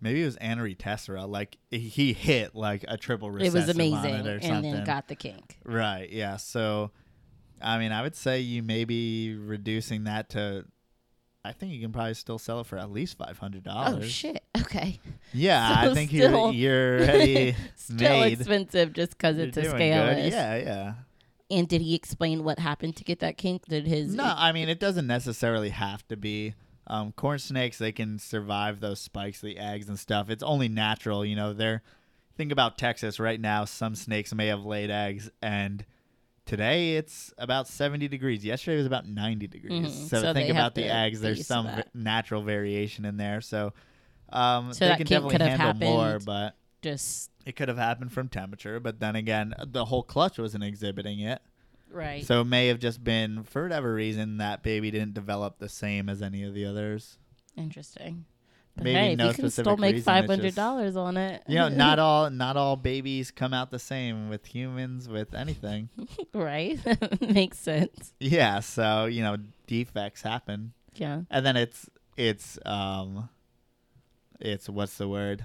maybe 0.00 0.22
it 0.22 0.26
was 0.26 0.36
Anery 0.36 0.76
Tessera. 0.76 1.26
Like 1.28 1.56
he 1.70 2.12
hit 2.12 2.54
like 2.54 2.84
a 2.86 2.96
triple 2.96 3.28
It 3.36 3.52
was 3.52 3.68
amazing, 3.68 4.14
and 4.26 4.42
something. 4.42 4.72
then 4.72 4.84
got 4.84 5.08
the 5.08 5.16
kink. 5.16 5.58
right. 5.64 6.08
Yeah. 6.10 6.36
So, 6.36 6.92
I 7.60 7.78
mean, 7.78 7.90
I 7.92 8.02
would 8.02 8.14
say 8.16 8.40
you 8.40 8.62
may 8.62 8.84
be 8.84 9.34
reducing 9.34 10.04
that 10.04 10.30
to. 10.30 10.66
I 11.46 11.52
think 11.52 11.72
you 11.74 11.80
can 11.80 11.92
probably 11.92 12.14
still 12.14 12.38
sell 12.38 12.60
it 12.60 12.66
for 12.66 12.78
at 12.78 12.90
least 12.90 13.18
five 13.18 13.36
hundred 13.38 13.64
dollars. 13.64 14.04
Oh 14.04 14.06
shit! 14.08 14.42
Okay, 14.62 14.98
Yeah, 15.34 15.68
So 15.84 15.90
I 15.90 15.94
think 15.94 16.10
you're 16.10 16.52
you're 16.52 17.00
already 17.02 17.54
still 17.76 18.20
made. 18.20 18.32
expensive 18.38 18.94
just 18.94 19.10
because 19.12 19.36
it's 19.36 19.54
a 19.58 19.64
scaleless. 19.68 20.32
Yeah, 20.32 20.56
yeah. 20.56 20.94
And 21.58 21.68
did 21.68 21.80
he 21.80 21.94
explain 21.94 22.42
what 22.44 22.58
happened 22.58 22.96
to 22.96 23.04
get 23.04 23.20
that 23.20 23.36
kink? 23.36 23.66
Did 23.66 23.86
his 23.86 24.14
No, 24.14 24.34
I 24.36 24.52
mean 24.52 24.68
it 24.68 24.80
doesn't 24.80 25.06
necessarily 25.06 25.70
have 25.70 26.06
to 26.08 26.16
be. 26.16 26.54
Um, 26.86 27.12
corn 27.12 27.38
snakes 27.38 27.78
they 27.78 27.92
can 27.92 28.18
survive 28.18 28.80
those 28.80 29.00
spikes, 29.00 29.40
the 29.40 29.56
eggs 29.58 29.88
and 29.88 29.98
stuff. 29.98 30.28
It's 30.28 30.42
only 30.42 30.68
natural, 30.68 31.24
you 31.24 31.34
know. 31.36 31.52
They're 31.54 31.82
think 32.36 32.52
about 32.52 32.76
Texas 32.76 33.18
right 33.20 33.40
now. 33.40 33.64
Some 33.64 33.94
snakes 33.94 34.34
may 34.34 34.48
have 34.48 34.64
laid 34.64 34.90
eggs, 34.90 35.30
and 35.40 35.86
today 36.44 36.96
it's 36.96 37.32
about 37.38 37.68
seventy 37.68 38.08
degrees. 38.08 38.44
Yesterday 38.44 38.76
was 38.76 38.86
about 38.86 39.06
ninety 39.06 39.46
degrees. 39.46 39.86
Mhm. 39.90 40.08
So, 40.08 40.20
So 40.20 40.34
think 40.34 40.50
about 40.50 40.74
the 40.74 40.84
eggs. 40.84 41.20
There's 41.20 41.46
some 41.46 41.66
that. 41.66 41.94
natural 41.94 42.42
variation 42.42 43.04
in 43.06 43.16
there. 43.16 43.40
So 43.40 43.72
um, 44.30 44.72
So 44.72 44.84
they 44.84 44.90
that 44.90 44.98
can 44.98 45.06
kink 45.06 45.08
definitely 45.22 45.32
could 45.38 45.40
have 45.42 45.60
handle 45.60 45.88
more, 45.88 46.18
but 46.18 46.56
just 46.84 47.30
it 47.44 47.56
could 47.56 47.68
have 47.68 47.78
happened 47.78 48.12
from 48.12 48.28
temperature. 48.28 48.78
But 48.78 49.00
then 49.00 49.16
again, 49.16 49.54
the 49.66 49.86
whole 49.86 50.02
clutch 50.04 50.38
wasn't 50.38 50.62
exhibiting 50.64 51.18
it. 51.20 51.42
right? 51.90 52.24
So 52.24 52.42
it 52.42 52.44
may 52.44 52.68
have 52.68 52.78
just 52.78 53.02
been 53.02 53.42
for 53.42 53.64
whatever 53.64 53.92
reason 53.92 54.36
that 54.38 54.62
baby 54.62 54.90
didn't 54.92 55.14
develop 55.14 55.58
the 55.58 55.68
same 55.68 56.08
as 56.08 56.22
any 56.22 56.42
of 56.44 56.54
the 56.54 56.64
others. 56.64 57.18
Interesting. 57.56 58.24
But 58.76 58.84
Maybe 58.84 58.98
hey, 58.98 59.14
no 59.14 59.26
you 59.28 59.34
can 59.34 59.44
specific 59.50 59.64
still 59.66 59.76
make 59.76 60.02
five 60.02 60.26
hundred 60.26 60.56
dollars 60.56 60.96
on 60.96 61.16
it, 61.16 61.42
You 61.46 61.56
know, 61.56 61.68
not 61.68 61.98
all 62.06 62.28
not 62.30 62.56
all 62.56 62.74
babies 62.76 63.30
come 63.30 63.54
out 63.54 63.70
the 63.70 63.78
same 63.78 64.28
with 64.28 64.46
humans 64.46 65.08
with 65.08 65.32
anything. 65.34 65.90
right? 66.34 66.78
Makes 67.20 67.58
sense. 67.58 68.12
Yeah, 68.18 68.58
so 68.60 69.04
you 69.06 69.22
know 69.22 69.36
defects 69.68 70.22
happen, 70.22 70.72
Yeah. 70.94 71.20
and 71.30 71.46
then 71.46 71.56
it's 71.56 71.88
it's 72.16 72.58
um, 72.66 73.28
it's 74.40 74.68
what's 74.68 74.96
the 74.98 75.06
word? 75.08 75.44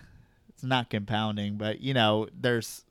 It's 0.60 0.64
not 0.66 0.90
compounding, 0.90 1.56
but 1.56 1.80
you 1.80 1.94
know 1.94 2.28
there's 2.38 2.84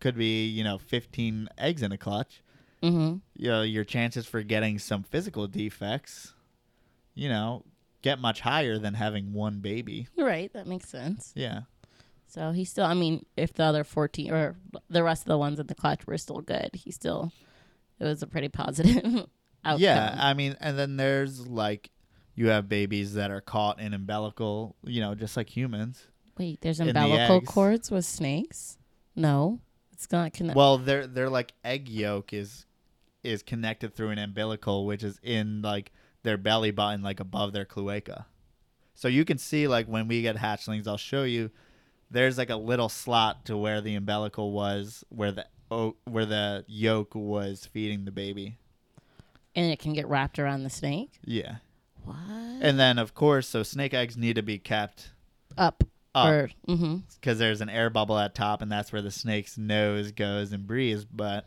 could 0.00 0.16
be 0.16 0.48
you 0.48 0.64
know 0.64 0.76
15 0.78 1.48
eggs 1.56 1.80
in 1.82 1.92
a 1.92 1.96
clutch. 1.98 2.42
Mm-hmm. 2.82 3.18
you 3.36 3.48
know, 3.48 3.62
your 3.62 3.84
chances 3.84 4.26
for 4.26 4.42
getting 4.42 4.80
some 4.80 5.04
physical 5.04 5.46
defects, 5.46 6.34
you 7.14 7.28
know, 7.28 7.64
get 8.02 8.18
much 8.18 8.40
higher 8.40 8.76
than 8.76 8.94
having 8.94 9.32
one 9.32 9.60
baby. 9.60 10.08
Right. 10.18 10.52
That 10.52 10.66
makes 10.66 10.88
sense. 10.88 11.32
Yeah. 11.36 11.60
So 12.26 12.50
he 12.50 12.64
still. 12.64 12.84
I 12.84 12.94
mean, 12.94 13.24
if 13.36 13.52
the 13.52 13.62
other 13.62 13.84
fourteen 13.84 14.32
or 14.32 14.56
the 14.90 15.04
rest 15.04 15.22
of 15.22 15.28
the 15.28 15.38
ones 15.38 15.60
in 15.60 15.68
the 15.68 15.76
clutch 15.76 16.08
were 16.08 16.18
still 16.18 16.40
good, 16.40 16.70
he 16.74 16.90
still. 16.90 17.30
It 18.00 18.04
was 18.04 18.20
a 18.20 18.26
pretty 18.26 18.48
positive 18.48 18.96
outcome. 19.64 19.78
Yeah. 19.78 20.16
I 20.18 20.34
mean, 20.34 20.56
and 20.58 20.76
then 20.76 20.96
there's 20.96 21.46
like, 21.46 21.88
you 22.34 22.48
have 22.48 22.68
babies 22.68 23.14
that 23.14 23.30
are 23.30 23.40
caught 23.40 23.78
in 23.78 23.94
umbilical, 23.94 24.74
you 24.82 25.00
know, 25.00 25.14
just 25.14 25.36
like 25.36 25.48
humans. 25.48 26.08
Wait, 26.38 26.60
there's 26.60 26.80
in 26.80 26.86
the 26.88 26.98
umbilical 26.98 27.40
cords 27.42 27.90
with 27.90 28.04
snakes? 28.04 28.78
No, 29.14 29.60
it's 29.92 30.10
not 30.10 30.32
connected. 30.32 30.56
Well, 30.58 30.78
they're 30.78 31.06
they're 31.06 31.30
like 31.30 31.52
egg 31.64 31.88
yolk 31.88 32.32
is 32.32 32.66
is 33.22 33.42
connected 33.42 33.94
through 33.94 34.10
an 34.10 34.18
umbilical, 34.18 34.86
which 34.86 35.02
is 35.04 35.18
in 35.22 35.62
like 35.62 35.92
their 36.22 36.36
belly 36.36 36.70
button, 36.70 37.02
like 37.02 37.20
above 37.20 37.52
their 37.52 37.64
cloaca. 37.64 38.26
So 38.94 39.08
you 39.08 39.24
can 39.24 39.38
see 39.38 39.68
like 39.68 39.86
when 39.86 40.08
we 40.08 40.22
get 40.22 40.36
hatchlings, 40.36 40.86
I'll 40.88 40.96
show 40.96 41.24
you. 41.24 41.50
There's 42.10 42.36
like 42.38 42.50
a 42.50 42.56
little 42.56 42.88
slot 42.88 43.44
to 43.46 43.56
where 43.56 43.80
the 43.80 43.94
umbilical 43.94 44.52
was, 44.52 45.04
where 45.08 45.32
the 45.32 45.46
oh, 45.70 45.96
where 46.04 46.26
the 46.26 46.64
yolk 46.68 47.14
was 47.14 47.66
feeding 47.66 48.04
the 48.04 48.10
baby. 48.10 48.56
and 49.54 49.70
it 49.70 49.78
can 49.78 49.92
get 49.92 50.06
wrapped 50.08 50.38
around 50.38 50.62
the 50.62 50.70
snake. 50.70 51.18
Yeah, 51.24 51.56
What? 52.04 52.16
and 52.18 52.78
then 52.78 52.98
of 52.98 53.14
course, 53.14 53.48
so 53.48 53.62
snake 53.62 53.92
eggs 53.94 54.16
need 54.16 54.36
to 54.36 54.42
be 54.42 54.58
kept 54.58 55.10
up. 55.56 55.84
Up 56.14 56.28
Or 56.28 56.50
mm-hmm. 56.68 56.96
because 57.20 57.38
there's 57.38 57.60
an 57.60 57.68
air 57.68 57.90
bubble 57.90 58.18
at 58.18 58.34
top, 58.34 58.62
and 58.62 58.70
that's 58.70 58.92
where 58.92 59.02
the 59.02 59.10
snake's 59.10 59.56
nose 59.56 60.12
goes 60.12 60.52
and 60.52 60.66
breathes. 60.66 61.04
But 61.04 61.46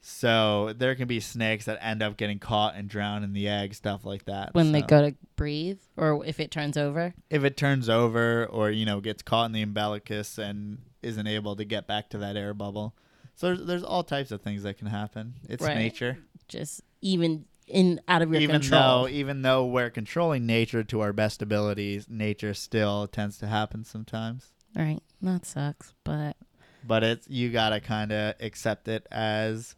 so 0.00 0.72
there 0.76 0.94
can 0.94 1.08
be 1.08 1.18
snakes 1.20 1.64
that 1.64 1.78
end 1.80 2.02
up 2.02 2.16
getting 2.16 2.38
caught 2.38 2.76
and 2.76 2.88
drown 2.88 3.24
in 3.24 3.32
the 3.32 3.48
egg, 3.48 3.74
stuff 3.74 4.04
like 4.04 4.24
that. 4.26 4.54
when 4.54 4.72
they 4.72 4.82
go 4.82 5.10
to 5.10 5.16
breathe, 5.34 5.80
or 5.96 6.24
if 6.24 6.38
it 6.38 6.50
turns 6.50 6.76
over. 6.76 7.14
if 7.28 7.44
it 7.44 7.56
turns 7.56 7.88
over, 7.88 8.46
or 8.46 8.70
you 8.70 8.86
know 8.86 9.00
gets 9.00 9.22
caught 9.22 9.46
in 9.46 9.52
the 9.52 9.62
umbilicus 9.62 10.38
and 10.38 10.78
isn't 11.02 11.26
able 11.26 11.56
to 11.56 11.64
get 11.64 11.86
back 11.86 12.08
to 12.10 12.18
that 12.18 12.36
air 12.36 12.54
bubble. 12.54 12.94
So 13.34 13.48
there's, 13.48 13.66
there's 13.66 13.82
all 13.82 14.02
types 14.02 14.30
of 14.30 14.40
things 14.42 14.62
that 14.62 14.78
can 14.78 14.86
happen. 14.86 15.34
It's 15.48 15.62
Right. 15.62 15.76
nature. 15.76 16.18
just 16.48 16.80
even 17.00 17.44
in 17.66 18.00
out 18.08 18.22
of 18.22 18.30
your 18.32 18.40
even 18.40 18.60
control. 18.60 19.02
though 19.02 19.08
even 19.08 19.42
though 19.42 19.66
we're 19.66 19.90
controlling 19.90 20.46
nature 20.46 20.84
to 20.84 21.00
our 21.00 21.12
best 21.12 21.42
abilities, 21.42 22.06
nature 22.08 22.54
still 22.54 23.06
tends 23.08 23.38
to 23.38 23.46
happen 23.46 23.84
sometimes. 23.84 24.52
right, 24.74 25.00
that 25.22 25.44
sucks. 25.46 25.94
But 26.04 26.36
but 26.84 27.02
it's 27.02 27.28
you 27.28 27.50
gotta 27.50 27.80
kind 27.80 28.12
of 28.12 28.34
accept 28.40 28.86
it 28.88 29.06
as 29.10 29.74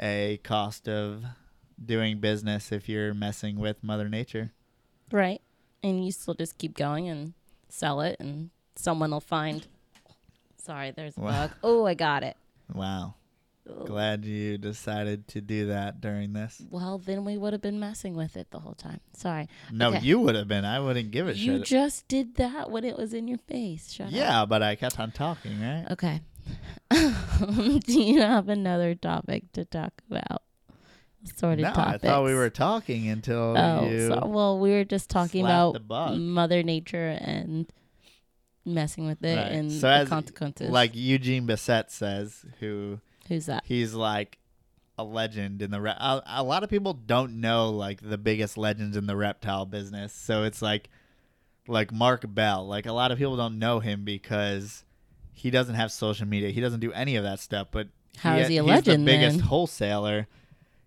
a 0.00 0.40
cost 0.44 0.88
of 0.88 1.24
doing 1.84 2.18
business 2.20 2.72
if 2.72 2.88
you're 2.88 3.12
messing 3.14 3.58
with 3.58 3.82
Mother 3.84 4.08
Nature. 4.08 4.52
Right. 5.12 5.40
And 5.82 6.04
you 6.04 6.10
still 6.12 6.34
just 6.34 6.58
keep 6.58 6.76
going 6.76 7.08
and 7.08 7.34
sell 7.68 8.00
it, 8.00 8.16
and 8.18 8.50
someone 8.76 9.10
will 9.10 9.20
find. 9.20 9.66
Sorry, 10.56 10.90
there's 10.90 11.16
a 11.16 11.20
Wow. 11.20 11.30
bug. 11.46 11.50
Oh, 11.62 11.86
I 11.86 11.94
got 11.94 12.22
it. 12.24 12.36
Wow. 12.74 13.14
Glad 13.86 14.24
you 14.24 14.56
decided 14.58 15.28
to 15.28 15.40
do 15.40 15.66
that 15.66 16.00
during 16.00 16.32
this. 16.32 16.62
Well, 16.70 16.98
then 16.98 17.24
we 17.24 17.36
would 17.36 17.52
have 17.52 17.60
been 17.62 17.78
messing 17.78 18.14
with 18.14 18.36
it 18.36 18.50
the 18.50 18.60
whole 18.60 18.74
time. 18.74 19.00
Sorry. 19.14 19.48
No, 19.70 19.88
Okay. 19.90 20.00
you 20.00 20.18
would 20.20 20.34
have 20.34 20.48
been. 20.48 20.64
I 20.64 20.80
wouldn't 20.80 21.10
give 21.10 21.28
a 21.28 21.36
You 21.36 21.58
shit. 21.58 21.64
just 21.66 22.08
did 22.08 22.36
that 22.36 22.70
when 22.70 22.84
it 22.84 22.96
was 22.96 23.12
in 23.12 23.28
your 23.28 23.38
face. 23.38 23.92
Shut 23.92 24.06
up. 24.08 24.12
yeah, 24.12 24.44
but 24.46 24.62
I 24.62 24.74
kept 24.74 24.98
on 24.98 25.10
talking, 25.12 25.60
right? 25.60 25.86
Okay. 25.90 26.20
Do 26.90 28.02
you 28.02 28.20
have 28.20 28.48
another 28.48 28.94
topic 28.94 29.52
to 29.52 29.64
talk 29.64 29.92
about? 30.10 30.42
Sort 31.36 31.54
of 31.54 31.58
no, 31.60 31.72
topics. 31.72 32.04
I 32.04 32.08
thought 32.08 32.24
we 32.24 32.34
were 32.34 32.48
talking 32.50 33.08
until 33.08 33.54
Oh, 33.58 33.88
you. 33.88 34.08
so, 34.08 34.26
well, 34.26 34.58
we 34.58 34.70
were 34.70 34.84
just 34.84 35.10
talking 35.10 35.44
about. 35.44 35.82
Mother 36.16 36.62
Nature 36.62 37.18
and 37.20 37.70
messing 38.64 39.06
with 39.06 39.22
it 39.24 39.36
Right. 39.36 39.52
and 39.52 39.70
So 39.72 40.04
the 40.04 40.08
consequences. 40.08 40.70
like 40.70 40.92
Eugene 40.94 41.46
Bessette 41.46 41.90
says, 41.90 42.44
who 42.60 43.00
who's 43.28 43.46
that? 43.46 43.64
he's 43.66 43.94
like 43.94 44.38
a 44.96 45.04
legend 45.04 45.62
in 45.62 45.70
the 45.70 45.80
re- 45.80 45.90
a, 45.96 46.22
a 46.26 46.42
lot 46.42 46.64
of 46.64 46.70
people 46.70 46.92
don't 46.92 47.40
know 47.40 47.70
like 47.70 48.00
the 48.00 48.18
biggest 48.18 48.58
legends 48.58 48.96
in 48.96 49.06
the 49.06 49.14
reptile 49.16 49.64
business. 49.64 50.12
So 50.12 50.42
it's 50.42 50.60
like 50.60 50.88
like 51.68 51.92
mark 51.92 52.24
bell. 52.26 52.66
Like 52.66 52.86
a 52.86 52.92
lot 52.92 53.12
of 53.12 53.18
people 53.18 53.36
don't 53.36 53.58
know 53.60 53.78
him 53.78 54.04
because 54.04 54.84
he 55.32 55.50
doesn't 55.50 55.76
have 55.76 55.92
social 55.92 56.26
media. 56.26 56.50
He 56.50 56.60
doesn't 56.60 56.80
do 56.80 56.92
any 56.92 57.14
of 57.16 57.22
that 57.24 57.38
stuff 57.38 57.68
but 57.70 57.88
How 58.16 58.36
is 58.38 58.48
he 58.48 58.56
a 58.56 58.62
he's 58.62 58.68
legend, 58.68 59.02
the 59.06 59.12
biggest 59.12 59.38
then? 59.38 59.46
wholesaler. 59.46 60.26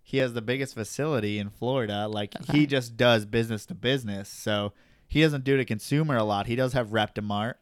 He 0.04 0.18
has 0.18 0.34
the 0.34 0.42
biggest 0.42 0.74
facility 0.74 1.40
in 1.40 1.50
florida. 1.50 2.08
Like 2.10 2.34
he 2.52 2.66
just 2.68 2.98
does 2.98 3.26
business 3.26 3.66
to 3.68 3.76
business. 3.76 4.28
So 4.28 4.74
he 5.08 5.22
doesn't 5.22 5.46
do 5.46 5.56
to 5.56 5.64
consumer 5.64 6.18
a 6.18 6.24
lot. 6.26 6.48
He 6.48 6.56
does 6.58 6.74
have 6.74 6.90
reptimart 6.90 7.54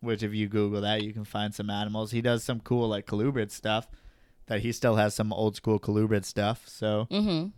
which 0.00 0.24
if 0.24 0.34
you 0.34 0.48
google 0.48 0.80
that 0.80 1.02
you 1.02 1.12
can 1.12 1.24
find 1.24 1.54
some 1.54 1.70
animals. 1.70 2.10
He 2.10 2.20
does 2.20 2.42
some 2.42 2.58
cool 2.58 2.88
like 2.88 3.06
colubrid 3.06 3.52
stuff 3.52 3.86
that 4.46 4.60
he 4.60 4.72
still 4.72 4.96
has 4.96 5.14
some 5.14 5.32
old 5.32 5.56
school 5.56 5.78
colubrid 5.78 6.24
stuff 6.24 6.62
so 6.66 7.06
Mm-hmm. 7.10 7.48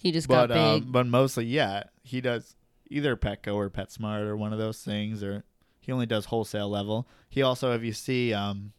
He 0.00 0.12
just 0.12 0.28
but 0.28 0.46
got 0.46 0.48
big. 0.50 0.82
um, 0.84 0.92
but 0.92 1.06
mostly 1.06 1.44
yeah 1.46 1.84
he 2.02 2.20
does 2.20 2.56
either 2.90 3.16
petco 3.16 3.54
or 3.56 3.68
petsmart 3.70 4.22
or 4.26 4.36
one 4.36 4.52
of 4.52 4.58
those 4.58 4.80
things 4.82 5.22
or 5.22 5.44
he 5.80 5.92
only 5.92 6.06
does 6.06 6.26
wholesale 6.26 6.68
level 6.68 7.08
he 7.28 7.42
also 7.42 7.72
if 7.74 7.82
you 7.82 7.92
see 7.92 8.32
um 8.32 8.72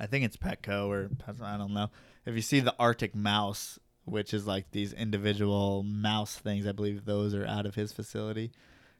i 0.00 0.06
think 0.06 0.24
it's 0.24 0.36
petco 0.36 0.88
or 0.88 1.08
i 1.44 1.56
don't 1.56 1.72
know 1.72 1.88
if 2.26 2.34
you 2.34 2.42
see 2.42 2.60
the 2.60 2.74
arctic 2.78 3.14
mouse 3.14 3.78
which 4.04 4.34
is 4.34 4.46
like 4.46 4.70
these 4.72 4.92
individual 4.92 5.82
mouse 5.84 6.34
things 6.36 6.66
i 6.66 6.72
believe 6.72 7.04
those 7.04 7.32
are 7.34 7.46
out 7.46 7.64
of 7.66 7.74
his 7.76 7.92
facility 7.92 8.50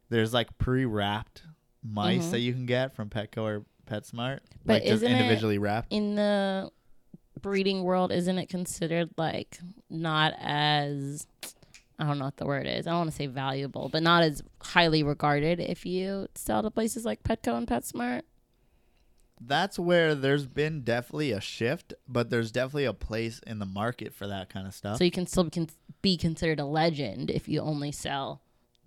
there's 0.09 0.33
like 0.33 0.57
pre-wrapped 0.59 1.43
mice 1.83 2.27
Mhm. 2.27 2.31
that 2.31 2.41
you 2.41 2.53
can 2.53 2.67
get 2.67 2.95
from 2.95 3.11
petco 3.11 3.43
or 3.43 3.65
petsmart 3.87 4.41
But 4.65 4.75
like 4.83 4.85
just 4.85 5.03
individually 5.03 5.59
wrapped 5.59 5.93
in 5.93 6.15
the 6.15 6.71
breeding 7.43 7.83
world, 7.83 8.13
isn't 8.13 8.39
it 8.39 8.49
considered 8.49 9.11
like 9.17 9.59
not 9.89 10.35
as 10.39 11.27
I 11.99 12.07
don't 12.07 12.19
know 12.19 12.25
what 12.25 12.39
the 12.39 12.47
word 12.47 12.67
is. 12.67 12.87
I 12.87 12.91
don't 12.91 13.01
want 13.01 13.11
to 13.11 13.17
say 13.17 13.27
valuable, 13.27 13.91
but 13.91 14.03
not 14.03 14.23
as 14.23 14.43
highly 14.63 15.03
regarded 15.03 15.61
if 15.61 15.85
you 15.85 16.29
sell 16.35 16.63
to 16.63 16.71
places 16.71 17.05
like 17.05 17.23
Petco 17.23 17.57
and 17.59 17.67
PetSmart. 17.67 18.23
that's 19.43 19.79
where 19.79 20.15
there's 20.15 20.47
been 20.47 20.83
definitely 20.83 21.33
a 21.33 21.41
shift, 21.41 21.93
but 22.09 22.31
there's 22.31 22.53
definitely 22.53 22.85
a 22.87 22.93
place 22.95 23.41
in 23.47 23.59
the 23.59 23.67
market 23.67 24.15
for 24.15 24.27
that 24.27 24.49
kind 24.49 24.67
of 24.67 24.75
stuff. 24.75 24.99
So 24.99 25.05
you 25.05 25.11
can 25.11 25.27
still 25.27 25.45
be, 25.45 25.69
be 26.03 26.17
considered 26.17 26.61
a 26.61 26.65
legend 26.65 27.31
if 27.31 27.49
you 27.49 27.61
only 27.61 27.93
sell 27.93 28.41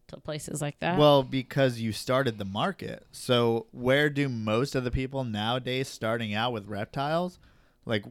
to 0.08 0.18
places 0.18 0.62
like 0.62 0.80
that. 0.80 0.98
well, 0.98 1.24
because 1.24 1.80
you 1.80 1.92
started 1.92 2.38
the 2.38 2.46
market. 2.46 3.06
So 3.12 3.68
where 3.72 4.10
do 4.10 4.28
most 4.30 4.76
of 4.76 4.84
the 4.84 4.92
people 4.92 5.24
nowadays 5.24 5.88
starting 5.88 6.34
out 6.34 6.52
with 6.52 6.68
reptiles? 6.68 7.40
Like 7.86 8.06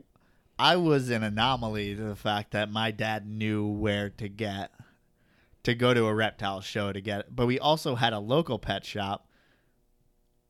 I 0.62 0.76
was 0.76 1.10
an 1.10 1.24
anomaly 1.24 1.96
to 1.96 2.02
the 2.02 2.14
fact 2.14 2.52
that 2.52 2.70
my 2.70 2.92
dad 2.92 3.26
knew 3.26 3.66
where 3.66 4.10
to 4.10 4.28
get 4.28 4.70
to 5.64 5.74
go 5.74 5.92
to 5.92 6.06
a 6.06 6.14
reptile 6.14 6.60
show 6.60 6.92
to 6.92 7.00
get 7.00 7.34
but 7.34 7.46
we 7.46 7.58
also 7.58 7.96
had 7.96 8.12
a 8.12 8.18
local 8.20 8.58
pet 8.60 8.84
shop 8.84 9.26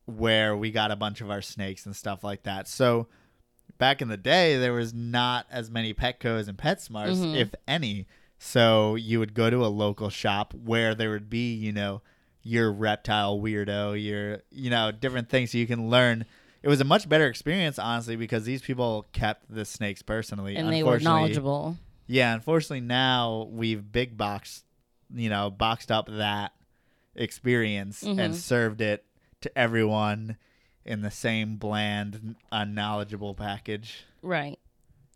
where 0.05 0.55
we 0.55 0.69
got 0.69 0.91
a 0.91 0.95
bunch 0.95 1.19
of 1.21 1.31
our 1.31 1.41
snakes 1.41 1.85
and 1.85 1.95
stuff 1.95 2.23
like 2.23 2.43
that. 2.43 2.67
So 2.67 3.07
back 3.77 4.01
in 4.01 4.09
the 4.09 4.17
day, 4.17 4.57
there 4.57 4.73
was 4.73 4.93
not 4.93 5.47
as 5.49 5.71
many 5.71 5.93
Petcos 5.93 6.47
and 6.47 6.57
PetSmarts, 6.57 7.17
Mhm. 7.23 7.35
if 7.35 7.55
any. 7.67 8.05
So 8.37 8.95
you 8.95 9.19
would 9.19 9.33
go 9.33 9.49
to 9.49 9.65
a 9.65 9.67
local 9.67 10.09
shop 10.09 10.53
where 10.53 10.93
there 10.93 11.09
would 11.09 11.29
be, 11.29 11.53
you 11.55 11.71
know, 11.71 12.01
your 12.41 12.71
reptile 12.71 13.39
weirdo, 13.39 13.93
your, 14.03 14.41
you 14.51 14.69
know, 14.69 14.91
different 14.91 15.29
things 15.29 15.51
so 15.51 15.57
you 15.57 15.67
can 15.67 15.89
learn. 15.89 16.25
It 16.63 16.69
was 16.69 16.79
a 16.81 16.85
much 16.85 17.07
better 17.09 17.27
experience, 17.27 17.77
honestly, 17.77 18.15
because 18.15 18.45
these 18.45 18.61
people 18.61 19.05
kept 19.11 19.53
the 19.53 19.65
snakes 19.65 20.01
personally. 20.01 20.55
and 20.55 20.71
they 20.71 20.81
were 20.83 20.99
knowledgeable. 20.99 21.77
yeah, 22.07 22.33
unfortunately 22.33 22.79
now 22.81 23.47
we've 23.51 23.91
big 23.91 24.17
boxed, 24.17 24.63
you 25.13 25.29
know, 25.29 25.49
boxed 25.51 25.91
up 25.91 26.07
that 26.09 26.53
experience 27.15 28.03
Mhm. 28.03 28.19
and 28.19 28.35
served 28.35 28.81
it 28.81 29.05
to 29.41 29.57
everyone 29.57 30.37
in 30.85 31.01
the 31.01 31.11
same 31.11 31.57
bland, 31.57 32.35
unknowledgeable 32.51 33.33
package. 33.35 34.03
Right. 34.21 34.59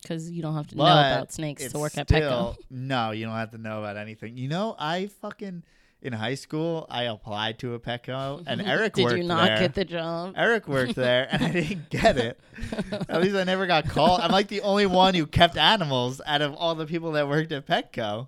Because 0.01 0.29
you 0.31 0.41
don't 0.41 0.53
have 0.53 0.67
to 0.67 0.75
know 0.77 0.83
about 0.83 1.33
snakes 1.33 1.71
to 1.71 1.79
work 1.79 1.97
at 1.97 2.07
still, 2.07 2.55
Petco. 2.55 2.57
No, 2.69 3.11
you 3.11 3.25
don't 3.25 3.35
have 3.35 3.51
to 3.51 3.57
know 3.57 3.79
about 3.79 3.97
anything. 3.97 4.37
You 4.37 4.47
know, 4.47 4.75
I 4.77 5.07
fucking 5.07 5.63
in 6.01 6.13
high 6.13 6.35
school 6.35 6.85
I 6.89 7.03
applied 7.03 7.59
to 7.59 7.73
a 7.73 7.79
Petco 7.79 8.43
and 8.45 8.61
Eric 8.65 8.93
Did 8.93 9.03
worked 9.03 9.09
there. 9.13 9.17
Did 9.17 9.23
you 9.23 9.27
not 9.27 9.45
there. 9.47 9.59
get 9.59 9.73
the 9.73 9.85
job? 9.85 10.33
Eric 10.37 10.67
worked 10.67 10.95
there, 10.95 11.27
and 11.31 11.43
I 11.43 11.51
didn't 11.51 11.89
get 11.89 12.17
it. 12.17 12.39
At 13.09 13.21
least 13.21 13.35
I 13.35 13.43
never 13.43 13.65
got 13.67 13.89
called. 13.89 14.21
I'm 14.21 14.31
like 14.31 14.47
the 14.47 14.61
only 14.61 14.85
one 14.85 15.13
who 15.15 15.25
kept 15.25 15.57
animals 15.57 16.21
out 16.25 16.41
of 16.41 16.53
all 16.53 16.75
the 16.75 16.85
people 16.85 17.13
that 17.13 17.27
worked 17.27 17.51
at 17.51 17.65
Petco, 17.65 18.27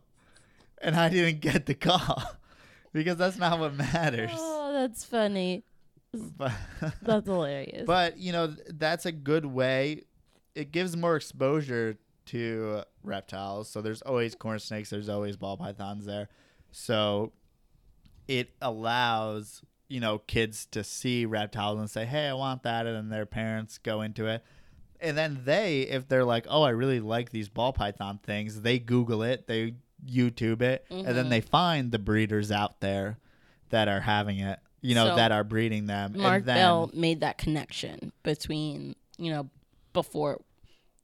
and 0.82 0.96
I 0.96 1.10
didn't 1.10 1.42
get 1.42 1.66
the 1.68 1.76
call 1.76 2.24
because 2.94 3.18
that's 3.18 3.38
not 3.38 3.60
what 3.60 3.76
matters. 3.76 4.32
Oh, 4.34 4.74
that's 4.74 5.06
funny. 5.06 5.64
But, 6.12 6.54
That's 7.04 7.28
hilarious. 7.28 7.86
but 7.86 8.18
you 8.18 8.32
know 8.32 8.48
that's 8.68 9.06
a 9.06 9.12
good 9.12 9.46
way. 9.46 10.06
It 10.56 10.72
gives 10.72 10.98
more 10.98 11.16
exposure 11.16 12.00
to 12.28 12.82
reptiles. 13.04 13.70
So 13.70 13.82
there's 13.82 14.02
always 14.02 14.34
corn 14.34 14.58
snakes. 14.58 14.90
There's 14.90 15.08
always 15.08 15.38
ball 15.38 15.56
pythons 15.56 16.06
there. 16.06 16.28
So 16.72 17.32
it 18.30 18.52
allows 18.62 19.62
you 19.90 20.00
know 20.00 20.20
kids 20.20 20.68
to 20.68 20.84
see 20.84 21.26
reptiles 21.26 21.80
and 21.80 21.90
say, 21.90 22.06
"Hey, 22.06 22.28
I 22.28 22.34
want 22.34 22.64
that," 22.64 22.86
and 22.86 22.96
then 22.96 23.10
their 23.10 23.26
parents 23.26 23.78
go 23.80 24.02
into 24.02 24.28
it. 24.28 24.44
And 25.02 25.18
then 25.18 25.42
they, 25.46 25.82
if 25.82 26.08
they're 26.08 26.24
like, 26.26 26.46
"Oh, 26.50 26.62
I 26.62 26.70
really 26.70 27.00
like 27.00 27.32
these 27.32 27.50
ball 27.50 27.74
python 27.74 28.20
things," 28.24 28.62
they 28.62 28.80
Google 28.80 29.24
it, 29.24 29.48
they 29.48 29.76
YouTube 30.06 30.62
it, 30.62 30.86
and 30.90 31.08
then 31.08 31.26
Mhm. 31.26 31.30
they 31.30 31.42
find 31.42 31.92
the 31.92 32.00
breeders 32.00 32.52
out 32.52 32.80
there 32.82 33.18
that 33.70 33.88
are 33.90 34.02
having 34.02 34.40
it. 34.40 34.60
You 34.82 34.96
know, 34.96 35.08
So, 35.08 35.16
that 35.18 35.32
are 35.34 35.44
breeding 35.44 35.88
them. 35.88 36.14
Mark 36.16 36.36
and 36.38 36.46
then, 36.46 36.56
Bell 36.58 36.90
made 36.94 37.20
that 37.20 37.38
connection 37.38 38.14
between, 38.24 38.96
you 39.18 39.30
know, 39.32 39.50
before 39.92 40.40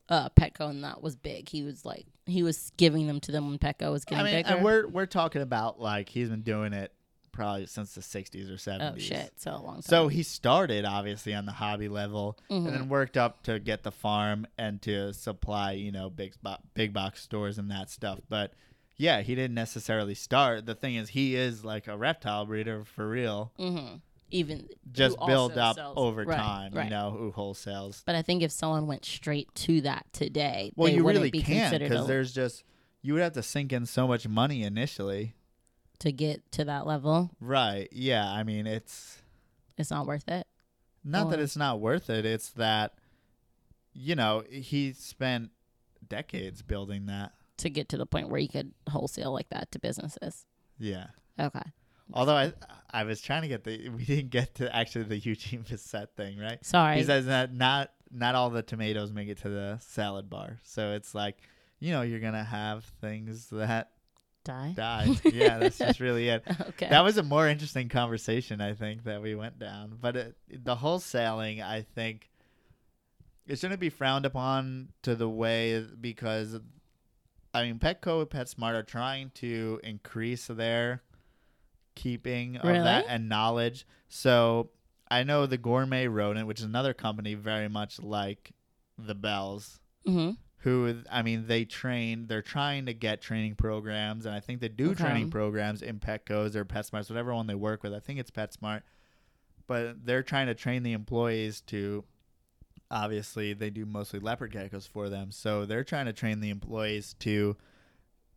uh, 0.07 0.29
Petco 0.29 0.69
and 0.69 0.83
that 0.83 1.01
was 1.01 1.15
big. 1.15 1.49
He 1.49 1.63
was 1.63 1.83
like, 1.83 2.05
he 2.27 2.43
was 2.43 2.71
giving 2.77 3.07
them 3.07 3.19
to 3.21 3.31
them 3.31 3.49
when 3.49 3.57
Petco 3.57 3.91
was 3.91 4.05
getting 4.05 4.21
I 4.21 4.23
mean, 4.23 4.35
bigger. 4.43 4.49
and 4.55 4.63
we're 4.63 4.87
we're 4.87 5.07
talking 5.07 5.41
about 5.41 5.81
like 5.81 6.07
he's 6.09 6.29
been 6.29 6.43
doing 6.43 6.71
it 6.73 6.93
probably 7.35 7.67
since 7.67 7.93
the 7.93 8.01
'60s 8.01 8.49
or 8.49 8.55
'70s. 8.55 8.93
oh, 8.95 8.97
shit. 8.97 9.33
So 9.35 9.51
a 9.51 9.61
long 9.61 9.75
time. 9.75 9.81
So 9.83 10.07
he 10.07 10.23
started 10.23 10.85
obviously 10.85 11.33
on 11.35 11.45
the 11.45 11.51
hobby 11.51 11.87
level, 11.89 12.37
Mhm. 12.49 12.65
and 12.65 12.67
then 12.67 12.89
worked 12.89 13.17
up 13.17 13.43
to 13.43 13.59
get 13.59 13.83
the 13.83 13.91
farm 13.91 14.47
and 14.57 14.81
to 14.83 15.13
supply, 15.13 15.73
you 15.73 15.91
know, 15.91 16.09
big 16.09 16.33
bo- 16.41 16.57
big 16.73 16.93
box 16.93 17.21
stores 17.21 17.57
and 17.59 17.69
that 17.69 17.89
stuff. 17.91 18.19
But 18.29 18.53
yeah, 18.97 19.21
he 19.21 19.35
didn't 19.35 19.55
necessarily 19.55 20.15
start. 20.15 20.65
The 20.65 20.73
thing 20.75 20.95
is, 20.95 21.09
he 21.09 21.35
is 21.35 21.63
like 21.65 21.87
a 21.87 21.97
reptile 21.97 22.45
breeder 22.45 22.83
for 22.85 23.07
real. 23.07 23.51
hmm 23.57 23.95
Even 24.31 24.67
Just 24.91 25.17
build 25.27 25.55
up 25.57 25.75
sells- 25.75 25.93
over 25.97 26.23
right, 26.23 26.35
time, 26.37 26.73
right. 26.73 26.85
you 26.85 26.89
know, 26.89 27.11
who 27.11 27.31
wholesales. 27.31 28.01
But 28.05 28.15
I 28.15 28.21
think 28.23 28.41
if 28.41 28.51
someone 28.51 28.87
went 28.87 29.05
straight 29.05 29.53
to 29.55 29.81
that 29.81 30.07
today, 30.13 30.71
Well, 30.75 30.89
they 30.89 30.95
you 30.95 31.05
really 31.07 31.29
be 31.29 31.41
can't 31.41 31.77
because 31.79 32.07
there's 32.07 32.33
just 32.33 32.63
you 33.03 33.13
would 33.13 33.21
have 33.21 33.33
to 33.33 33.43
sink 33.43 33.71
in 33.71 33.85
so 33.85 34.07
much 34.07 34.27
money 34.27 34.63
initially. 34.63 35.35
To 36.05 36.11
get 36.11 36.51
to 36.53 36.65
that 36.65 36.85
level. 36.87 37.31
Right? 37.41 37.89
Yeah. 37.91 38.31
I 38.31 38.43
mean, 38.43 38.67
it's 38.67 39.21
It's 39.77 39.91
not 39.91 40.05
worth 40.07 40.27
it. 40.29 40.47
Not 41.03 41.29
that 41.31 41.39
it's 41.39 41.57
not 41.57 41.79
worth 41.79 42.09
it. 42.09 42.25
It's 42.25 42.49
that, 42.51 42.93
you 43.93 44.15
know, 44.15 44.43
he 44.49 44.93
spent 44.93 45.49
decades 46.07 46.61
building 46.61 47.07
that. 47.07 47.33
to 47.57 47.69
get 47.69 47.89
to 47.89 47.97
the 47.97 48.05
point 48.05 48.29
where 48.29 48.39
you 48.39 48.49
could 48.49 48.73
wholesale 48.89 49.31
like 49.33 49.49
that 49.49 49.71
to 49.71 49.79
businesses. 49.79 50.45
Yeah. 50.79 51.07
Okay. 51.39 51.61
Although 52.13 52.35
I, 52.35 52.53
I 52.91 53.03
was 53.03 53.21
trying 53.21 53.41
to 53.43 53.47
get 53.47 53.63
the, 53.63 53.89
we 53.97 54.03
didn't 54.05 54.29
get 54.29 54.55
to 54.55 54.75
actually 54.75 55.05
the 55.05 55.17
Eugene 55.17 55.63
Bessette 55.69 56.09
thing, 56.15 56.37
right? 56.39 56.63
Sorry. 56.65 56.97
He 56.97 57.03
says 57.03 57.25
that 57.25 57.53
not 57.53 57.91
not 58.11 58.35
all 58.35 58.49
the 58.49 58.61
tomatoes 58.61 59.11
make 59.11 59.27
it 59.27 59.39
to 59.39 59.49
the 59.49 59.79
salad 59.81 60.29
bar. 60.29 60.59
So 60.63 60.93
it's 60.93 61.13
like, 61.15 61.37
you 61.79 61.91
know, 61.91 62.01
you're 62.03 62.19
gonna 62.19 62.43
have 62.43 62.83
things 63.01 63.47
that 63.51 63.91
Die. 64.45 64.73
die. 64.75 65.07
yeah, 65.25 65.57
that's 65.57 65.77
just 65.77 65.99
really 65.99 66.29
it. 66.29 66.43
okay. 66.69 66.87
That 66.89 67.03
was 67.03 67.17
a 67.17 67.23
more 67.23 67.47
interesting 67.47 67.89
conversation, 67.89 68.61
I 68.61 68.73
think, 68.73 69.03
that 69.03 69.21
we 69.21 69.35
went 69.35 69.59
down. 69.59 69.97
But 69.99 70.15
it, 70.15 70.35
the 70.49 70.75
wholesaling, 70.75 71.61
I 71.63 71.85
think, 71.95 72.29
it 73.47 73.59
shouldn't 73.59 73.79
be 73.79 73.89
frowned 73.89 74.25
upon 74.25 74.89
to 75.01 75.15
the 75.15 75.27
way 75.27 75.83
because, 75.99 76.57
I 77.53 77.63
mean, 77.63 77.79
Petco 77.79 78.21
and 78.21 78.29
PetSmart 78.29 78.75
are 78.75 78.83
trying 78.83 79.31
to 79.35 79.81
increase 79.83 80.47
their 80.47 81.01
keeping 81.95 82.57
of 82.57 82.65
Really? 82.65 82.83
that 82.83 83.05
and 83.07 83.27
knowledge. 83.27 83.87
So 84.09 84.69
I 85.09 85.23
know 85.23 85.45
the 85.45 85.57
Gourmet 85.57 86.07
Rodent, 86.07 86.47
which 86.47 86.59
is 86.59 86.65
another 86.65 86.93
company 86.93 87.33
very 87.33 87.67
much 87.67 87.99
like 87.99 88.51
the 88.97 89.15
Bells, 89.15 89.79
mm-hmm. 90.07 90.31
Who 90.65 91.01
I 91.09 91.21
mean 91.21 91.47
they 91.47 91.63
train 91.63 92.27
they're 92.27 92.41
trying 92.41 92.87
to 92.87 92.93
get 92.93 93.21
training 93.21 93.55
programs 93.55 94.25
and 94.25 94.35
I 94.35 94.41
think 94.41 94.59
they 94.59 94.67
do 94.67 94.89
Okay. 94.91 95.01
training 95.03 95.29
programs 95.29 95.81
in 95.81 95.99
Petco's 95.99 96.55
or 96.55 96.65
PetSmart's 96.65 97.09
whatever 97.09 97.33
one 97.33 97.47
they 97.47 97.55
work 97.55 97.83
with 97.83 97.93
I 97.93 97.99
think 97.99 98.19
it's 98.19 98.31
PetSmart 98.31 98.81
but 99.67 100.05
they're 100.05 100.23
trying 100.23 100.47
to 100.47 100.53
train 100.55 100.83
the 100.83 100.91
employees 100.93 101.61
to 101.67 102.03
obviously 102.91 103.53
they 103.53 103.69
do 103.69 103.85
mostly 103.85 104.19
leopard 104.19 104.51
geckos 104.51 104.87
for 104.87 105.07
them 105.09 105.31
so 105.31 105.65
they're 105.65 105.83
trying 105.83 106.05
to 106.05 106.13
train 106.13 106.39
the 106.39 106.49
employees 106.49 107.15
to 107.19 107.55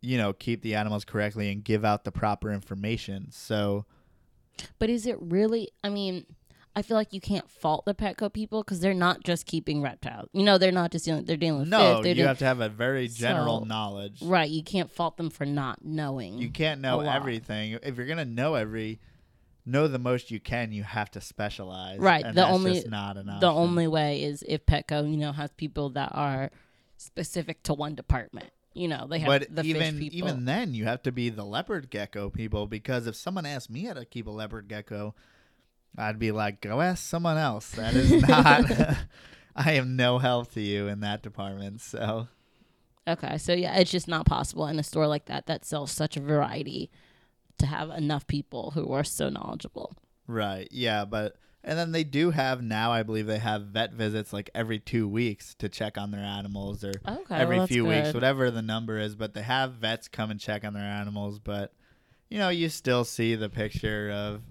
you 0.01 0.17
know 0.17 0.31
keep 0.31 0.61
the 0.61 0.75
animals 0.75 1.03
correctly 1.05 1.51
and 1.51 1.63
give 1.63 1.83
out 1.83 2.03
the 2.03 2.11
proper 2.11 2.51
information 2.51 3.27
so 3.31 3.85
But 4.77 4.89
is 4.89 5.05
it 5.05 5.17
really? 5.21 5.69
I 5.83 5.89
mean, 5.89 6.25
I 6.79 6.81
feel 6.81 6.95
like 6.97 7.11
you 7.13 7.19
can't 7.21 7.49
fault 7.49 7.83
the 7.85 7.93
Petco 7.93 8.31
people 8.31 8.63
because 8.63 8.79
they're 8.79 8.93
not 8.93 9.23
just 9.23 9.45
keeping 9.45 9.81
reptiles. 9.81 10.29
You 10.33 10.43
know, 10.43 10.57
they're 10.57 10.71
not 10.71 10.91
just 10.91 11.03
dealing. 11.05 11.25
They're 11.25 11.35
dealing 11.37 11.59
with 11.59 11.69
no 11.69 12.01
fish. 12.01 12.17
You 12.17 12.25
have 12.25 12.39
to 12.39 12.45
have 12.45 12.61
a 12.61 12.69
very 12.69 13.07
general 13.09 13.59
So- 13.59 13.65
knowledge 13.65 14.21
right. 14.21 14.49
You 14.49 14.63
can't 14.63 14.89
fault 14.89 15.17
them 15.17 15.29
for 15.29 15.45
not 15.45 15.83
knowing. 15.83 16.37
You 16.37 16.49
can't 16.49 16.79
know 16.81 17.01
everything. 17.01 17.77
If 17.83 17.97
you're 17.97 18.05
gonna 18.07 18.23
know 18.25 18.55
every, 18.55 18.99
know 19.65 19.87
the 19.87 19.99
most 19.99 20.31
you 20.31 20.39
can. 20.39 20.71
You 20.71 20.83
have 20.83 21.11
to 21.11 21.21
specialize. 21.21 21.99
Right, 21.99 22.23
And 22.23 22.35
the 22.35 22.41
that's 22.43 22.53
only- 22.53 22.73
just 22.75 22.87
not 22.89 23.17
an 23.17 23.25
the 23.39 23.51
only 23.51 23.87
way 23.87 24.23
is 24.23 24.43
if 24.47 24.65
Petco, 24.65 25.09
you 25.09 25.17
know, 25.17 25.31
has 25.33 25.51
people 25.51 25.89
that 25.91 26.11
are 26.15 26.49
specific 26.97 27.63
to 27.63 27.73
one 27.73 27.95
department. 27.95 28.51
You 28.73 28.87
know, 28.87 29.07
they 29.09 29.19
have 29.19 29.27
But 29.27 29.55
the 29.55 29.63
even 29.63 29.81
fish 29.95 30.11
people. 30.11 30.29
even 30.29 30.45
then, 30.45 30.73
you 30.73 30.85
have 30.85 31.01
to 31.03 31.11
be 31.11 31.29
the 31.29 31.43
leopard 31.43 31.89
gecko 31.89 32.29
people 32.29 32.67
because 32.67 33.07
if 33.07 33.15
someone 33.15 33.45
asked 33.45 33.69
me 33.69 33.83
how 33.85 33.93
to 33.93 34.05
keep 34.05 34.27
a 34.27 34.31
leopard 34.31 34.67
gecko, 34.67 35.15
I'd 35.97 36.19
be 36.19 36.31
like, 36.31 36.61
go 36.61 36.81
ask 36.81 37.03
someone 37.03 37.37
else. 37.37 37.71
That 37.71 37.93
is 37.93 38.21
not. 38.27 38.71
I 39.55 39.73
am 39.73 39.95
no 39.95 40.19
help 40.19 40.53
to 40.53 40.61
you 40.61 40.87
in 40.87 41.01
that 41.01 41.21
department. 41.23 41.81
So 41.81 42.27
Okay, 43.07 43.37
so 43.37 43.53
yeah, 43.53 43.77
it's 43.77 43.91
just 43.91 44.07
not 44.07 44.25
possible 44.25 44.67
in 44.67 44.77
a 44.79 44.83
store 44.83 45.07
like 45.07 45.25
that 45.25 45.47
that 45.47 45.65
sells 45.65 45.91
such 45.91 46.15
a 46.15 46.21
variety 46.21 46.89
to 47.57 47.65
have 47.65 47.89
enough 47.89 48.27
people 48.27 48.71
who 48.71 48.91
are 48.93 49.03
so 49.03 49.29
knowledgeable. 49.29 49.93
right, 50.27 50.67
yeah, 50.71 51.05
but. 51.05 51.35
And 51.61 51.77
then 51.77 51.91
they 51.91 52.05
do 52.05 52.31
have 52.31 52.63
now, 52.63 52.93
I 52.93 53.03
believe 53.03 53.27
they 53.27 53.37
have 53.37 53.63
vet 53.63 53.91
visits 53.91 54.31
like 54.31 54.49
every 54.55 54.79
two 54.79 55.09
weeks 55.09 55.55
to 55.55 55.67
check 55.67 55.97
on 55.97 56.09
their 56.09 56.23
animals 56.23 56.85
or 56.85 56.93
Okay, 57.05 57.35
every 57.35 57.57
well, 57.57 57.67
few 57.67 57.83
weeks, 57.85 58.13
whatever 58.13 58.49
the 58.49 58.61
number 58.61 58.97
is. 58.97 59.13
But 59.13 59.33
they 59.33 59.41
have 59.41 59.73
vets 59.73 60.07
come 60.07 60.31
and 60.31 60.39
check 60.39 60.63
on 60.63 60.73
their 60.73 60.85
animals. 60.85 61.37
But 61.37 61.73
you 62.29 62.37
know, 62.37 62.47
you 62.47 62.69
still 62.69 63.03
see 63.03 63.35
the 63.35 63.49
picture 63.49 64.09
of 64.09 64.41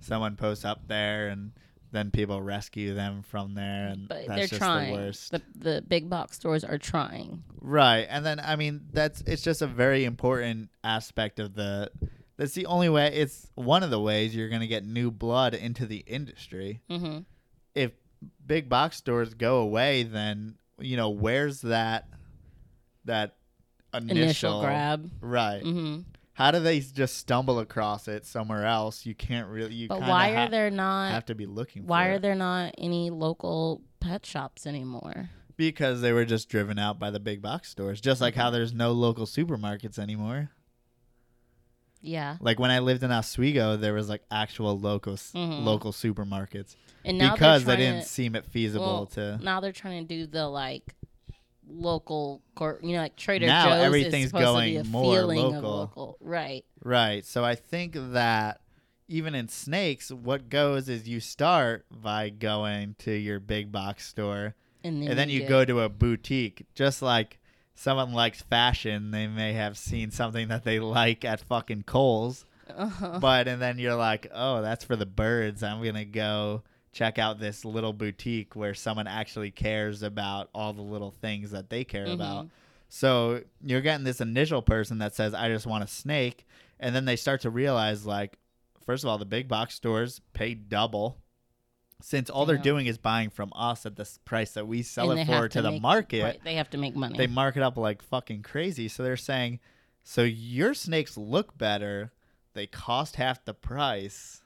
someone 0.00 0.36
posts 0.36 0.64
up 0.64 0.86
there, 0.88 1.28
and 1.28 1.52
then 1.92 2.10
people 2.10 2.42
rescue 2.42 2.94
them 2.94 3.22
from 3.22 3.54
there, 3.54 3.88
and 3.88 4.08
But 4.08 4.26
that's 4.26 4.50
they're 4.50 4.58
trying. 4.58 4.92
the 4.92 4.98
worst. 4.98 5.30
The 5.30 5.42
the 5.56 5.82
big 5.86 6.08
box 6.10 6.36
stores 6.36 6.64
are 6.64 6.78
trying. 6.78 7.42
right, 7.60 8.06
and 8.10 8.24
then 8.26 8.40
I 8.40 8.56
mean, 8.56 8.86
that's 8.92 9.22
it's 9.26 9.42
just 9.42 9.62
a 9.62 9.66
very 9.66 10.04
important 10.04 10.70
aspect 10.84 11.38
of 11.40 11.54
the. 11.54 11.90
That's 12.36 12.54
the 12.54 12.66
only 12.66 12.88
way. 12.88 13.08
It's 13.14 13.48
one 13.56 13.82
of 13.82 13.90
the 13.90 13.98
ways 13.98 14.34
you're 14.36 14.48
gonna 14.48 14.68
get 14.68 14.84
new 14.84 15.10
blood 15.10 15.54
into 15.54 15.86
the 15.86 15.98
industry. 16.06 16.80
hmm 16.88 17.18
if 17.74 17.92
big 18.46 18.68
box 18.68 18.96
stores 18.96 19.34
go 19.34 19.58
away, 19.58 20.02
then 20.02 20.56
you 20.80 20.96
know 20.96 21.10
where's 21.10 21.60
that 21.62 22.08
that 23.04 23.36
initial, 23.94 24.18
Initial 24.22 24.60
grab. 24.62 25.10
right? 25.20 25.62
hmm 25.62 26.00
How 26.38 26.52
do 26.52 26.60
they 26.60 26.78
just 26.78 27.16
stumble 27.16 27.58
across 27.58 28.06
it 28.06 28.24
somewhere 28.24 28.64
else? 28.64 29.04
You 29.04 29.12
can't 29.16 29.48
really. 29.48 29.74
You 29.74 29.88
But 29.88 30.02
why 30.02 30.32
ha- 30.32 30.44
are 30.44 30.48
there 30.48 30.70
not? 30.70 31.10
have 31.10 31.26
to 31.26 31.34
be 31.34 31.46
looking. 31.46 31.84
Why 31.84 32.06
are 32.06 32.12
it. 32.14 32.22
there 32.22 32.36
not 32.36 32.76
any 32.78 33.10
local 33.10 33.82
pet 33.98 34.24
shops 34.24 34.64
anymore? 34.64 35.30
Because 35.56 36.00
they 36.00 36.12
were 36.12 36.24
just 36.24 36.48
driven 36.48 36.78
out 36.78 37.00
by 37.00 37.10
the 37.10 37.18
big 37.18 37.42
box 37.42 37.68
stores, 37.70 38.00
just 38.00 38.20
like 38.20 38.34
Mm-hmm. 38.34 38.40
how 38.40 38.50
there's 38.50 38.72
no 38.72 38.92
local 38.92 39.26
supermarkets 39.26 39.98
anymore. 39.98 40.50
Yeah, 42.00 42.36
Like 42.40 42.60
when 42.60 42.70
I 42.70 42.78
lived 42.78 43.02
in 43.02 43.10
Oswego, 43.10 43.76
there 43.76 43.92
was 43.92 44.08
like 44.08 44.22
actual 44.30 44.78
local 44.78 45.14
Mhm. 45.14 45.64
local 45.64 45.90
supermarkets 45.90 46.76
and 47.04 47.18
now 47.18 47.32
because 47.32 47.64
they 47.64 47.74
didn't 47.74 48.02
to, 48.02 48.08
seem 48.08 48.36
it 48.36 48.44
feasible 48.46 48.86
well, 48.86 49.06
to. 49.06 49.38
now 49.42 49.58
they're 49.58 49.72
trying 49.72 50.06
to 50.06 50.14
do 50.14 50.24
the 50.28 50.46
like 50.46 50.94
local 51.68 52.42
cor- 52.54 52.80
you 52.82 52.94
know 52.96 53.02
like 53.02 53.16
Trader 53.16 53.46
Now 53.46 53.66
Joe's 53.70 53.84
everything's 53.84 54.26
is 54.26 54.30
supposed 54.30 54.58
to 54.58 54.64
be 54.64 54.74
going 54.74 54.86
a 54.86 54.88
more 54.88 55.14
feeling 55.14 55.38
of 55.38 55.52
local. 55.52 55.70
local 55.76 56.16
right 56.20 56.64
Right. 56.82 57.24
So 57.24 57.44
I 57.44 57.54
think 57.56 57.94
that 57.96 58.60
even 59.08 59.34
in 59.34 59.48
snakes, 59.48 60.10
what 60.12 60.48
goes 60.48 60.88
is 60.88 61.08
you 61.08 61.18
start 61.20 61.84
by 61.90 62.28
going 62.30 62.94
to 63.00 63.10
your 63.12 63.40
big 63.40 63.72
box 63.72 64.06
store 64.06 64.54
and 64.84 65.02
then, 65.02 65.08
and 65.10 65.18
then 65.18 65.28
you 65.28 65.40
get- 65.40 65.48
go 65.48 65.64
to 65.64 65.80
a 65.80 65.88
boutique. 65.88 66.66
Just 66.74 67.02
like 67.02 67.38
someone 67.74 68.12
likes 68.12 68.42
fashion, 68.42 69.10
they 69.10 69.26
may 69.26 69.52
have 69.54 69.76
seen 69.76 70.10
something 70.10 70.48
that 70.48 70.62
they 70.64 70.78
like 70.78 71.24
at 71.24 71.40
fucking 71.40 71.82
Kohl's. 71.82 72.44
uh-huh. 72.74 73.18
But 73.18 73.48
and 73.48 73.60
then 73.60 73.78
you're 73.78 73.94
like, 73.96 74.30
"Oh, 74.32 74.62
that's 74.62 74.84
for 74.84 74.94
the 74.94 75.06
birds. 75.06 75.62
I'm 75.62 75.82
going 75.82 75.94
to 75.94 76.04
go 76.04 76.62
check 76.98 77.18
out 77.18 77.38
this 77.38 77.64
little 77.64 77.92
boutique 77.92 78.56
where 78.56 78.74
someone 78.74 79.06
actually 79.06 79.50
cares 79.52 80.02
about 80.02 80.50
all 80.54 80.72
the 80.72 80.82
little 80.82 81.10
things 81.12 81.52
that 81.52 81.70
they 81.70 81.84
care 81.84 82.06
Mhm. 82.06 82.14
about." 82.14 82.48
So 82.88 83.42
you're 83.62 83.80
getting 83.82 84.04
this 84.04 84.20
initial 84.20 84.62
person 84.62 84.98
that 84.98 85.14
says, 85.14 85.34
I 85.34 85.48
just 85.48 85.66
want 85.66 85.84
a 85.84 85.86
snake. 85.86 86.46
And 86.80 86.94
then 86.94 87.04
they 87.04 87.16
start 87.16 87.42
to 87.42 87.50
realize, 87.50 88.06
like, 88.06 88.38
first 88.84 89.04
of 89.04 89.10
all, 89.10 89.18
the 89.18 89.26
big 89.26 89.46
box 89.46 89.74
stores 89.74 90.20
pay 90.32 90.54
double 90.54 91.18
since 92.00 92.30
all 92.30 92.46
they're 92.46 92.56
doing 92.56 92.86
is 92.86 92.96
buying 92.96 93.28
from 93.28 93.52
us 93.54 93.84
at 93.84 93.96
the 93.96 94.08
price 94.24 94.52
that 94.52 94.66
we 94.68 94.82
sell 94.82 95.10
And 95.10 95.20
it 95.20 95.26
for 95.26 95.48
to, 95.48 95.58
to 95.58 95.62
the 95.62 95.72
make- 95.72 95.82
market. 95.82 96.22
right, 96.22 96.44
they 96.44 96.54
have 96.54 96.70
to 96.70 96.78
make 96.78 96.94
money 96.96 97.16
They 97.18 97.26
mark 97.26 97.56
it 97.56 97.62
up 97.62 97.76
like 97.76 98.02
fucking 98.02 98.42
crazy. 98.42 98.88
So 98.88 99.02
they're 99.02 99.16
saying, 99.16 99.58
so 100.04 100.22
your 100.22 100.74
snakes 100.74 101.16
look 101.16 101.58
better, 101.58 102.12
they 102.54 102.66
cost 102.68 103.16
half 103.16 103.44
the 103.44 103.52
price, 103.54 104.42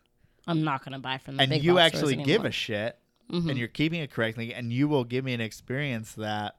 I'm 0.47 0.65
not 0.65 0.85
gonna 0.85 0.99
buy 0.99 1.19
from 1.19 1.37
the 1.37 1.43
and 1.45 1.63
you 1.63 1.79
actually 1.79 2.17
give 2.17 2.45
a 2.45 2.51
shit 2.51 2.99
Mhm. 3.31 3.49
and 3.51 3.59
you're 3.59 3.69
keeping 3.69 4.01
it 4.01 4.11
correctly 4.11 4.53
and 4.53 4.73
you 4.73 4.89
will 4.89 5.05
give 5.05 5.25
me 5.25 5.33
an 5.33 5.41
experience 5.41 6.13
that 6.15 6.57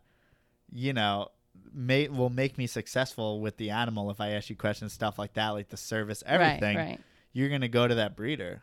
you 0.72 0.94
know 0.94 1.28
may 1.72 2.08
will 2.08 2.30
make 2.30 2.58
me 2.58 2.66
successful 2.68 3.40
with 3.42 3.58
the 3.58 3.70
animal 3.70 4.10
if 4.10 4.20
I 4.22 4.30
ask 4.30 4.50
you 4.50 4.56
questions 4.56 4.94
stuff 4.94 5.20
like 5.20 5.34
that 5.34 5.50
like 5.50 5.70
the 5.70 5.78
service 5.78 6.24
everything. 6.26 6.78
right. 6.78 6.86
Right 6.92 7.00
you're 7.36 7.50
going 7.50 7.62
to 7.62 7.68
go 7.68 7.88
to 7.88 7.96
that 7.96 8.16
breeder 8.16 8.62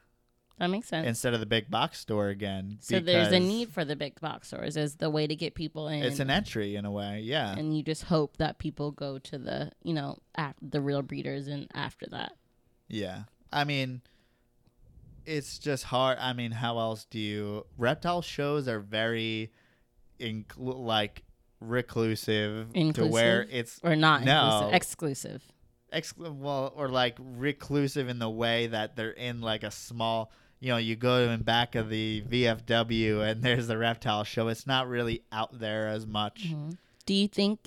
that 0.58 0.68
makes 0.70 0.86
sense. 0.88 1.06
instead 1.06 1.34
of 1.34 1.40
the 1.40 1.46
big 1.46 1.70
box 1.70 1.98
store 2.00 2.28
again 2.28 2.78
so 2.80 3.00
there's 3.00 3.32
a 3.32 3.40
need 3.40 3.70
for 3.72 3.84
the 3.84 3.96
big 3.96 4.20
box 4.20 4.48
stores 4.48 4.76
as 4.76 4.96
the 4.96 5.08
way 5.10 5.26
to 5.26 5.34
get 5.34 5.54
people 5.54 5.88
in. 5.88 6.02
It's 6.02 6.20
an 6.20 6.30
entry 6.30 6.76
in 6.76 6.84
a 6.84 6.90
way 6.90 7.20
yeah. 7.20 7.54
And 7.56 7.76
you 7.76 7.82
just 7.82 8.04
hope 8.04 8.36
that 8.38 8.58
people 8.58 8.90
go 8.90 9.18
to 9.18 9.38
the 9.38 9.72
you 9.82 9.92
know 9.94 10.18
the 10.62 10.80
real 10.80 11.02
breeders 11.02 11.46
and 11.48 11.66
after 11.74 12.06
that. 12.10 12.32
Yeah. 12.88 13.24
I 13.52 13.64
mean 13.64 14.02
it's 15.26 15.58
just 15.58 15.84
hard 15.84 16.18
I 16.18 16.32
mean 16.32 16.50
how 16.52 16.78
else 16.78 17.04
do 17.10 17.18
you 17.18 17.66
reptile 17.78 18.22
shows 18.22 18.66
are 18.68 18.80
very 18.80 19.52
inclu- 20.18 20.78
like 20.78 21.22
reclusive 21.60 22.72
to 22.94 23.06
where 23.06 23.46
it's 23.50 23.80
or 23.82 23.96
not 23.96 24.24
No. 24.24 24.46
inclusive, 24.46 24.74
exclusive? 24.74 25.42
Ex- 25.92 26.16
well 26.16 26.72
or 26.76 26.88
like 26.88 27.16
reclusive 27.18 28.08
in 28.08 28.18
the 28.18 28.30
way 28.30 28.68
that 28.68 28.96
they're 28.96 29.10
in 29.10 29.40
like 29.40 29.62
a 29.64 29.70
small 29.70 30.30
you 30.60 30.68
know 30.68 30.76
you 30.76 30.94
go 30.96 31.28
in 31.30 31.42
back 31.42 31.74
of 31.74 31.88
the 31.88 32.22
VFW 32.28 33.28
and 33.28 33.42
there's 33.42 33.66
the 33.66 33.76
reptile 33.78 34.24
show. 34.24 34.48
It's 34.48 34.66
not 34.66 34.88
really 34.88 35.22
out 35.32 35.58
there 35.58 35.88
as 35.88 36.06
much. 36.06 36.48
Mhm. 36.50 36.76
do 37.06 37.14
you 37.14 37.26
think 37.28 37.66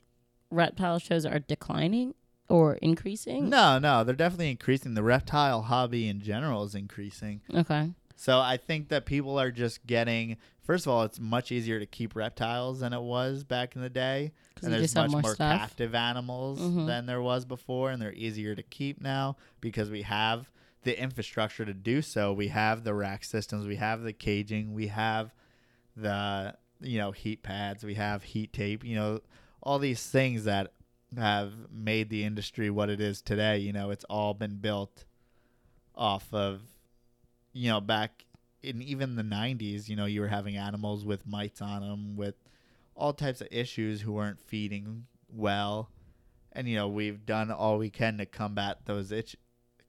reptile 0.51 0.99
shows 0.99 1.25
are 1.25 1.39
declining 1.39 2.13
or 2.53 2.75
increasing? 2.75 3.49
No 3.49 3.79
no 3.79 4.03
they're 4.03 4.15
definitely 4.15 4.51
increasing. 4.51 4.93
The 4.93 5.03
reptile 5.03 5.63
hobby 5.63 6.07
in 6.07 6.21
general 6.21 6.63
is 6.63 6.75
increasing. 6.75 7.41
Okay. 7.53 7.91
So 8.15 8.39
i 8.39 8.57
think 8.57 8.89
that 8.89 9.05
people 9.05 9.39
are 9.39 9.51
just 9.51 9.85
getting 9.87 10.37
first 10.61 10.85
of 10.85 10.91
all 10.93 11.03
it's 11.03 11.19
much 11.19 11.51
easier 11.51 11.79
to 11.79 11.85
keep 11.85 12.15
reptiles 12.15 12.79
than 12.81 12.93
it 12.93 13.01
was 13.01 13.43
back 13.43 13.75
in 13.75 13.81
the 13.81 13.89
day. 13.89 14.31
And 14.61 14.71
there's 14.71 14.95
much 14.95 15.11
more 15.11 15.21
more, 15.21 15.35
captive 15.35 15.93
animals 15.95 16.59
Mhm. 16.61 16.85
than 16.87 17.05
there 17.05 17.21
was 17.21 17.43
before 17.45 17.91
and 17.91 18.01
they're 18.01 18.13
easier 18.27 18.53
to 18.55 18.63
keep 18.63 19.01
now 19.01 19.35
because 19.59 19.89
we 19.89 20.03
have 20.03 20.49
the 20.83 20.95
infrastructure 21.01 21.65
to 21.65 21.73
do 21.73 22.01
so. 22.01 22.33
We 22.33 22.49
have 22.49 22.83
the 22.83 22.93
rack 22.93 23.23
systems 23.23 23.65
we 23.67 23.77
have 23.77 24.03
the 24.03 24.13
caging 24.13 24.73
we 24.73 24.87
have 24.87 25.33
the 25.95 26.55
you 26.81 26.97
know 26.97 27.11
heat 27.11 27.43
pads, 27.43 27.83
we 27.83 27.95
have 27.95 28.23
heat 28.23 28.51
tape, 28.53 28.83
you 28.83 28.95
know, 28.95 29.19
all 29.61 29.79
these 29.79 30.05
things 30.17 30.43
that 30.45 30.73
have 31.17 31.51
made 31.71 32.09
the 32.09 32.23
industry 32.23 32.69
what 32.69 32.89
it 32.89 33.01
is 33.01 33.21
today. 33.21 33.57
You 33.59 33.73
know, 33.73 33.89
it's 33.89 34.05
all 34.05 34.33
been 34.33 34.57
built 34.57 35.05
off 35.95 36.33
of, 36.33 36.61
you 37.53 37.69
know, 37.69 37.79
back 37.81 38.25
in 38.61 38.81
even 38.81 39.15
the 39.15 39.23
90s, 39.23 39.89
you 39.89 39.95
know, 39.95 40.05
you 40.05 40.21
were 40.21 40.27
having 40.27 40.55
animals 40.55 41.05
with 41.05 41.27
mites 41.27 41.61
on 41.61 41.81
them, 41.81 42.15
with 42.15 42.35
all 42.95 43.13
types 43.13 43.41
of 43.41 43.47
issues 43.51 44.01
who 44.01 44.13
weren't 44.13 44.39
feeding 44.39 45.05
well. 45.29 45.89
And, 46.53 46.67
you 46.67 46.75
know, 46.75 46.87
we've 46.87 47.25
done 47.25 47.51
all 47.51 47.77
we 47.77 47.89
can 47.89 48.17
to 48.19 48.25
combat 48.25 48.79
those 48.85 49.11
itch- 49.11 49.35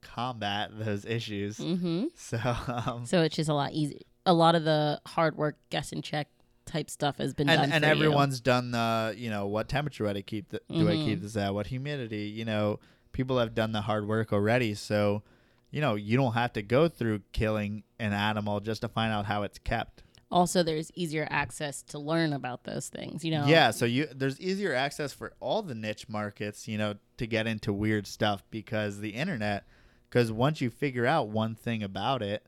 combat 0.01 0.71
those 0.73 1.05
issues. 1.05 1.57
Mm-hmm. 1.57 2.05
So, 2.15 2.37
um, 2.67 3.05
So 3.05 3.21
it's 3.21 3.35
just 3.35 3.49
a 3.49 3.53
lot 3.53 3.71
easy. 3.71 4.01
A 4.25 4.33
lot 4.33 4.55
of 4.55 4.63
the 4.63 4.99
hard 5.05 5.37
work, 5.37 5.57
guess 5.69 5.91
and 5.91 6.03
check 6.03 6.27
type 6.65 6.89
stuff 6.89 7.17
has 7.17 7.33
been 7.33 7.47
done. 7.47 7.59
and, 7.59 7.73
and 7.73 7.83
for 7.83 7.87
you. 7.87 7.91
everyone's 7.91 8.39
done 8.39 8.71
the 8.71 9.13
you 9.17 9.29
know 9.29 9.47
what 9.47 9.69
temperature 9.69 10.11
do 10.11 10.19
I 10.19 10.21
keep 10.21 10.49
the, 10.49 10.61
do 10.69 10.87
I 10.87 10.93
keep 10.93 11.17
mm-hmm. 11.17 11.23
this 11.23 11.37
at 11.37 11.53
what 11.53 11.67
humidity 11.67 12.23
you 12.23 12.45
know 12.45 12.79
people 13.11 13.39
have 13.39 13.53
done 13.53 13.71
the 13.71 13.81
hard 13.81 14.07
work 14.07 14.33
already 14.33 14.73
so 14.73 15.23
you 15.71 15.81
know 15.81 15.95
you 15.95 16.17
don't 16.17 16.33
have 16.33 16.53
to 16.53 16.61
go 16.61 16.87
through 16.87 17.21
killing 17.31 17.83
an 17.99 18.13
animal 18.13 18.59
just 18.59 18.81
to 18.81 18.87
find 18.87 19.13
out 19.13 19.25
how 19.25 19.43
it's 19.43 19.59
kept 19.59 20.03
Also, 20.31 20.63
there's 20.63 20.91
easier 20.95 21.27
access 21.29 21.83
to 21.83 21.99
learn 21.99 22.33
about 22.33 22.63
those 22.63 22.89
things. 22.89 23.23
You 23.23 23.31
know. 23.31 23.45
yeah 23.45 23.71
so 23.71 23.85
you 23.85 24.07
there's 24.13 24.39
easier 24.41 24.73
access 24.73 25.13
for 25.13 25.33
all 25.39 25.61
the 25.61 25.75
niche 25.75 26.09
markets 26.09 26.67
you 26.67 26.77
know 26.77 26.95
to 27.17 27.27
get 27.27 27.47
into 27.47 27.71
weird 27.71 28.07
stuff 28.07 28.43
because 28.51 28.99
the 28.99 29.11
internet 29.11 29.65
because 30.09 30.31
once 30.31 30.61
you 30.61 30.69
figure 30.69 31.05
out 31.05 31.29
one 31.29 31.55
thing 31.55 31.83
about 31.83 32.21
it 32.21 32.45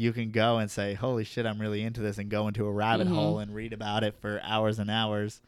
you 0.00 0.12
can 0.12 0.30
go 0.30 0.58
and 0.58 0.70
say 0.70 0.94
holy 0.94 1.24
shit 1.24 1.44
i'm 1.44 1.60
really 1.60 1.82
into 1.82 2.00
this 2.00 2.18
and 2.18 2.30
go 2.30 2.46
into 2.46 2.64
a 2.64 2.70
rabbit 2.70 3.08
Mhm. 3.08 3.14
hole 3.14 3.38
and 3.40 3.52
read 3.54 3.72
about 3.72 4.04
it 4.04 4.14
for 4.20 4.40
hours 4.44 4.78
and 4.78 4.88
hours 4.90 5.40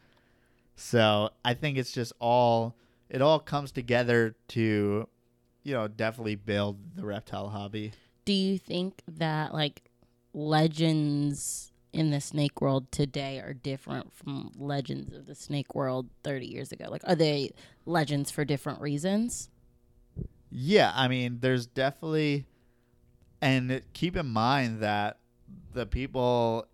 so 0.74 1.30
i 1.44 1.54
think 1.54 1.78
it's 1.78 1.92
just 1.92 2.12
all 2.18 2.74
it 3.08 3.22
all 3.22 3.38
comes 3.38 3.70
together 3.70 4.34
to 4.48 5.08
you 5.62 5.72
know 5.74 5.86
definitely 5.86 6.34
build 6.34 6.78
the 6.96 7.04
reptile 7.06 7.50
hobby 7.50 7.92
Do 8.24 8.32
you 8.32 8.58
think 8.58 9.02
that 9.06 9.54
like 9.54 9.82
legends 10.32 11.72
in 11.92 12.10
the 12.10 12.20
snake 12.20 12.60
world 12.60 12.90
today 12.92 13.38
are 13.40 13.52
different 13.54 14.12
from 14.12 14.52
legends 14.56 15.14
of 15.14 15.26
the 15.26 15.34
snake 15.34 15.74
world 15.74 16.08
30 16.22 16.46
years 16.46 16.70
ago? 16.70 16.86
Like, 16.88 17.02
are 17.04 17.16
they 17.16 17.50
legends 17.84 18.30
for 18.30 18.44
different 18.44 18.80
reasons? 18.80 19.50
Yeah, 20.50 20.92
I 20.94 21.08
mean, 21.08 21.38
there's 21.40 21.66
definitely, 21.66 22.46
and 23.40 23.82
keep 23.92 24.16
in 24.16 24.26
mind 24.26 24.80
that 24.80 25.18
the 25.72 25.86
people 25.86 26.66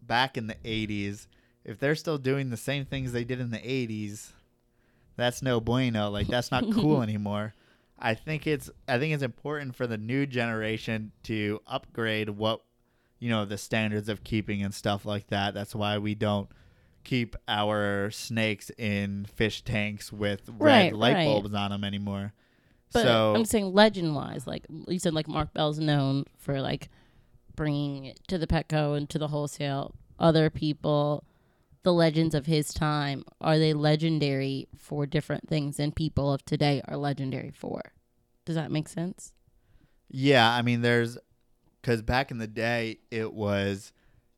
back 0.00 0.36
in 0.36 0.46
the 0.46 0.56
80s, 0.64 1.26
if 1.64 1.78
they're 1.78 1.94
still 1.94 2.18
doing 2.18 2.50
the 2.50 2.56
same 2.56 2.84
things 2.84 3.12
they 3.12 3.24
did 3.24 3.40
in 3.40 3.50
the 3.50 3.58
80s, 3.58 4.32
that's 5.16 5.42
no 5.42 5.60
bueno. 5.60 6.10
Like 6.10 6.26
that's 6.28 6.50
not 6.50 6.70
cool 6.72 7.02
anymore. 7.08 7.54
I 7.98 8.14
think 8.14 8.46
it's 8.46 8.70
I 8.88 8.98
think 8.98 9.14
it's 9.14 9.22
important 9.22 9.76
for 9.76 9.86
the 9.86 9.98
new 9.98 10.26
generation 10.26 11.12
to 11.24 11.60
upgrade 11.66 12.30
what 12.30 12.62
you 13.20 13.30
know 13.30 13.44
the 13.44 13.58
standards 13.58 14.08
of 14.08 14.24
keeping 14.24 14.62
and 14.62 14.74
stuff 14.74 15.04
like 15.04 15.28
that. 15.28 15.54
That's 15.54 15.74
why 15.74 15.98
we 15.98 16.14
don't 16.16 16.48
keep 17.04 17.36
our 17.46 18.10
snakes 18.10 18.70
in 18.78 19.26
fish 19.26 19.62
tanks 19.62 20.12
with 20.12 20.48
red 20.48 20.58
Right, 20.58 20.94
light 20.96 21.14
right. 21.14 21.24
bulbs 21.26 21.54
on 21.54 21.70
them 21.70 21.84
anymore. 21.84 22.32
But 22.92 23.04
so 23.04 23.34
I'm 23.34 23.44
saying 23.44 23.72
legend 23.72 24.14
wise, 24.14 24.46
like 24.46 24.66
you 24.88 24.98
said, 24.98 25.14
like 25.14 25.28
Mark 25.28 25.52
Bell's 25.54 25.78
known 25.78 26.24
for 26.36 26.60
like 26.60 26.88
bringing 27.54 28.06
it 28.06 28.20
to 28.28 28.38
the 28.38 28.46
Petco 28.46 28.96
and 28.96 29.08
to 29.10 29.18
the 29.18 29.28
wholesale. 29.28 29.94
Other 30.18 30.50
people, 30.50 31.24
the 31.82 31.92
legends 31.92 32.34
of 32.34 32.46
his 32.46 32.72
time, 32.72 33.24
are 33.40 33.58
they 33.58 33.72
legendary 33.72 34.68
for 34.76 35.06
different 35.06 35.48
things 35.48 35.76
than 35.76 35.92
people 35.92 36.32
of 36.32 36.44
today 36.44 36.82
are 36.86 36.96
legendary 36.96 37.50
for? 37.50 37.92
Does 38.44 38.56
that 38.56 38.70
make 38.70 38.88
sense? 38.88 39.32
Yeah, 40.10 40.50
I 40.50 40.62
mean, 40.62 40.82
there's 40.82 41.18
because 41.80 42.02
back 42.02 42.30
in 42.30 42.38
the 42.38 42.46
day, 42.46 42.98
it 43.10 43.32
was, 43.32 43.92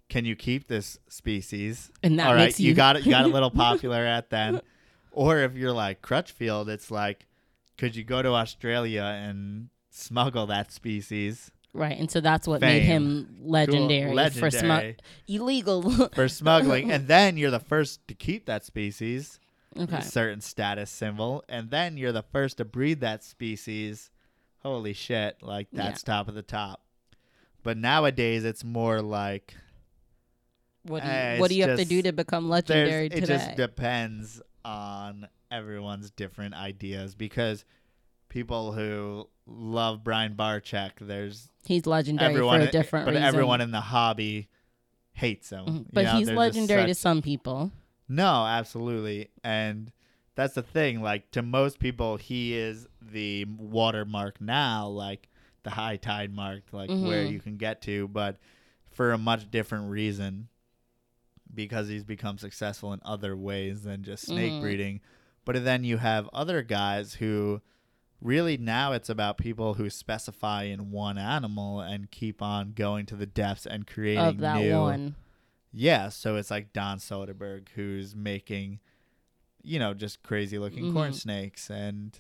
can 0.09 0.25
you 0.25 0.35
keep 0.35 0.67
this 0.69 0.99
species? 1.09 1.91
And 2.03 2.19
that 2.19 2.29
All 2.29 2.35
right, 2.35 2.59
you, 2.59 2.75
got 2.75 2.97
it. 2.97 3.05
You 3.05 3.11
got 3.11 3.27
a 3.27 3.29
little 3.29 3.51
popular 3.51 4.05
at 4.05 4.31
then, 4.31 4.61
or 5.13 5.41
if 5.41 5.55
you're 5.55 5.73
like 5.73 6.01
Crutchfield, 6.01 6.69
it's 6.69 6.91
like, 6.91 7.27
could 7.77 7.97
you 7.97 8.05
go 8.05 8.23
to 8.23 8.31
Australia 8.31 9.03
and 9.03 9.69
smuggle 9.91 10.47
that 10.47 10.73
species 10.73 11.51
right, 11.73 11.99
and 11.99 12.11
so 12.11 12.21
that's 12.21 12.47
what 12.47 12.61
made 12.61 12.83
him 12.83 13.37
legendary, 13.43 14.15
Cool. 14.15 14.31
for 14.31 14.51
smug 14.51 14.85
illegal. 15.27 16.09
for 16.15 16.29
smuggling, 16.29 16.91
and 16.93 17.09
then 17.15 17.37
you're 17.37 17.51
the 17.51 17.59
first 17.61 18.07
to 18.09 18.15
keep 18.15 18.47
that 18.47 18.65
species, 18.65 19.39
okay, 19.79 19.97
a 19.97 20.03
certain 20.03 20.41
status 20.41 20.91
symbol, 20.91 21.45
and 21.49 21.71
then 21.71 21.97
you're 21.97 22.13
the 22.13 22.23
first 22.23 22.59
to 22.59 22.65
breed 22.65 23.01
that 23.01 23.25
species. 23.25 24.11
Holy 24.63 24.93
shit! 24.93 25.43
Like 25.43 25.69
Yeah. 25.73 25.83
that's 25.85 26.03
top 26.03 26.29
of 26.29 26.35
the 26.35 26.43
top. 26.43 26.81
But 27.63 27.77
nowadays, 27.77 28.45
it's 28.45 28.63
more 28.65 29.01
like 29.03 29.55
what 30.85 31.03
do 31.03 31.09
you, 31.09 31.15
Eh, 31.15 31.39
what 31.39 31.49
do 31.51 31.57
you 31.57 31.63
have 31.65 31.79
to 31.79 31.85
do 31.85 32.03
to 32.03 32.13
become 32.13 32.49
legendary 32.49 33.07
it 33.07 33.11
today? 33.15 33.27
just 33.27 33.57
depends 33.57 34.41
on 34.65 35.29
everyone's 35.51 36.11
different 36.11 36.55
ideas 36.55 37.15
because 37.15 37.65
people 38.29 38.73
who 38.73 39.29
love 39.47 40.03
Brian 40.05 40.35
Barczyk, 40.35 40.93
there's 41.01 41.51
He's 41.67 41.87
legendary 41.87 42.31
everyone, 42.35 42.61
for 42.61 42.67
a 42.69 42.71
different 42.71 43.07
but 43.07 43.13
reason. 43.15 43.25
everyone 43.27 43.61
in 43.61 43.71
the 43.71 43.81
hobby 43.81 44.49
hates 45.13 45.51
him. 45.51 45.65
Mhm. 45.67 45.79
You 45.79 45.87
But 45.93 46.05
know, 46.05 46.17
he's 46.19 46.31
legendary 46.31 46.87
to 46.87 46.95
some 46.95 47.23
people. 47.23 47.71
No, 48.09 48.45
absolutely, 48.47 49.29
and 49.43 49.93
that's 50.35 50.55
the 50.55 50.63
thing. 50.63 51.01
Like 51.01 51.31
to 51.33 51.43
most 51.43 51.79
people, 51.79 52.17
he 52.17 52.55
is 52.55 52.87
the 53.01 53.45
watermark 53.47 54.41
now, 54.41 54.89
like 54.89 55.29
the 55.63 55.71
high 55.71 55.97
tide 55.97 56.33
mark, 56.35 56.65
like 56.73 56.91
where 56.91 57.25
Mhm. 57.25 57.33
you 57.33 57.41
can 57.41 57.57
get 57.57 57.81
to, 57.83 58.09
but 58.09 58.39
for 58.91 59.13
a 59.13 59.19
much 59.19 59.51
different 59.51 59.91
reason, 59.91 60.49
because 61.55 61.89
he's 61.89 62.05
become 62.05 62.37
successful 62.39 62.93
in 62.93 63.01
other 63.05 63.37
ways 63.37 63.83
than 63.85 64.03
just 64.03 64.27
snake 64.27 64.53
Mhm. 64.55 64.61
breeding. 64.61 65.01
But 65.45 65.63
then 65.65 65.85
you 65.85 65.99
have 65.99 66.29
other 66.33 66.63
guys 66.63 67.15
who 67.15 67.61
really 68.21 68.57
now 68.57 68.93
it's 68.93 69.11
about 69.11 69.37
people 69.39 69.75
who 69.75 69.91
specify 69.91 70.63
in 70.65 70.91
one 70.91 71.19
animal 71.19 71.81
and 71.81 72.11
keep 72.11 72.41
on 72.41 72.73
going 72.73 73.05
to 73.07 73.17
the 73.17 73.27
depths 73.27 73.67
and 73.67 73.87
creating 73.87 74.25
Of 74.25 74.39
that 74.39 74.61
new 74.63 74.81
one. 74.81 75.15
yeah, 75.73 76.09
so 76.09 76.37
it's 76.37 76.51
like 76.51 76.73
Don 76.73 76.99
Soderberg 76.99 77.69
who's 77.75 78.15
making, 78.17 78.81
you 79.63 79.79
know, 79.79 79.93
just 79.93 80.23
crazy 80.23 80.59
looking 80.59 80.93
corn 80.93 81.13
Mhm. 81.13 81.17
snakes 81.21 81.69
and 81.71 82.19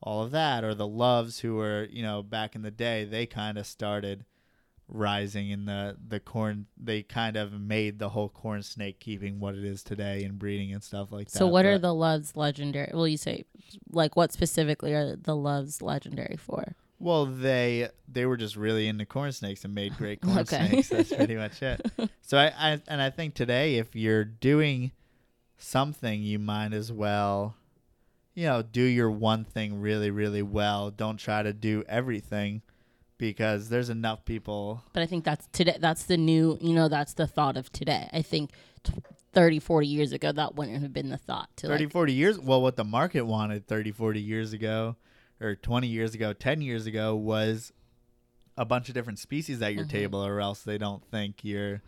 all 0.00 0.22
of 0.22 0.30
that, 0.32 0.62
or 0.64 0.74
the 0.74 0.86
Loves 0.86 1.40
who 1.40 1.54
were, 1.56 1.88
you 1.90 2.02
know, 2.02 2.22
back 2.22 2.54
in 2.54 2.62
the 2.62 2.70
day, 2.70 3.04
they 3.04 3.24
kind 3.26 3.56
of 3.58 3.66
started 3.66 4.24
rising 4.92 5.50
in 5.50 5.64
the 5.64 5.96
the 6.06 6.20
corn. 6.20 6.66
They 6.76 7.02
kind 7.02 7.36
of 7.36 7.52
made 7.52 7.98
the 7.98 8.10
whole 8.10 8.28
corn 8.28 8.62
snake 8.62 9.00
keeping 9.00 9.40
what 9.40 9.54
it 9.54 9.64
is 9.64 9.82
today 9.82 10.24
and 10.24 10.38
breeding 10.38 10.72
and 10.72 10.82
stuff 10.82 11.10
like 11.10 11.30
that. 11.30 11.38
So 11.38 11.46
what 11.46 11.64
are 11.64 11.78
the 11.78 11.94
loves 11.94 12.36
legendary? 12.36 12.90
Well, 12.92 13.08
you 13.08 13.16
say 13.16 13.44
like 13.90 14.16
what 14.16 14.32
specifically 14.32 14.92
are 14.94 15.16
the 15.16 15.36
loves 15.36 15.80
legendary 15.82 16.36
for? 16.36 16.76
Well, 16.98 17.26
they 17.26 17.88
they 18.06 18.26
were 18.26 18.36
just 18.36 18.54
really 18.54 18.86
into 18.86 19.04
corn 19.06 19.32
snakes 19.32 19.64
and 19.64 19.74
made 19.74 19.96
great 19.96 20.20
corn 20.22 20.38
Okay. 20.38 20.68
snakes. 20.68 20.88
That's 20.90 21.12
pretty 21.12 21.34
much 21.36 21.62
it. 21.62 21.80
So 22.24 22.38
I, 22.38 22.52
I 22.56 22.80
and 22.88 23.02
I 23.02 23.10
think 23.10 23.34
today, 23.34 23.76
if 23.76 23.94
you're 23.96 24.24
doing 24.24 24.92
something, 25.58 26.22
you 26.22 26.38
might 26.38 26.72
as 26.72 26.90
well, 26.92 27.56
you 28.34 28.44
know, 28.46 28.62
do 28.62 28.82
your 28.82 29.10
one 29.10 29.44
thing 29.44 29.80
really, 29.80 30.10
really 30.10 30.42
well. 30.42 30.90
Don't 30.90 31.16
try 31.18 31.42
to 31.42 31.52
do 31.52 31.84
everything, 31.88 32.62
because 33.22 33.68
there's 33.68 33.88
enough 33.88 34.24
people. 34.24 34.82
But 34.92 35.04
I 35.04 35.06
think 35.06 35.22
that's 35.24 35.46
today. 35.52 35.76
That's 35.78 36.02
the 36.04 36.16
new. 36.16 36.58
You 36.60 36.74
know, 36.74 36.88
that's 36.88 37.14
the 37.14 37.26
thought 37.28 37.56
of 37.56 37.70
today. 37.70 38.08
I 38.12 38.20
think 38.20 38.50
t- 38.82 38.94
30, 39.32 39.60
40 39.60 39.86
years 39.86 40.12
ago, 40.12 40.32
that 40.32 40.56
wouldn't 40.56 40.82
have 40.82 40.92
been 40.92 41.08
the 41.08 41.16
thought. 41.16 41.48
To 41.58 41.68
30, 41.68 41.84
like, 41.84 41.92
40 41.92 42.12
years. 42.12 42.38
Well, 42.40 42.60
what 42.60 42.74
the 42.74 42.84
market 42.84 43.22
wanted 43.22 43.68
30, 43.68 43.92
40 43.92 44.20
years 44.20 44.52
ago, 44.52 44.96
or 45.40 45.54
20 45.54 45.86
years 45.86 46.14
ago, 46.14 46.32
10 46.32 46.62
years 46.62 46.86
ago, 46.86 47.14
was 47.14 47.72
a 48.56 48.64
bunch 48.64 48.88
of 48.88 48.94
different 48.94 49.20
species 49.20 49.62
at 49.62 49.72
your 49.72 49.84
Mhm. 49.84 49.90
table, 49.90 50.26
or 50.26 50.40
else 50.40 50.62
they 50.62 50.76
don't 50.76 51.04
think 51.08 51.44
you're 51.44 51.80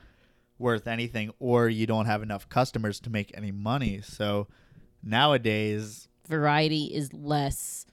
worth 0.57 0.87
anything, 0.87 1.33
or 1.41 1.69
you 1.69 1.85
don't 1.85 2.07
have 2.07 2.23
enough 2.23 2.49
customers 2.49 3.01
to 3.01 3.11
make 3.11 3.37
any 3.37 3.51
money. 3.51 4.01
So 4.03 4.47
nowadays 5.03 6.07
variety 6.29 6.85
is 6.85 7.13
less 7.13 7.87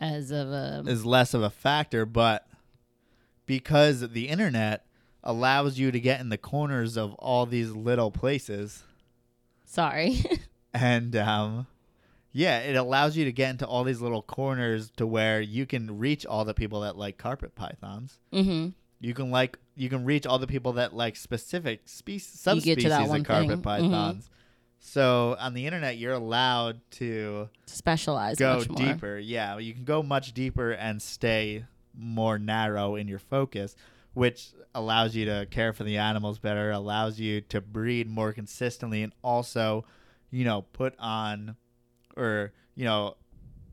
as 0.00 0.30
of 0.30 0.48
a. 0.48 0.82
is 0.86 1.04
less 1.06 1.32
of 1.34 1.42
a 1.42 1.50
factor, 1.50 2.04
but 2.04 2.46
because 3.50 4.12
the 4.12 4.28
internet 4.28 4.86
allows 5.24 5.76
you 5.76 5.90
to 5.90 5.98
get 5.98 6.20
in 6.20 6.28
the 6.28 6.38
corners 6.38 6.96
of 6.96 7.14
all 7.14 7.46
these 7.46 7.72
little 7.72 8.12
places. 8.12 8.84
sorry. 9.64 10.22
and 10.72 11.16
um 11.16 11.66
yeah 12.32 12.60
it 12.60 12.76
allows 12.76 13.16
you 13.16 13.24
to 13.24 13.32
get 13.32 13.50
into 13.50 13.66
all 13.66 13.82
these 13.82 14.00
little 14.00 14.22
corners 14.22 14.92
to 14.96 15.04
where 15.04 15.40
you 15.40 15.66
can 15.66 15.98
reach 15.98 16.24
all 16.24 16.44
the 16.44 16.54
people 16.54 16.82
that 16.82 16.96
like 16.96 17.18
carpet 17.18 17.56
pythons 17.56 18.20
mm-hmm. 18.32 18.68
you 19.00 19.12
can 19.12 19.32
like 19.32 19.58
you 19.74 19.88
can 19.88 20.04
reach 20.04 20.26
all 20.26 20.38
the 20.38 20.46
people 20.46 20.74
that 20.74 20.94
like 20.94 21.16
specific 21.16 21.80
species 21.86 22.46
You 22.46 22.60
get 22.60 22.76
to 22.76 22.82
subspecies 22.82 22.88
that 22.90 23.02
of 23.02 23.08
one 23.08 23.24
carpet 23.24 23.48
thing. 23.48 23.58
Mhm. 23.58 23.62
pythons. 23.64 24.30
So 24.78 25.36
on 25.40 25.54
the 25.54 25.66
internet, 25.66 25.98
you're 25.98 26.14
allowed 26.14 26.80
to 26.92 27.48
Specialize 27.66 28.36
go 28.38 28.58
much 28.58 28.68
more. 28.70 28.78
deeper. 28.78 29.18
Yeah, 29.18 29.58
you 29.58 29.74
can 29.74 29.84
go 29.84 30.02
much 30.02 30.32
deeper 30.32 30.70
and 30.72 31.02
stay 31.02 31.64
more 31.96 32.38
narrow 32.38 32.96
in 32.96 33.08
your 33.08 33.18
focus, 33.18 33.76
which 34.14 34.50
allows 34.74 35.14
you 35.14 35.24
to 35.24 35.46
care 35.50 35.72
for 35.72 35.84
the 35.84 35.98
animals 35.98 36.38
better, 36.38 36.70
allows 36.70 37.18
you 37.20 37.40
to 37.42 37.60
breed 37.60 38.08
more 38.08 38.32
consistently, 38.32 39.02
and 39.02 39.12
also, 39.22 39.84
you 40.30 40.44
know, 40.44 40.62
put 40.72 40.94
on 40.98 41.56
or 42.16 42.52
you 42.74 42.84
know, 42.84 43.16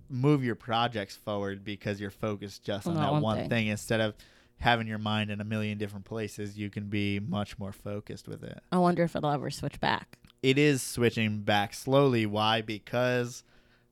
move 0.09 0.43
your 0.43 0.55
projects 0.55 1.15
forward 1.15 1.63
because 1.63 1.99
you're 1.99 2.09
focused 2.09 2.63
just 2.63 2.87
on 2.87 2.95
that 2.95 3.01
that 3.01 3.11
one 3.13 3.21
one 3.21 3.37
thing. 3.37 3.49
thing 3.49 3.67
instead 3.67 3.99
of 4.01 4.15
having 4.59 4.87
your 4.87 4.97
mind 4.97 5.29
in 5.29 5.39
a 5.39 5.43
million 5.43 5.77
different 5.77 6.05
places. 6.05 6.57
You 6.57 6.69
can 6.69 6.85
be 6.85 7.19
much 7.19 7.59
more 7.59 7.71
focused 7.71 8.27
with 8.27 8.43
it 8.43 8.59
I 8.71 8.79
wonder 8.79 9.03
if 9.03 9.15
it'll 9.15 9.29
ever 9.29 9.51
switch 9.51 9.79
back. 9.79 10.17
it 10.41 10.57
is 10.57 10.81
switching 10.81 11.41
back 11.41 11.73
slowly. 11.73 12.25
Why? 12.25 12.61
Because 12.61 13.43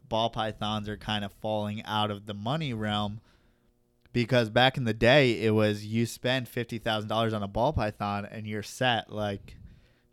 ball 0.10 0.30
pythons 0.30 0.88
are 0.90 0.98
kind 0.98 1.24
of 1.26 1.32
falling 1.34 1.84
out 1.86 2.10
of 2.12 2.26
the 2.26 2.34
money 2.34 2.74
realm. 2.74 3.20
Because 4.16 4.50
back 4.50 4.78
in 4.78 4.86
the 4.86 4.94
day, 4.94 5.42
it 5.44 5.54
was 5.54 5.86
you 5.86 6.06
spend 6.06 6.48
fifty 6.48 6.78
thousand 6.78 7.10
dollars 7.10 7.34
on 7.34 7.44
a 7.44 7.50
ball 7.50 7.74
python 7.74 8.26
and 8.26 8.48
you're 8.48 8.64
set. 8.64 9.12
Like 9.12 9.58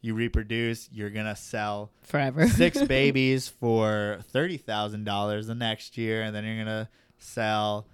you 0.00 0.14
reproduce, 0.14 0.90
you're 0.92 1.08
gonna 1.08 1.36
sell 1.36 1.92
Forever. 2.02 2.48
six 2.48 2.82
babies 2.98 3.48
for 3.48 4.18
thirty 4.32 4.56
thousand 4.56 5.04
dollars 5.04 5.46
the 5.46 5.54
next 5.54 5.96
year, 5.96 6.22
and 6.22 6.34
then 6.34 6.44
you're 6.44 6.58
gonna 6.58 6.90
sell, 7.18 7.86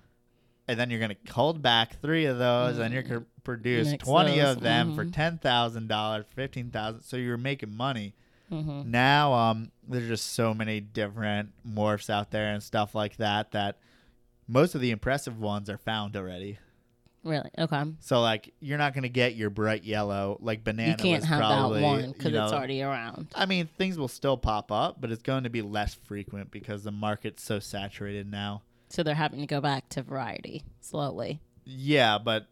and 0.66 0.80
then 0.80 0.88
you're 0.88 0.98
gonna 0.98 1.16
hold 1.30 1.60
back 1.60 2.00
three 2.00 2.24
of 2.24 2.38
those, 2.38 2.78
and 2.78 2.94
you're 2.94 3.02
gonna 3.02 3.26
produce 3.44 3.90
Mix 3.90 4.02
twenty 4.02 4.38
those, 4.38 4.56
of 4.56 4.62
them 4.62 4.94
for 4.96 5.04
mhm. 5.04 5.12
ten 5.12 5.36
thousand 5.36 5.88
dollars, 5.88 6.24
fifteen 6.34 6.70
thousand. 6.70 7.02
So 7.02 7.18
you're 7.18 7.36
making 7.36 7.76
money. 7.76 8.14
hmm 8.48 8.80
Now, 8.86 9.34
um, 9.34 9.72
there's 9.86 10.08
just 10.08 10.32
so 10.32 10.54
many 10.54 10.80
different 10.80 11.50
morphs 11.68 12.08
out 12.08 12.30
there 12.30 12.50
and 12.50 12.62
stuff 12.62 12.94
like 12.94 13.18
that 13.18 13.50
that 13.50 13.76
most 14.48 14.74
of 14.74 14.80
the 14.80 14.90
impressive 14.90 15.38
ones 15.38 15.70
are 15.70 15.78
found 15.78 16.16
already. 16.16 16.58
Really? 17.22 17.50
Okay. 17.58 17.84
So 18.00 18.20
like, 18.20 18.54
you're 18.60 18.78
not 18.78 18.94
gonna 18.94 19.08
get 19.08 19.34
your 19.34 19.50
bright 19.50 19.84
yellow 19.84 20.38
like 20.40 20.64
banana. 20.64 20.90
you 20.90 20.96
can't 20.96 21.24
have 21.24 21.40
probably, 21.40 21.80
that 21.80 21.86
one 21.86 22.12
because 22.12 22.32
you 22.32 22.42
it's 22.42 22.52
already 22.52 22.82
around. 22.82 23.28
I 23.34 23.46
mean, 23.46 23.68
things 23.76 23.98
will 23.98 24.08
still 24.08 24.36
pop 24.36 24.72
up, 24.72 25.00
but 25.00 25.10
it's 25.10 25.22
going 25.22 25.44
to 25.44 25.50
be 25.50 25.62
less 25.62 25.94
frequent 25.94 26.50
because 26.50 26.84
the 26.84 26.90
market's 26.90 27.42
so 27.42 27.58
saturated 27.58 28.30
now. 28.30 28.62
So 28.88 29.02
they're 29.02 29.14
having 29.14 29.40
to 29.40 29.46
go 29.46 29.60
back 29.60 29.88
to 29.90 30.02
variety 30.02 30.64
slowly. 30.80 31.40
Yeah, 31.64 32.16
but 32.18 32.46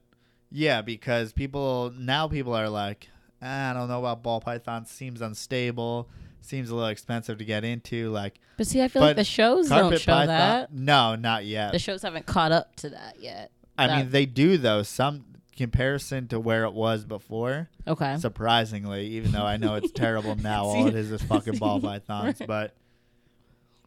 yeah, 0.50 0.82
because 0.82 1.32
people 1.32 1.92
now 1.96 2.28
people 2.28 2.54
are 2.54 2.68
like, 2.68 3.08
"Ah, 3.40 3.70
I 3.70 3.72
don't 3.72 3.88
know 3.88 4.00
about 4.00 4.22
ball 4.22 4.40
python. 4.40 4.84
Seems 4.84 5.22
unstable. 5.22 6.10
Seems 6.46 6.70
a 6.70 6.74
little 6.74 6.88
expensive 6.88 7.38
to 7.38 7.44
get 7.44 7.64
into. 7.64 8.10
Like 8.10 8.38
But 8.56 8.66
see, 8.66 8.80
I 8.82 8.88
feel 8.88 9.02
like 9.02 9.16
the 9.16 9.24
shows 9.24 9.68
don't 9.68 9.98
show 9.98 10.12
python. 10.12 10.26
that. 10.28 10.72
No, 10.72 11.14
not 11.16 11.44
yet. 11.44 11.72
The 11.72 11.78
shows 11.78 12.02
haven't 12.02 12.26
caught 12.26 12.52
up 12.52 12.76
to 12.76 12.90
that 12.90 13.16
yet. 13.20 13.50
I 13.76 13.86
that- 13.88 13.96
mean, 13.98 14.10
they 14.10 14.26
do 14.26 14.56
though. 14.56 14.82
Some 14.82 15.24
comparison 15.56 16.28
to 16.28 16.38
where 16.38 16.64
it 16.64 16.72
was 16.72 17.04
before. 17.04 17.68
Okay. 17.88 18.16
Surprisingly, 18.18 19.06
even 19.08 19.32
though 19.32 19.44
I 19.46 19.56
know 19.56 19.74
it's 19.74 19.90
terrible 19.94 20.36
now, 20.36 20.64
all 20.66 20.86
it 20.86 20.94
is 20.94 21.10
is 21.10 21.22
fucking 21.22 21.58
ball 21.58 21.80
pythons. 21.82 22.40
But 22.46 22.74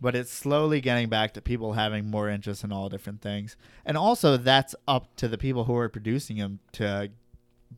but 0.01 0.15
it's 0.15 0.31
slowly 0.31 0.81
getting 0.81 1.09
back 1.09 1.33
to 1.35 1.41
people 1.41 1.73
having 1.73 2.09
more 2.09 2.29
interest 2.29 2.63
in 2.63 2.71
all 2.71 2.89
different 2.89 3.21
things, 3.21 3.55
and 3.85 3.97
also 3.97 4.37
that's 4.37 4.73
up 4.87 5.15
to 5.17 5.27
the 5.27 5.37
people 5.37 5.65
who 5.65 5.75
are 5.75 5.89
producing 5.89 6.37
them 6.37 6.59
to 6.73 7.09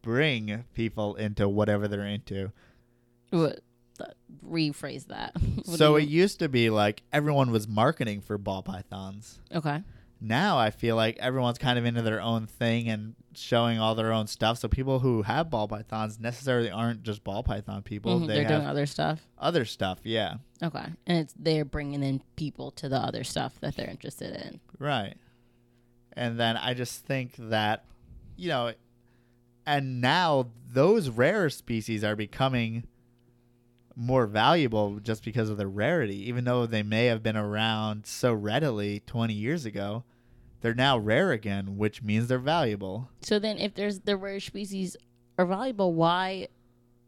bring 0.01 0.63
people 0.73 1.15
into 1.15 1.47
whatever 1.49 1.87
they're 1.87 2.05
into. 2.05 2.51
What- 3.31 3.59
th- 4.03 4.15
rephrase 4.45 5.07
that. 5.07 5.33
What 5.65 5.77
so 5.77 5.95
it 5.95 6.07
used 6.07 6.39
to 6.39 6.49
be 6.49 6.69
like 6.69 7.03
everyone 7.13 7.51
was 7.51 7.67
marketing 7.67 8.21
for 8.21 8.37
ball 8.37 8.63
pythons. 8.63 9.39
okay. 9.53 9.83
now 10.19 10.57
I 10.57 10.69
feel 10.71 10.95
like 10.95 11.17
everyone's 11.19 11.57
kind 11.57 11.77
of 11.79 11.85
into 11.85 12.01
their 12.01 12.21
own 12.21 12.45
thing 12.47 12.89
and 12.89 13.15
showing 13.33 13.79
all 13.79 13.95
their 13.95 14.11
own 14.11 14.27
stuff. 14.27 14.57
So 14.59 14.67
people 14.67 14.99
who 14.99 15.21
have 15.21 15.49
ball 15.49 15.67
pythons 15.67 16.19
necessarily 16.19 16.69
aren't 16.69 17.03
just 17.03 17.23
ball 17.23 17.43
python 17.43 17.81
people. 17.83 18.19
Mhm, 18.19 18.27
They 18.27 18.33
They're 18.35 18.43
have 18.43 18.51
doing 18.61 18.67
other 18.67 18.85
stuff. 18.85 19.25
other 19.37 19.65
stuff. 19.65 19.99
Yeah, 20.03 20.35
Okay. 20.61 20.85
And 21.07 21.17
it's 21.19 21.33
they're 21.39 21.63
bringing 21.65 22.03
in 22.03 22.21
people 22.35 22.71
to 22.71 22.89
the 22.89 22.97
other 22.97 23.23
stuff 23.23 23.59
that 23.61 23.75
they're 23.75 23.89
interested 23.89 24.35
in. 24.45 24.59
right. 24.79 25.15
And 26.13 26.37
then 26.39 26.57
I 26.57 26.73
just 26.73 27.05
think 27.05 27.35
that, 27.37 27.85
you 28.35 28.49
know, 28.49 28.73
and 29.65 30.01
now 30.01 30.47
those 30.73 31.09
rare 31.09 31.49
species 31.49 32.03
are 32.03 32.15
becoming 32.17 32.83
more 34.01 34.25
valuable 34.25 34.99
just 34.99 35.23
because 35.23 35.49
of 35.49 35.57
their 35.57 35.67
rarity. 35.69 36.27
Even 36.27 36.43
though 36.43 36.65
they 36.65 36.83
may 36.83 37.05
have 37.05 37.21
been 37.21 37.37
around 37.37 38.05
so 38.05 38.33
readily 38.33 39.01
20 39.05 39.33
years 39.33 39.65
ago, 39.65 40.03
they're 40.61 40.73
now 40.73 40.97
rare 40.97 41.31
again, 41.31 41.77
which 41.77 42.01
means 42.01 42.27
they're 42.27 42.39
valuable. 42.39 43.09
So 43.21 43.37
then, 43.39 43.57
if 43.57 43.73
there's 43.75 43.99
the 43.99 44.17
rare 44.17 44.39
species 44.39 44.97
are 45.37 45.45
valuable, 45.45 45.93
why 45.93 46.47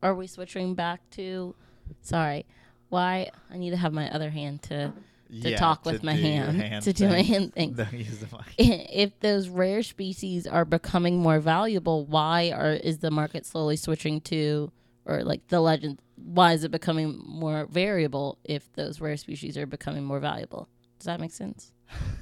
are 0.01 0.13
we 0.13 0.27
switching 0.27 0.75
back 0.75 1.01
to? 1.11 1.55
Sorry, 2.01 2.45
why 2.89 3.29
I 3.51 3.57
need 3.57 3.71
to 3.71 3.77
have 3.77 3.93
my 3.93 4.09
other 4.11 4.29
hand 4.29 4.61
to 4.63 4.93
to 5.41 5.49
Yeah, 5.49 5.57
talk 5.57 5.83
to 5.83 5.91
with 5.93 6.03
my 6.03 6.15
do 6.15 6.21
your 6.21 6.45
hand, 6.45 6.83
to 6.85 6.93
do 6.93 7.07
my 7.09 7.21
hand 7.23 7.53
thing. 7.53 7.73
Don't 7.75 7.91
use 7.93 8.19
the 8.19 8.27
mic. 8.27 8.53
if 8.57 9.19
those 9.19 9.49
rare 9.49 9.81
species 9.81 10.45
are 10.45 10.63
becoming 10.65 11.17
more 11.17 11.39
valuable, 11.39 12.05
why 12.05 12.51
are 12.51 12.73
is 12.73 12.99
the 12.99 13.09
market 13.11 13.45
slowly 13.45 13.75
switching 13.75 14.21
to 14.21 14.71
or 15.05 15.23
like 15.23 15.47
the 15.47 15.59
legend? 15.59 15.99
Why 16.23 16.53
is 16.53 16.63
it 16.63 16.71
becoming 16.71 17.21
more 17.25 17.67
variable 17.69 18.37
if 18.43 18.71
those 18.73 19.01
rare 19.01 19.17
species 19.17 19.57
are 19.57 19.65
becoming 19.65 20.03
more 20.03 20.19
valuable? 20.19 20.69
Does 20.99 21.05
that 21.05 21.19
make 21.19 21.31
sense? 21.31 21.71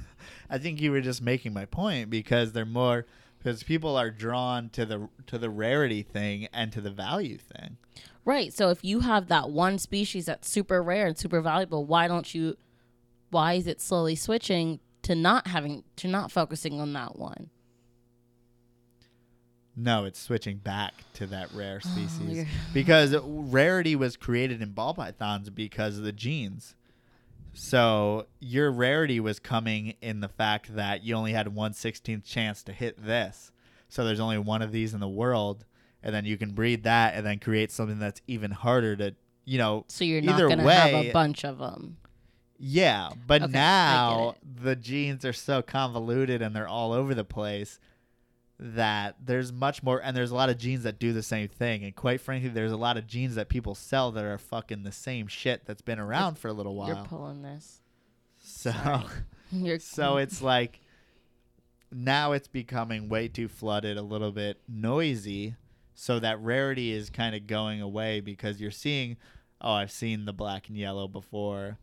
I 0.50 0.58
think 0.58 0.80
you 0.80 0.90
were 0.90 1.00
just 1.00 1.22
making 1.22 1.52
my 1.52 1.64
point 1.64 2.10
because 2.10 2.52
they're 2.52 2.66
more 2.66 3.06
because 3.38 3.62
people 3.62 3.96
are 3.96 4.10
drawn 4.10 4.68
to 4.70 4.84
the 4.84 5.08
to 5.26 5.38
the 5.38 5.50
rarity 5.50 6.02
thing 6.02 6.48
and 6.52 6.72
to 6.72 6.80
the 6.80 6.90
value 6.90 7.38
thing. 7.38 7.78
Right. 8.24 8.52
So 8.52 8.68
if 8.70 8.84
you 8.84 9.00
have 9.00 9.28
that 9.28 9.50
one 9.50 9.78
species 9.78 10.26
that's 10.26 10.48
super 10.48 10.82
rare 10.82 11.06
and 11.06 11.18
super 11.18 11.40
valuable, 11.40 11.84
why 11.84 12.08
don't 12.08 12.34
you? 12.34 12.56
Why 13.30 13.54
is 13.54 13.66
it 13.66 13.80
slowly 13.80 14.14
switching 14.14 14.80
to 15.02 15.14
not 15.14 15.46
having 15.48 15.84
to 15.96 16.08
not 16.08 16.30
focusing 16.30 16.80
on 16.80 16.92
that 16.92 17.18
one? 17.18 17.50
No, 19.74 20.04
it's 20.04 20.20
switching 20.20 20.58
back 20.58 20.92
to 21.14 21.26
that 21.28 21.50
rare 21.54 21.80
oh, 21.84 21.88
species 21.88 22.46
Oh, 22.46 22.50
because 22.74 23.16
rarity 23.22 23.96
was 23.96 24.16
created 24.16 24.60
in 24.60 24.72
ball 24.72 24.94
pythons 24.94 25.48
because 25.50 25.98
of 25.98 26.04
the 26.04 26.12
genes. 26.12 26.74
So 27.54 28.26
your 28.40 28.70
rarity 28.70 29.20
was 29.20 29.38
coming 29.38 29.94
in 30.00 30.20
the 30.20 30.28
fact 30.28 30.74
that 30.74 31.02
you 31.02 31.14
only 31.14 31.32
had 31.32 31.48
one 31.54 31.74
sixteenth 31.74 32.24
chance 32.24 32.62
to 32.64 32.72
hit 32.72 33.02
this. 33.02 33.52
So 33.88 34.04
there's 34.04 34.20
only 34.20 34.38
one 34.38 34.62
of 34.62 34.72
these 34.72 34.94
in 34.94 35.00
the 35.00 35.08
world, 35.08 35.64
and 36.02 36.14
then 36.14 36.24
you 36.24 36.38
can 36.38 36.52
breed 36.52 36.84
that 36.84 37.14
and 37.14 37.26
then 37.26 37.38
create 37.38 37.70
something 37.70 37.98
that's 37.98 38.22
even 38.26 38.50
harder 38.50 38.96
to, 38.96 39.14
you 39.44 39.58
know, 39.58 39.84
So 39.88 40.04
you're 40.04 40.22
not 40.22 40.38
going 40.38 40.58
to 40.58 40.70
have 40.70 40.94
a 40.94 41.12
bunch 41.12 41.44
of 41.44 41.58
them. 41.58 41.98
Yeah, 42.58 43.10
but 43.26 43.42
Okay, 43.42 43.52
now 43.52 44.36
the 44.62 44.76
genes 44.76 45.24
are 45.24 45.32
so 45.32 45.62
convoluted 45.62 46.40
and 46.42 46.54
they're 46.54 46.68
all 46.68 46.92
over 46.92 47.14
the 47.14 47.24
place 47.24 47.80
that 48.64 49.16
there's 49.20 49.52
much 49.52 49.82
more 49.82 50.00
and 50.00 50.16
there's 50.16 50.30
a 50.30 50.34
lot 50.36 50.48
of 50.48 50.56
genes 50.56 50.84
that 50.84 51.00
do 51.00 51.12
the 51.12 51.22
same 51.22 51.48
thing 51.48 51.82
and 51.82 51.96
quite 51.96 52.20
frankly 52.20 52.48
there's 52.48 52.70
a 52.70 52.76
lot 52.76 52.96
of 52.96 53.08
genes 53.08 53.34
that 53.34 53.48
people 53.48 53.74
sell 53.74 54.12
that 54.12 54.24
are 54.24 54.38
fucking 54.38 54.84
the 54.84 54.92
same 54.92 55.26
shit 55.26 55.66
that's 55.66 55.82
been 55.82 55.98
around 55.98 56.38
for 56.38 56.46
a 56.46 56.52
little 56.52 56.76
while. 56.76 56.86
You're 56.86 57.04
pulling 57.04 57.42
this. 57.42 57.80
So 58.38 58.72
You're 59.52 59.78
so 59.78 60.16
it's 60.18 60.40
like 60.40 60.80
now 61.90 62.32
it's 62.32 62.48
becoming 62.48 63.08
way 63.08 63.28
too 63.28 63.48
flooded, 63.48 63.96
a 63.98 64.02
little 64.02 64.32
bit 64.32 64.60
noisy, 64.66 65.56
so 65.94 66.18
that 66.18 66.40
rarity 66.40 66.92
is 66.92 67.10
kind 67.10 67.34
of 67.34 67.46
going 67.46 67.82
away 67.82 68.20
because 68.20 68.60
you're 68.60 68.70
seeing, 68.70 69.18
oh, 69.60 69.72
I've 69.72 69.90
seen 69.90 70.24
the 70.24 70.32
black 70.32 70.68
and 70.68 70.76
yellow 70.76 71.06
before. 71.06 71.78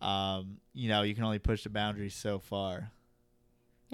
Um, 0.00 0.58
you 0.72 0.88
know, 0.88 1.02
you 1.02 1.14
can 1.14 1.24
only 1.24 1.38
push 1.38 1.64
the 1.64 1.70
boundaries 1.70 2.14
so 2.14 2.38
far. 2.38 2.90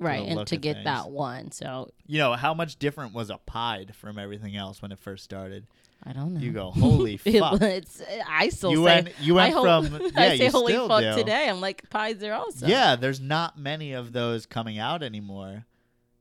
Right, 0.00 0.26
and 0.26 0.46
to 0.46 0.56
get 0.56 0.74
things. 0.76 0.84
that 0.84 1.10
one. 1.10 1.52
So 1.52 1.90
You 2.06 2.18
know, 2.18 2.32
how 2.34 2.54
much 2.54 2.78
different 2.78 3.14
was 3.14 3.30
a 3.30 3.38
pied 3.38 3.94
from 3.94 4.18
everything 4.18 4.56
else 4.56 4.80
when 4.82 4.92
it 4.92 4.98
first 4.98 5.24
started? 5.24 5.66
I 6.02 6.12
don't 6.14 6.32
know. 6.34 6.40
You 6.40 6.52
go, 6.52 6.70
holy 6.70 7.20
It 7.24 7.40
fuck! 7.40 7.60
was- 7.60 8.02
I 8.26 8.48
still 8.48 8.70
You 8.70 8.78
say 8.78 8.82
went, 8.82 9.08
you 9.20 9.34
went 9.34 9.54
I 9.54 9.56
hope- 9.56 9.86
from 9.86 10.00
yeah, 10.14 10.22
I 10.22 10.38
say 10.38 10.46
holy 10.48 10.72
fuck 10.74 11.02
do. 11.02 11.14
today. 11.14 11.48
I'm 11.48 11.60
like 11.60 11.88
pies 11.90 12.22
are 12.22 12.32
awesome. 12.32 12.68
Yeah, 12.70 12.96
there's 12.96 13.20
not 13.20 13.58
many 13.58 13.92
of 13.92 14.12
those 14.12 14.46
coming 14.46 14.78
out 14.78 15.02
anymore. 15.02 15.66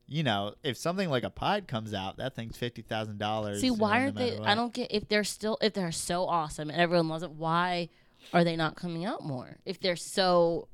You 0.06 0.22
know, 0.24 0.54
if 0.64 0.76
something 0.76 1.08
like 1.08 1.22
a 1.22 1.30
pied 1.30 1.68
comes 1.68 1.94
out, 1.94 2.16
that 2.18 2.34
thing's 2.34 2.56
fifty 2.58 2.82
thousand 2.82 3.18
dollars. 3.18 3.60
See, 3.60 3.70
why 3.70 4.02
aren't 4.02 4.16
they? 4.16 4.36
I 4.38 4.54
don't 4.56 4.74
get 4.74 4.90
if 4.92 5.08
they're 5.08 5.22
still 5.24 5.56
if 5.62 5.72
they're 5.72 5.92
so 5.92 6.26
awesome 6.26 6.68
and 6.68 6.80
everyone 6.80 7.08
loves 7.08 7.22
it. 7.22 7.30
Why 7.30 7.88
are 8.34 8.42
they 8.44 8.56
not 8.56 8.74
coming 8.74 9.04
out 9.06 9.22
more? 9.24 9.58
If 9.64 9.78
they're 9.80 9.94
so 9.96 10.66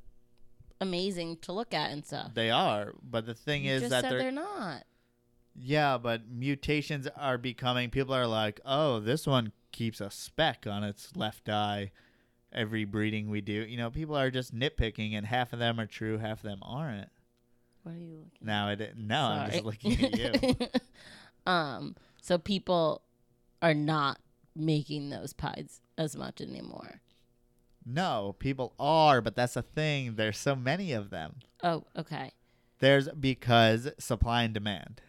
amazing 0.79 1.37
to 1.41 1.51
look 1.51 1.73
at 1.73 1.91
and 1.91 2.05
stuff. 2.05 2.33
They 2.33 2.49
are, 2.49 2.93
but 3.01 3.25
the 3.25 3.33
thing 3.33 3.65
You 3.65 3.73
is 3.73 3.89
that 3.89 4.03
they're, 4.03 4.17
they're 4.17 4.31
not. 4.31 4.83
Yeah, 5.55 5.97
but 5.97 6.29
mutations 6.29 7.07
are 7.15 7.37
becoming. 7.37 7.89
People 7.89 8.13
are 8.13 8.27
like, 8.27 8.59
oh, 8.65 8.99
this 8.99 9.25
one 9.25 9.51
keeps 9.71 9.99
a 9.99 10.11
speck 10.11 10.65
on 10.67 10.83
its 10.83 11.15
left 11.15 11.49
eye. 11.49 11.91
Every 12.53 12.85
breeding 12.85 13.29
we 13.29 13.41
do, 13.41 13.53
you 13.53 13.75
know, 13.75 13.89
people 13.89 14.15
are 14.15 14.31
just 14.31 14.55
nitpicking, 14.55 15.13
and 15.17 15.25
half 15.25 15.51
of 15.51 15.59
them 15.59 15.79
are 15.79 15.85
true, 15.85 16.17
half 16.17 16.39
of 16.39 16.43
them 16.43 16.59
aren't. 16.61 17.09
What 17.83 17.95
are 17.95 17.99
you 17.99 18.17
looking? 18.17 18.41
At? 18.41 18.45
Now 18.45 18.69
it 18.69 18.97
no, 18.97 19.21
I'm 19.21 19.51
just 19.51 19.65
looking 19.65 20.03
at 20.03 20.17
you. 20.17 20.67
um, 21.51 21.95
so 22.21 22.37
people 22.37 23.01
are 23.61 23.73
not 23.73 24.19
making 24.55 25.09
those 25.09 25.33
pies 25.33 25.81
as 25.97 26.15
much 26.15 26.41
anymore. 26.41 27.01
No, 27.87 28.35
people 28.39 28.73
are, 28.79 29.21
but 29.21 29.35
that's 29.35 29.55
a 29.55 29.61
thing. 29.61 30.15
There's 30.15 30.37
so 30.37 30.55
many 30.55 30.91
of 30.91 31.09
them. 31.09 31.35
Oh, 31.63 31.85
okay. 31.97 32.31
There's 32.79 33.07
because 33.09 33.89
supply 33.97 34.43
and 34.43 34.53
demand, 34.53 35.01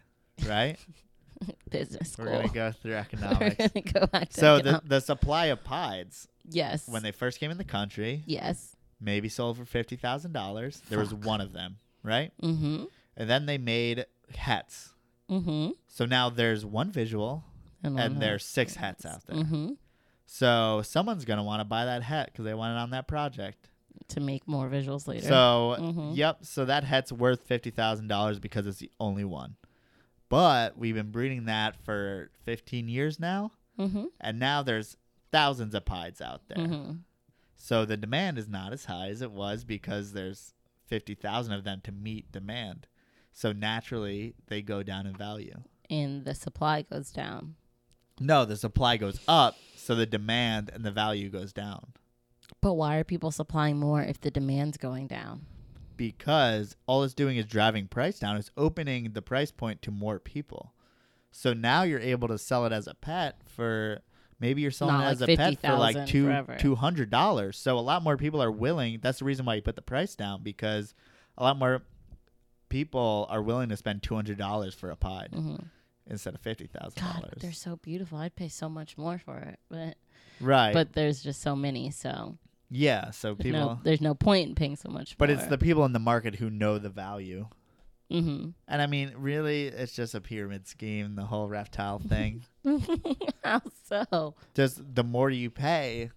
right? 0.47 0.77
Business 1.69 2.11
school. 2.13 2.25
We're 2.25 2.31
gonna 2.33 2.47
go 2.49 2.71
through 2.71 2.93
economics. 2.95 3.55
We're 3.59 3.81
gonna 3.81 3.99
go 4.01 4.07
back 4.07 4.29
to 4.29 4.39
so 4.39 4.59
the 4.59 4.81
the 4.85 4.99
supply 4.99 5.45
of 5.47 5.63
pies 5.63 6.27
yes, 6.49 6.87
when 6.87 7.03
they 7.03 7.11
first 7.11 7.39
came 7.39 7.49
in 7.51 7.57
the 7.57 7.63
country 7.63 8.23
yes, 8.25 8.75
maybe 8.99 9.29
sold 9.29 9.57
for 9.57 9.65
fifty 9.65 9.95
thousand 9.95 10.33
dollars. 10.33 10.81
There 10.89 10.99
was 10.99 11.13
one 11.13 11.39
of 11.41 11.53
them, 11.53 11.77
right? 12.03 12.31
mm-hmm, 12.41 12.85
And 13.15 13.29
then 13.29 13.45
they 13.45 13.57
made 13.57 14.05
hats. 14.35 14.91
mm-hmm, 15.29 15.69
So 15.87 16.05
now 16.05 16.29
there's 16.29 16.65
one 16.65 16.91
visual 16.91 17.45
and, 17.83 17.97
and 17.99 18.21
there's 18.21 18.43
six 18.43 18.75
hats 18.75 19.05
out 19.05 19.25
there. 19.25 19.37
mm-hmm, 19.37 19.73
So 20.31 20.83
someone's 20.85 21.25
gonna 21.25 21.43
want 21.43 21.59
to 21.59 21.65
buy 21.65 21.85
that 21.85 22.03
hat 22.03 22.27
because 22.31 22.45
they 22.45 22.53
want 22.53 22.77
it 22.77 22.79
on 22.79 22.91
that 22.91 23.07
project. 23.07 23.67
to 24.09 24.19
make 24.19 24.47
more 24.47 24.69
visuals 24.69 25.07
later. 25.07 25.27
So 25.27 25.75
Mhm. 25.79 26.15
yep, 26.15 26.45
so 26.45 26.65
that 26.65 26.83
hat's 26.83 27.11
worth 27.11 27.41
fifty 27.43 27.69
thousand 27.71 28.07
dollars 28.07 28.39
because 28.39 28.65
it's 28.65 28.77
the 28.79 28.91
only 28.99 29.23
one. 29.25 29.55
But 30.29 30.77
we've 30.77 30.95
been 30.95 31.11
breeding 31.11 31.45
that 31.45 31.75
for 31.83 32.31
fifteen 32.43 32.87
years 32.87 33.19
now, 33.19 33.51
mm-hmm, 33.77 34.05
and 34.21 34.39
now 34.39 34.61
there's 34.63 34.95
thousands 35.31 35.73
of 35.75 35.85
pies 35.85 36.21
out 36.21 36.47
there. 36.47 36.57
mm-hmm. 36.65 36.91
So 37.55 37.83
the 37.85 37.97
demand 37.97 38.37
is 38.37 38.47
not 38.47 38.71
as 38.71 38.85
high 38.85 39.09
as 39.09 39.21
it 39.21 39.31
was 39.31 39.63
because 39.63 40.13
there's 40.13 40.53
fifty 40.85 41.13
thousand 41.15 41.53
of 41.53 41.63
them 41.63 41.81
to 41.83 41.91
meet 41.91 42.31
demand. 42.31 42.87
So 43.33 43.51
naturally 43.51 44.35
they 44.47 44.61
go 44.61 44.81
down 44.83 45.05
in 45.07 45.15
value. 45.15 45.63
and 45.89 46.23
the 46.23 46.35
supply 46.35 46.83
goes 46.83 47.11
down. 47.11 47.55
No, 48.19 48.45
the 48.45 48.55
supply 48.57 48.97
goes 48.97 49.19
up, 49.27 49.55
so 49.89 49.95
the 49.95 50.05
demand 50.05 50.69
and 50.71 50.83
the 50.83 50.91
value 50.91 51.29
goes 51.29 51.51
down. 51.51 51.93
But 52.61 52.73
why 52.73 52.97
are 52.97 53.03
people 53.03 53.31
supplying 53.31 53.79
more 53.79 54.03
if 54.03 54.21
the 54.21 54.29
demand's 54.29 54.77
going 54.77 55.07
down? 55.07 55.47
because 55.97 56.77
all 56.85 57.03
it's 57.03 57.13
doing 57.13 57.35
is 57.35 57.45
driving 57.45 57.85
price 57.85 58.19
down. 58.19 58.37
It's 58.37 58.51
opening 58.55 59.11
the 59.11 59.21
price 59.21 59.51
point 59.51 59.81
to 59.81 59.91
more 59.91 60.17
people. 60.17 60.71
So 61.31 61.51
now 61.51 61.83
you're 61.83 61.99
able 61.99 62.29
to 62.29 62.37
sell 62.37 62.65
it 62.65 62.71
as 62.71 62.87
a 62.87 62.93
pet 62.93 63.41
for 63.45 63.99
maybe 64.39 64.61
you're 64.61 64.71
selling 64.71 64.95
Not 64.95 65.07
it 65.07 65.11
as 65.11 65.21
like 65.21 65.29
a 65.31 65.35
pet 65.35 65.59
for 65.59 65.73
like 65.73 66.05
two 66.05 66.45
two 66.57 66.75
hundred 66.75 67.09
dollars. 67.09 67.57
So 67.57 67.77
a 67.77 67.81
lot 67.81 68.01
more 68.01 68.15
people 68.15 68.41
are 68.41 68.51
willing. 68.51 68.99
That's 69.01 69.19
the 69.19 69.25
reason 69.25 69.45
why 69.45 69.55
you 69.55 69.61
put 69.61 69.75
the 69.75 69.81
price 69.81 70.15
down 70.15 70.41
because 70.41 70.93
a 71.37 71.43
lot 71.43 71.59
more 71.59 71.81
people 72.69 73.27
are 73.29 73.41
willing 73.41 73.67
to 73.67 73.75
spend 73.75 74.01
two 74.01 74.15
hundred 74.15 74.37
dollars 74.37 74.73
for 74.73 74.91
a 74.91 74.95
pod 74.95 75.29
Mm-hmm. 75.33 75.65
Instead 76.09 76.33
of 76.35 76.41
fifty 76.41 76.67
thousand 76.67 77.01
God, 77.01 77.27
but 77.29 77.39
they're 77.39 77.51
so 77.53 77.75
beautiful. 77.77 78.17
I'd 78.17 78.35
pay 78.35 78.49
so 78.49 78.67
much 78.69 78.97
more 78.97 79.19
for 79.19 79.37
it, 79.37 79.59
but 79.69 79.95
Right. 80.41 80.73
but 80.73 80.93
there's 80.93 81.21
just 81.21 81.41
so 81.41 81.55
many, 81.55 81.91
so 81.91 82.37
yeah. 82.69 83.11
So 83.11 83.33
there's 83.33 83.43
people. 83.43 83.59
no 83.59 83.79
there's 83.83 84.01
no 84.01 84.13
point 84.13 84.49
in 84.49 84.55
paying 84.55 84.75
so 84.75 84.89
much. 84.89 85.17
but 85.17 85.29
it's 85.29 85.45
the 85.47 85.57
people 85.57 85.85
in 85.85 85.93
the 85.93 85.99
market 85.99 86.35
who 86.35 86.49
know 86.49 86.77
the 86.77 86.89
value. 86.89 87.47
mm-hmm. 88.11 88.49
And 88.67 88.81
I 88.81 88.87
mean, 88.87 89.13
really, 89.17 89.67
it's 89.67 89.93
just 89.93 90.15
a 90.15 90.21
pyramid 90.21 90.67
scheme, 90.67 91.15
the 91.15 91.25
whole 91.25 91.47
reptile 91.47 91.99
thing. 91.99 92.43
How 93.43 93.61
so? 93.87 94.35
just 94.53 94.81
the 94.95 95.03
more 95.03 95.29
you 95.29 95.49
pay, 95.49 96.11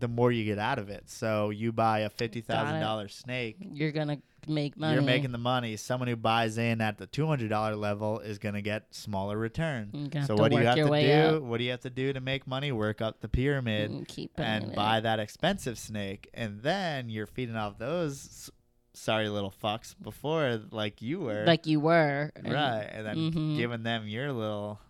the 0.00 0.08
more 0.08 0.30
you 0.32 0.44
get 0.44 0.58
out 0.58 0.78
of 0.78 0.88
it. 0.88 1.08
So 1.10 1.50
you 1.50 1.72
buy 1.72 2.00
a 2.00 2.10
fifty 2.10 2.40
thousand 2.40 2.80
dollar 2.80 3.08
snake, 3.08 3.56
You're 3.60 3.92
gonna 3.92 4.18
make 4.48 4.76
money. 4.76 4.94
you're 4.94 5.02
making 5.02 5.32
the 5.32 5.38
money. 5.38 5.76
Someone 5.76 6.08
who 6.08 6.16
buys 6.16 6.58
in 6.58 6.80
at 6.80 6.98
the 6.98 7.06
two 7.06 7.26
hundred 7.26 7.50
dollar 7.50 7.74
level 7.76 8.20
is 8.20 8.38
gonna 8.38 8.62
get 8.62 8.94
smaller 8.94 9.36
return. 9.36 9.90
You're 9.92 10.08
gonna 10.08 10.20
have 10.20 10.26
So 10.26 10.36
what 10.36 10.50
do 10.52 10.58
you 10.58 10.66
have 10.66 10.76
to 10.76 10.84
do? 10.84 11.36
up 11.36 11.42
What 11.42 11.58
do 11.58 11.64
you 11.64 11.70
have 11.70 11.80
to 11.80 11.90
do 11.90 12.12
to 12.12 12.20
make 12.20 12.46
money? 12.46 12.72
Work 12.72 13.00
up 13.00 13.20
the 13.20 13.28
pyramid 13.28 13.90
and 13.90 14.28
and 14.36 14.74
buy 14.74 15.00
that 15.00 15.18
expensive 15.20 15.78
snake, 15.78 16.28
and 16.34 16.60
then 16.62 17.08
you're 17.08 17.26
feeding 17.26 17.56
off 17.56 17.78
those 17.78 18.50
sorry 18.94 19.28
little 19.28 19.52
fucks 19.62 19.94
before, 20.00 20.58
like 20.70 21.02
you 21.02 21.20
were, 21.20 21.44
like 21.46 21.66
you 21.66 21.78
were, 21.80 22.32
right, 22.42 22.88
and 22.90 23.06
then 23.06 23.16
Mhm. 23.32 23.56
giving 23.56 23.82
them 23.82 24.06
your 24.08 24.32
little 24.32 24.80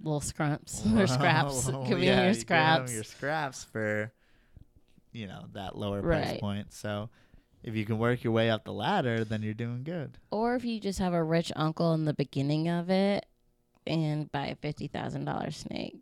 little 0.00 0.20
scraps 0.20 0.84
or 0.94 1.06
scraps. 1.06 1.66
Well, 1.66 1.86
Give 1.86 1.98
yeah, 2.02 2.24
your 2.24 2.28
you 2.28 2.34
give 2.34 2.36
'em 2.36 2.40
scraps. 2.40 2.92
your 2.94 3.04
scraps 3.04 3.64
for, 3.64 4.12
you 5.12 5.26
know, 5.26 5.44
that 5.52 5.76
lower 5.76 6.02
price 6.02 6.38
point. 6.38 6.72
So, 6.72 7.08
if 7.62 7.74
you 7.74 7.84
can 7.84 7.98
work 7.98 8.22
your 8.24 8.32
way 8.32 8.50
up 8.50 8.64
the 8.64 8.72
ladder, 8.72 9.24
then 9.24 9.42
you're 9.42 9.54
doing 9.54 9.82
good. 9.84 10.18
Or 10.30 10.54
if 10.54 10.64
you 10.64 10.80
just 10.80 10.98
have 10.98 11.12
a 11.14 11.22
rich 11.22 11.50
uncle 11.56 11.92
in 11.94 12.04
the 12.04 12.14
beginning 12.14 12.68
of 12.68 12.90
it 12.90 13.26
and 13.86 14.30
buy 14.30 14.46
a 14.46 14.54
fifty 14.54 14.86
thousand 14.86 15.24
dollar 15.24 15.50
snake. 15.50 15.96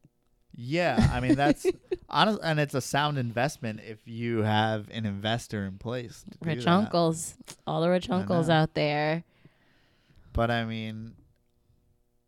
Yeah, 0.58 1.10
I 1.12 1.20
mean 1.20 1.34
that's 1.34 1.66
honest, 2.08 2.40
and 2.42 2.58
it's 2.58 2.74
a 2.74 2.80
sound 2.80 3.18
investment 3.18 3.80
if 3.86 3.98
you 4.06 4.38
have 4.42 4.88
an 4.90 5.04
investor 5.04 5.64
in 5.66 5.76
place. 5.78 6.24
Rich 6.40 6.66
uncles, 6.66 7.34
all 7.66 7.82
the 7.82 7.90
rich 7.90 8.08
uncles 8.08 8.48
out 8.48 8.74
there. 8.74 9.24
But 10.32 10.50
I 10.50 10.64
mean, 10.64 11.14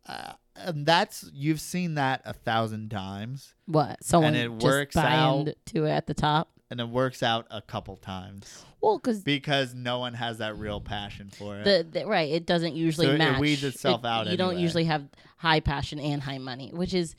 uh, 0.07 0.33
and 0.57 0.85
that's 0.87 1.31
you've 1.33 1.61
seen 1.61 1.95
that 1.95 2.23
a 2.25 2.33
thousand 2.33 2.91
times, 2.91 3.55
What? 3.67 4.03
Someone 4.03 4.35
it 4.35 4.49
just 4.53 4.65
works 4.65 4.97
out. 4.97 5.49
into 5.49 5.85
it 5.87 5.91
at 5.91 6.07
the 6.07 6.15
top. 6.15 6.51
And 6.71 6.81
it 6.81 6.89
works 6.89 7.23
out 7.23 7.47
a 7.51 7.63
couple 7.63 7.97
times 7.97 8.65
Well, 8.83 8.99
because 8.99 9.21
because 9.23 9.75
no 9.75 10.01
one 10.01 10.15
has 10.15 10.39
that 10.39 10.59
real 10.59 10.81
passion 10.81 11.31
for 11.31 11.57
it. 11.59 11.65
the, 11.65 12.01
the 12.01 12.07
right, 12.07 12.31
it 12.31 12.45
doesn't 12.45 12.75
usually 12.75 13.07
So 13.07 13.13
it 13.15 13.39
weeds 13.39 13.65
itself 13.65 14.05
out 14.05 14.27
You 14.27 14.37
don't 14.37 14.59
usually 14.59 14.85
have 14.85 15.09
high 15.39 15.61
passion 15.61 15.99
and 15.99 16.23
high 16.23 16.39
money, 16.39 16.71
which 16.73 16.93
is 16.93 17.17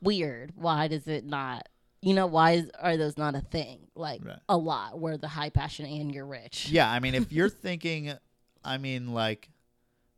weird. 0.00 0.52
Why 0.54 0.88
does 0.88 1.08
it 1.08 1.24
not? 1.24 1.68
You 2.02 2.12
know, 2.14 2.26
why 2.26 2.52
is, 2.52 2.70
are 2.78 2.96
those 2.96 3.16
not 3.16 3.34
a 3.34 3.40
thing? 3.40 3.88
Like 3.96 4.24
Right. 4.24 4.38
a 4.48 4.56
lot, 4.56 4.98
where 5.00 5.16
the 5.16 5.28
high 5.28 5.48
passion 5.50 5.86
and 5.86 6.14
you're 6.14 6.26
rich. 6.26 6.68
Yeah, 6.70 6.88
I 6.90 7.00
mean, 7.00 7.14
if 7.14 7.32
you're 7.32 7.48
thinking, 7.48 8.12
I 8.62 8.78
mean, 8.78 9.12
like 9.14 9.48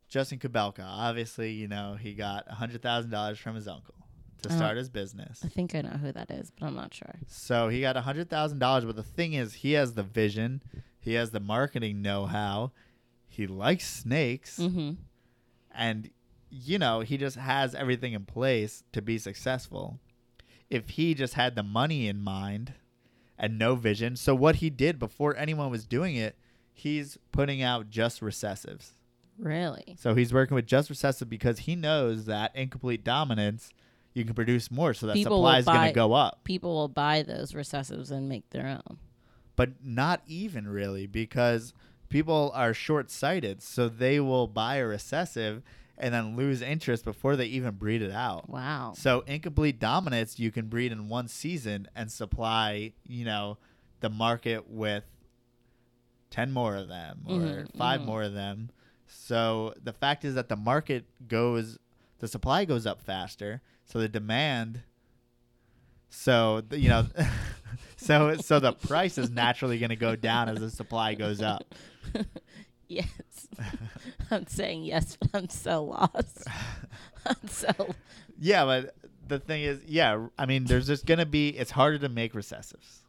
Justin 0.09 0.37
Kobylka, 0.37 0.83
obviously, 0.85 1.51
you 1.53 1.67
know, 1.67 1.97
he 1.99 2.13
got 2.13 2.43
a 2.47 2.55
hundred 2.55 2.81
thousand 2.81 3.09
dollars 3.11 3.39
from 3.39 3.55
his 3.55 3.67
uncle 3.67 3.95
to 4.43 4.51
start 4.51 4.77
his 4.77 4.89
business. 4.89 5.41
I 5.43 5.47
think 5.47 5.73
I 5.75 5.81
know 5.81 5.89
who 5.89 6.11
that 6.11 6.29
is, 6.31 6.51
but 6.51 6.65
I'm 6.67 6.75
not 6.75 6.93
sure. 6.93 7.15
So 7.27 7.69
he 7.69 7.81
got 7.81 7.97
a 7.97 8.01
hundred 8.01 8.29
thousand 8.29 8.59
dollars, 8.59 8.85
but 8.85 8.95
the 8.95 9.03
thing 9.03 9.33
is, 9.33 9.55
he 9.55 9.73
has 9.73 9.93
the 9.93 10.03
vision, 10.03 10.61
he 10.99 11.13
has 11.13 11.31
the 11.31 11.39
marketing 11.39 12.01
know-how, 12.01 12.71
he 13.27 13.47
likes 13.47 13.87
snakes, 13.87 14.57
Mm-hmm. 14.59 14.91
and 15.75 16.09
you 16.49 16.79
know, 16.79 17.01
he 17.01 17.17
just 17.17 17.35
has 17.35 17.75
everything 17.75 18.13
in 18.13 18.23
place 18.25 18.83
to 18.93 19.01
be 19.01 19.17
successful. 19.17 19.99
If 20.69 20.91
he 20.91 21.13
just 21.13 21.33
had 21.33 21.55
the 21.55 21.63
money 21.63 22.07
in 22.07 22.21
mind 22.21 22.73
and 23.37 23.59
no 23.59 23.75
vision, 23.75 24.15
so 24.15 24.33
what 24.33 24.57
he 24.57 24.69
did 24.69 24.97
before 24.97 25.35
anyone 25.35 25.69
was 25.69 25.85
doing 25.85 26.15
it, 26.15 26.37
he's 26.73 27.17
putting 27.33 27.61
out 27.61 27.89
just 27.89 28.21
recessives. 28.21 28.91
Really? 29.37 29.97
So 29.99 30.15
he's 30.15 30.33
working 30.33 30.55
with 30.55 30.65
just 30.65 30.89
recessive 30.89 31.29
because 31.29 31.59
he 31.59 31.75
knows 31.75 32.25
that 32.25 32.55
incomplete 32.55 33.03
dominance, 33.03 33.69
you 34.17 34.25
can 34.25 34.33
produce 34.33 34.71
more, 34.71 34.93
so 34.93 35.07
that 35.07 35.13
People 35.13 35.37
supply 35.37 35.59
is 35.59 35.65
going 35.65 35.87
to 35.87 35.93
go 35.93 36.13
up. 36.13 36.43
People 36.43 36.73
will 36.73 36.87
buy 36.87 37.21
those 37.21 37.53
recessives 37.53 38.11
and 38.11 38.27
make 38.27 38.49
their 38.49 38.67
own. 38.67 38.97
But 39.55 39.83
not 39.83 40.21
even 40.27 40.67
really 40.67 41.07
because 41.07 41.73
people 42.09 42.51
are 42.55 42.73
short 42.73 43.09
sighted, 43.11 43.61
so 43.61 43.87
they 43.87 44.19
will 44.19 44.47
buy 44.47 44.77
a 44.77 44.85
recessive 44.85 45.61
and 45.97 46.13
then 46.13 46.35
lose 46.35 46.61
interest 46.61 47.03
before 47.03 47.35
they 47.35 47.45
even 47.45 47.75
breed 47.75 48.01
it 48.01 48.11
out. 48.11 48.49
Wow. 48.49 48.93
So 48.95 49.21
incomplete 49.25 49.79
dominance 49.79 50.37
you 50.39 50.51
can 50.51 50.67
breed 50.67 50.91
in 50.91 51.09
one 51.09 51.27
season 51.27 51.87
and 51.95 52.11
supply, 52.11 52.93
you 53.03 53.25
know, 53.25 53.57
the 53.99 54.09
market 54.09 54.69
with 54.69 55.03
10 56.29 56.51
more 56.51 56.75
of 56.75 56.87
them 56.87 57.21
or 57.25 57.39
Mhm, 57.39 57.77
5 57.77 58.01
mhm. 58.01 58.05
more 58.05 58.23
of 58.23 58.33
them. 58.33 58.69
So 59.07 59.73
the 59.81 59.93
fact 59.93 60.23
is 60.25 60.35
that 60.35 60.49
the 60.49 60.55
market 60.55 61.05
goes 61.27 61.79
the 62.19 62.27
supply 62.27 62.65
goes 62.65 62.85
up 62.85 63.01
faster, 63.01 63.61
so 63.85 63.99
the 63.99 64.09
demand 64.09 64.81
so 66.09 66.61
the, 66.61 66.79
you 66.79 66.89
know 66.89 67.05
so 67.97 68.35
so 68.37 68.59
the 68.59 68.71
price 68.71 69.17
is 69.17 69.29
naturally 69.29 69.77
going 69.77 69.89
to 69.89 69.95
go 69.95 70.15
down 70.15 70.49
as 70.49 70.59
the 70.59 70.69
supply 70.69 71.13
goes 71.15 71.41
up. 71.41 71.75
yes. 72.87 73.07
I'm 74.31 74.47
saying 74.47 74.83
yes, 74.83 75.17
but 75.19 75.29
I'm 75.33 75.49
so 75.49 75.83
lost. 75.83 76.47
I'm 77.25 77.47
so 77.47 77.93
Yeah, 78.39 78.65
but 78.65 78.95
the 79.27 79.39
thing 79.39 79.63
is, 79.63 79.81
yeah, 79.85 80.27
I 80.37 80.45
mean, 80.45 80.65
there's 80.65 80.87
just 80.87 81.05
gonna 81.05 81.25
be. 81.25 81.49
It's 81.49 81.71
harder 81.71 81.97
to 81.99 82.09
make 82.09 82.33
recessives. 82.33 83.01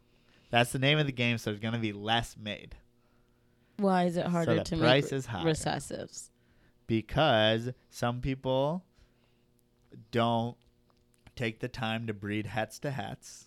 That's 0.49 0.71
the 0.71 0.79
name 0.79 0.99
of 0.99 1.05
the 1.05 1.11
game. 1.11 1.37
So 1.37 1.51
there's 1.51 1.61
gonna 1.61 1.79
be 1.79 1.93
less 1.93 2.35
made 2.37 2.75
why 3.79 4.03
is 4.05 4.17
it 4.17 4.25
harder 4.25 4.55
the 4.55 4.63
to 4.63 4.75
make 4.75 5.05
recessives? 5.05 6.29
because 6.87 7.69
some 7.89 8.21
people 8.21 8.83
don't 10.11 10.55
take 11.35 11.59
the 11.59 11.67
time 11.67 12.07
to 12.07 12.13
breed 12.13 12.45
hats 12.45 12.79
to 12.79 12.91
hats 12.91 13.45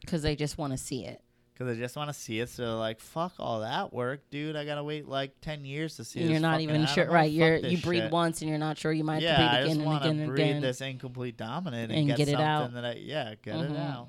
Because 0.00 0.22
they 0.22 0.36
just 0.36 0.58
want 0.58 0.72
to 0.72 0.76
see 0.78 1.04
it. 1.04 1.20
because 1.54 1.66
they 1.74 1.80
just 1.80 1.96
want 1.96 2.08
to 2.08 2.14
see 2.14 2.38
it. 2.40 2.48
So 2.48 2.62
they're 2.62 2.72
like, 2.74 3.00
fuck 3.00 3.34
all 3.38 3.60
that 3.60 3.92
work, 3.92 4.28
dude. 4.30 4.54
I 4.56 4.64
gotta 4.64 4.84
wait 4.84 5.06
like 5.08 5.40
ten 5.40 5.64
years 5.64 5.96
to 5.96 6.04
see. 6.04 6.20
And 6.20 6.30
you're 6.30 6.40
not 6.40 6.60
even 6.60 6.86
sure, 6.86 7.10
right? 7.10 7.30
You're 7.30 7.56
you 7.56 7.78
breed 7.78 8.00
shit. 8.04 8.12
once 8.12 8.40
and 8.42 8.48
you're 8.48 8.58
not 8.58 8.78
sure 8.78 8.92
you 8.92 9.04
might 9.04 9.22
yeah, 9.22 9.36
have 9.40 9.40
I 9.40 9.56
to 9.60 9.62
breed 9.62 9.64
just 9.64 9.72
again 9.74 9.76
and 9.80 9.86
want 9.86 10.04
again 10.04 10.16
to 10.16 10.22
and 10.22 10.30
breed 10.32 10.42
again. 10.50 10.62
this 10.62 10.80
incomplete 10.80 11.36
dominant 11.36 11.90
and, 11.90 11.98
And 11.98 12.06
get, 12.08 12.16
get 12.18 12.28
it 12.28 12.32
something 12.32 12.46
out. 12.46 12.72
that 12.74 12.84
I 12.84 12.94
yeah 12.94 13.34
get 13.42 13.56
it 13.56 13.70
Mhm. 13.72 13.78
out 13.78 14.08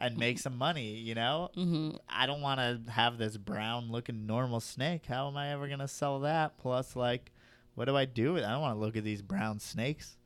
and 0.00 0.16
make 0.18 0.38
some 0.38 0.56
money. 0.56 0.94
You 0.96 1.14
know, 1.14 1.50
hmm 1.54 1.90
I 2.08 2.26
don't 2.26 2.40
want 2.40 2.60
to 2.60 2.90
have 2.92 3.16
this 3.18 3.36
brown 3.36 3.90
looking 3.90 4.26
normal 4.26 4.60
snake. 4.60 5.06
How 5.06 5.28
am 5.28 5.36
I 5.36 5.52
ever 5.52 5.68
gonna 5.68 5.88
sell 5.88 6.20
that? 6.20 6.58
Plus, 6.58 6.96
like, 6.96 7.30
what 7.74 7.84
do 7.86 7.96
I 7.96 8.04
do 8.04 8.32
with? 8.34 8.44
I 8.44 8.50
don't 8.50 8.60
want 8.60 8.74
to 8.76 8.80
look 8.80 8.96
at 8.96 9.04
these 9.04 9.22
brown 9.22 9.58
snakes. 9.60 10.16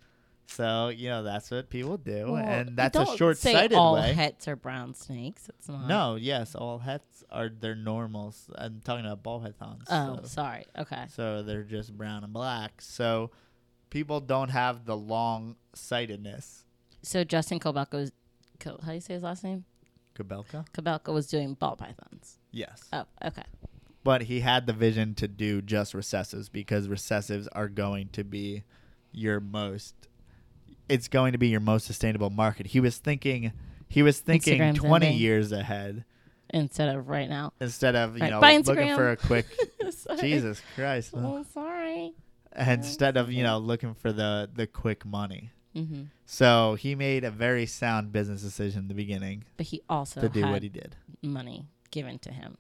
So 0.47 0.89
you 0.89 1.09
know 1.09 1.23
that's 1.23 1.51
what 1.51 1.71
people 1.71 1.97
do, 1.97 2.33
Well, 2.33 2.37
and 2.37 2.77
that's 2.77 2.97
a 2.97 3.17
short-sighted 3.17 3.73
say 3.73 3.77
all 3.77 3.95
way. 3.95 4.13
hets 4.13 4.47
are 4.47 4.57
brown 4.57 4.95
snakes. 4.95 5.49
It's 5.49 5.69
not. 5.69 5.89
no, 5.89 6.17
yes, 6.17 6.55
all 6.55 6.79
hets 6.79 7.25
are 7.31 7.49
they're 7.49 7.75
normals. 7.75 8.51
I'm 8.55 8.81
talking 8.85 9.05
about 9.07 9.23
ball 9.23 9.41
pythons. 9.41 9.85
Oh, 9.89 10.19
so. 10.23 10.29
sorry. 10.29 10.67
Okay. 10.79 11.07
So 11.09 11.43
they're 11.43 11.63
just 11.63 11.97
brown 11.97 12.25
and 12.25 12.33
black. 12.33 12.81
So 12.81 13.31
people 13.91 14.21
don't 14.21 14.51
have 14.51 14.85
the 14.85 14.97
long 14.97 15.57
sightedness. 15.75 16.65
So 17.03 17.25
Justin 17.25 17.59
Kobylka 17.59 17.95
was, 17.95 18.13
how 18.65 18.77
do 18.77 18.95
you 18.95 19.01
say 19.01 19.15
his 19.15 19.23
last 19.23 19.45
name? 19.45 19.65
Kabelka? 20.19 20.67
Kobylka 20.73 21.13
was 21.13 21.27
doing 21.27 21.55
ball 21.55 21.77
pythons. 21.77 22.39
Yes. 22.51 22.85
Oh, 22.93 23.05
okay. 23.25 23.43
But 24.05 24.23
he 24.23 24.41
had 24.41 24.67
the 24.67 24.73
vision 24.73 25.15
to 25.17 25.27
do 25.29 25.63
just 25.63 25.95
recessives 25.95 26.51
because 26.51 26.89
recessives 26.89 27.49
are 27.53 27.69
going 27.69 28.09
to 28.13 28.23
be 28.23 28.65
your 29.13 29.41
most 29.41 29.95
it's 30.89 31.09
going 31.09 31.33
to 31.33 31.39
be 31.39 31.49
your 31.49 31.61
most 31.61 31.87
sustainable 31.87 32.31
market. 32.31 32.67
He 32.69 32.81
was 32.81 32.99
thinking 32.99 33.53
he 33.89 34.03
was 34.03 34.21
thinking 34.21 34.59
Instagram's 34.61 34.79
20 34.79 35.07
ending. 35.07 35.21
years 35.21 35.53
ahead 35.53 36.05
Instead 36.51 36.95
of 36.95 37.09
right 37.09 37.29
now. 37.29 37.53
instead 37.61 37.97
of, 37.97 38.17
you 38.17 38.23
Right. 38.23 38.31
know, 38.31 38.41
Bye, 38.41 38.57
looking 38.59 38.85
Instagram. 38.89 38.95
for 38.97 39.11
a 39.11 39.17
quick 39.17 39.47
Jesus 40.21 40.61
Christ. 40.75 41.13
Oh, 41.17 41.45
sorry. 41.53 42.13
Instead 42.57 43.17
of, 43.17 43.33
you 43.33 43.43
know, 43.43 43.59
looking 43.59 43.95
for 43.95 44.13
the 44.13 44.49
the 44.55 44.67
quick 44.67 45.05
money. 45.05 45.51
hmm 45.75 46.05
So 46.27 46.77
he 46.77 46.95
made 46.95 47.25
a 47.25 47.31
very 47.31 47.67
sound 47.67 48.13
business 48.13 48.43
decision 48.43 48.83
in 48.83 48.89
the 48.89 48.95
beginning 48.95 49.45
But 49.57 49.67
he 49.67 49.83
also 49.89 50.21
to 50.21 50.29
do 50.29 50.43
had 50.43 50.51
what 50.53 50.63
he 50.63 50.69
did. 50.69 50.97
money 51.23 51.67
given 51.91 52.19
to 52.21 52.31
him. 52.33 52.57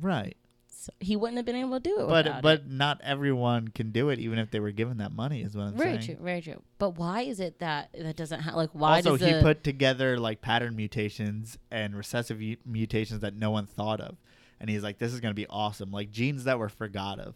Right. 0.00 0.36
So 0.82 0.94
he 0.98 1.14
wouldn't 1.14 1.36
have 1.36 1.44
been 1.44 1.56
able 1.56 1.78
to 1.78 1.80
do 1.80 2.00
it 2.00 2.08
But 2.08 2.40
but 2.40 2.60
it. 2.60 2.70
not 2.70 3.02
everyone 3.04 3.68
can 3.68 3.90
do 3.90 4.08
it 4.08 4.18
even 4.18 4.38
if 4.38 4.50
they 4.50 4.60
were 4.60 4.70
given 4.70 4.96
that 4.96 5.12
money 5.12 5.42
is 5.42 5.54
what 5.54 5.64
I'm 5.64 5.76
Very 5.76 6.00
saying. 6.02 6.16
true, 6.16 6.24
very 6.24 6.40
true. 6.40 6.62
But 6.78 6.96
why 6.96 7.20
is 7.20 7.38
it 7.38 7.58
that 7.58 7.90
that 7.98 8.16
doesn't 8.16 8.40
have 8.40 8.54
like 8.54 8.70
why 8.72 8.96
also, 8.96 9.16
he 9.16 9.42
put 9.42 9.62
together 9.62 10.18
like 10.18 10.40
pattern 10.40 10.74
mutations 10.76 11.58
and 11.70 11.94
recessive 11.94 12.40
u- 12.40 12.56
mutations 12.64 13.20
that 13.20 13.34
no 13.36 13.50
one 13.50 13.66
thought 13.66 14.00
of, 14.00 14.16
and 14.58 14.70
he's 14.70 14.82
like, 14.82 14.96
"This 14.96 15.12
is 15.12 15.20
gonna 15.20 15.34
be 15.34 15.46
awesome." 15.48 15.90
Like 15.90 16.10
genes 16.10 16.44
that 16.44 16.58
were 16.58 16.70
forgot 16.70 17.18
of, 17.20 17.34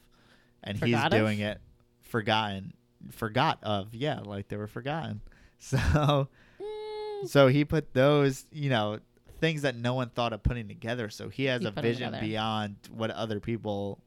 and 0.62 0.78
Forgot 0.78 0.86
he's 0.88 1.04
of? 1.04 1.10
doing 1.10 1.40
it, 1.40 1.60
forgotten, 2.00 2.72
forgot 3.10 3.58
of. 3.62 3.94
Yeah, 3.94 4.20
like 4.20 4.48
they 4.48 4.56
were 4.56 4.66
forgotten. 4.68 5.20
So, 5.58 6.28
Mm, 6.60 7.28
so 7.28 7.46
he 7.48 7.64
put 7.64 7.94
those, 7.94 8.44
you 8.52 8.68
know, 8.70 8.98
things 9.44 9.62
that 9.62 9.76
no 9.76 9.92
one 9.92 10.08
thought 10.08 10.32
of 10.32 10.42
putting 10.42 10.68
together. 10.68 11.10
So 11.10 11.28
he 11.28 11.44
has 11.44 11.60
He 11.60 11.66
a 11.68 11.70
vision 11.70 12.16
beyond 12.18 12.76
what 12.90 13.10
other 13.10 13.40
people 13.40 13.98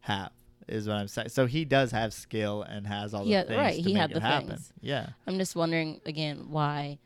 have. 0.00 0.32
Is 0.68 0.86
what 0.86 0.96
I'm 0.96 1.08
saying. 1.08 1.30
So 1.30 1.46
he 1.46 1.64
does 1.64 1.90
have 1.92 2.12
skill 2.12 2.62
and 2.62 2.86
has 2.86 3.14
all 3.14 3.24
the 3.24 3.30
things. 3.30 3.32
Yeah, 3.32 3.42
things 3.48 3.58
right, 3.58 3.74
to 3.76 3.82
he 3.82 3.94
had 3.94 4.12
the 4.12 4.20
happen. 4.20 4.48
things. 4.50 4.72
Yeah. 4.80 5.08
I'm 5.26 5.38
just 5.38 5.56
wondering 5.56 6.00
again 6.06 6.46
why 6.50 6.98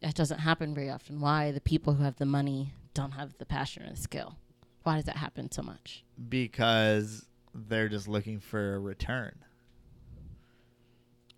that 0.00 0.14
doesn't 0.14 0.38
happen 0.38 0.74
very 0.74 0.90
often. 0.90 1.18
Why 1.20 1.50
the 1.50 1.60
people 1.60 1.94
who 1.94 2.04
have 2.04 2.16
the 2.16 2.26
money 2.26 2.72
don't 2.92 3.12
have 3.12 3.36
the 3.38 3.46
passion 3.46 3.84
or 3.84 3.90
the 3.90 3.96
skill? 3.96 4.36
Why 4.84 4.96
does 4.96 5.06
that 5.06 5.16
happen 5.16 5.50
so 5.50 5.62
much? 5.62 6.04
because 6.28 7.24
they're 7.54 7.88
just 7.88 8.06
looking 8.06 8.38
for 8.40 8.74
a 8.74 8.78
return. 8.78 9.34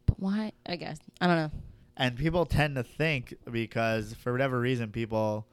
But 0.06 0.18
why? 0.18 0.52
I 0.66 0.76
guess 0.76 0.98
I 1.20 1.26
don't 1.26 1.36
know. 1.36 1.50
And 1.96 2.16
people 2.16 2.44
tend 2.44 2.74
to 2.76 2.82
think 2.82 3.34
because 3.50 4.14
for 4.14 4.32
whatever 4.32 4.60
reason 4.60 4.90
people 4.90 5.46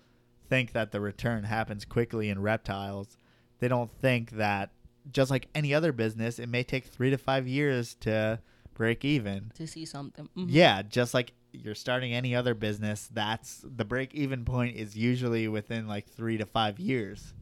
think 0.54 0.74
that 0.74 0.91
the 0.91 1.01
return 1.01 1.43
happens 1.45 1.84
quickly 1.84 2.30
in 2.30 2.39
reptiles. 2.39 3.18
They 3.58 3.68
don't 3.68 3.89
think 3.89 4.32
that 4.32 4.70
just 5.12 5.32
like 5.32 5.47
any 5.56 5.74
other 5.74 5.91
business, 5.91 6.38
it 6.38 6.47
may 6.47 6.62
take 6.62 6.86
3 6.86 7.10
to 7.10 7.18
5 7.18 7.47
years 7.47 7.95
to 8.01 8.39
break 8.76 9.04
even. 9.04 9.51
To 9.56 9.66
see 9.66 9.84
something. 9.84 10.30
Mhm. 10.38 10.45
Yeah, 10.49 10.84
just 10.84 11.16
like 11.16 11.34
you're 11.54 11.74
starting 11.74 12.14
any 12.14 12.36
other 12.36 12.54
business, 12.54 13.10
that's 13.12 13.66
the 13.66 13.84
break 13.84 14.14
even 14.14 14.45
point 14.45 14.76
is 14.76 14.95
usually 14.95 15.47
within 15.47 15.88
like 15.88 16.08
3 16.08 16.38
to 16.38 16.45
5 16.45 16.80
years. 16.80 17.34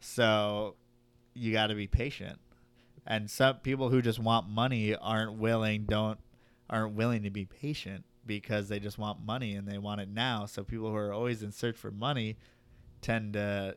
So 0.00 0.76
you 1.34 1.52
got 1.52 1.66
to 1.66 1.74
be 1.74 1.86
patient. 1.86 2.38
And 3.06 3.30
some 3.30 3.56
people 3.56 3.90
who 3.90 4.00
just 4.00 4.18
want 4.18 4.48
money 4.48 4.96
aren't 4.96 5.34
willing 5.34 5.84
don't 5.84 6.18
aren't 6.70 6.94
willing 6.94 7.24
to 7.24 7.30
be 7.30 7.44
patient 7.44 8.04
because 8.26 8.70
they 8.70 8.78
just 8.80 8.96
want 8.96 9.20
money 9.22 9.54
and 9.54 9.68
they 9.68 9.76
want 9.76 10.00
it 10.00 10.08
now. 10.08 10.46
So 10.46 10.64
people 10.64 10.88
who 10.88 10.96
are 10.96 11.12
always 11.12 11.42
in 11.42 11.52
search 11.52 11.76
for 11.76 11.90
money 11.90 12.36
tend 13.04 13.34
to 13.34 13.76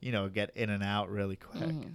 you 0.00 0.12
know 0.12 0.28
get 0.28 0.50
in 0.56 0.68
and 0.70 0.82
out 0.82 1.08
really 1.10 1.36
quick. 1.36 1.62
Mhm. 1.62 1.94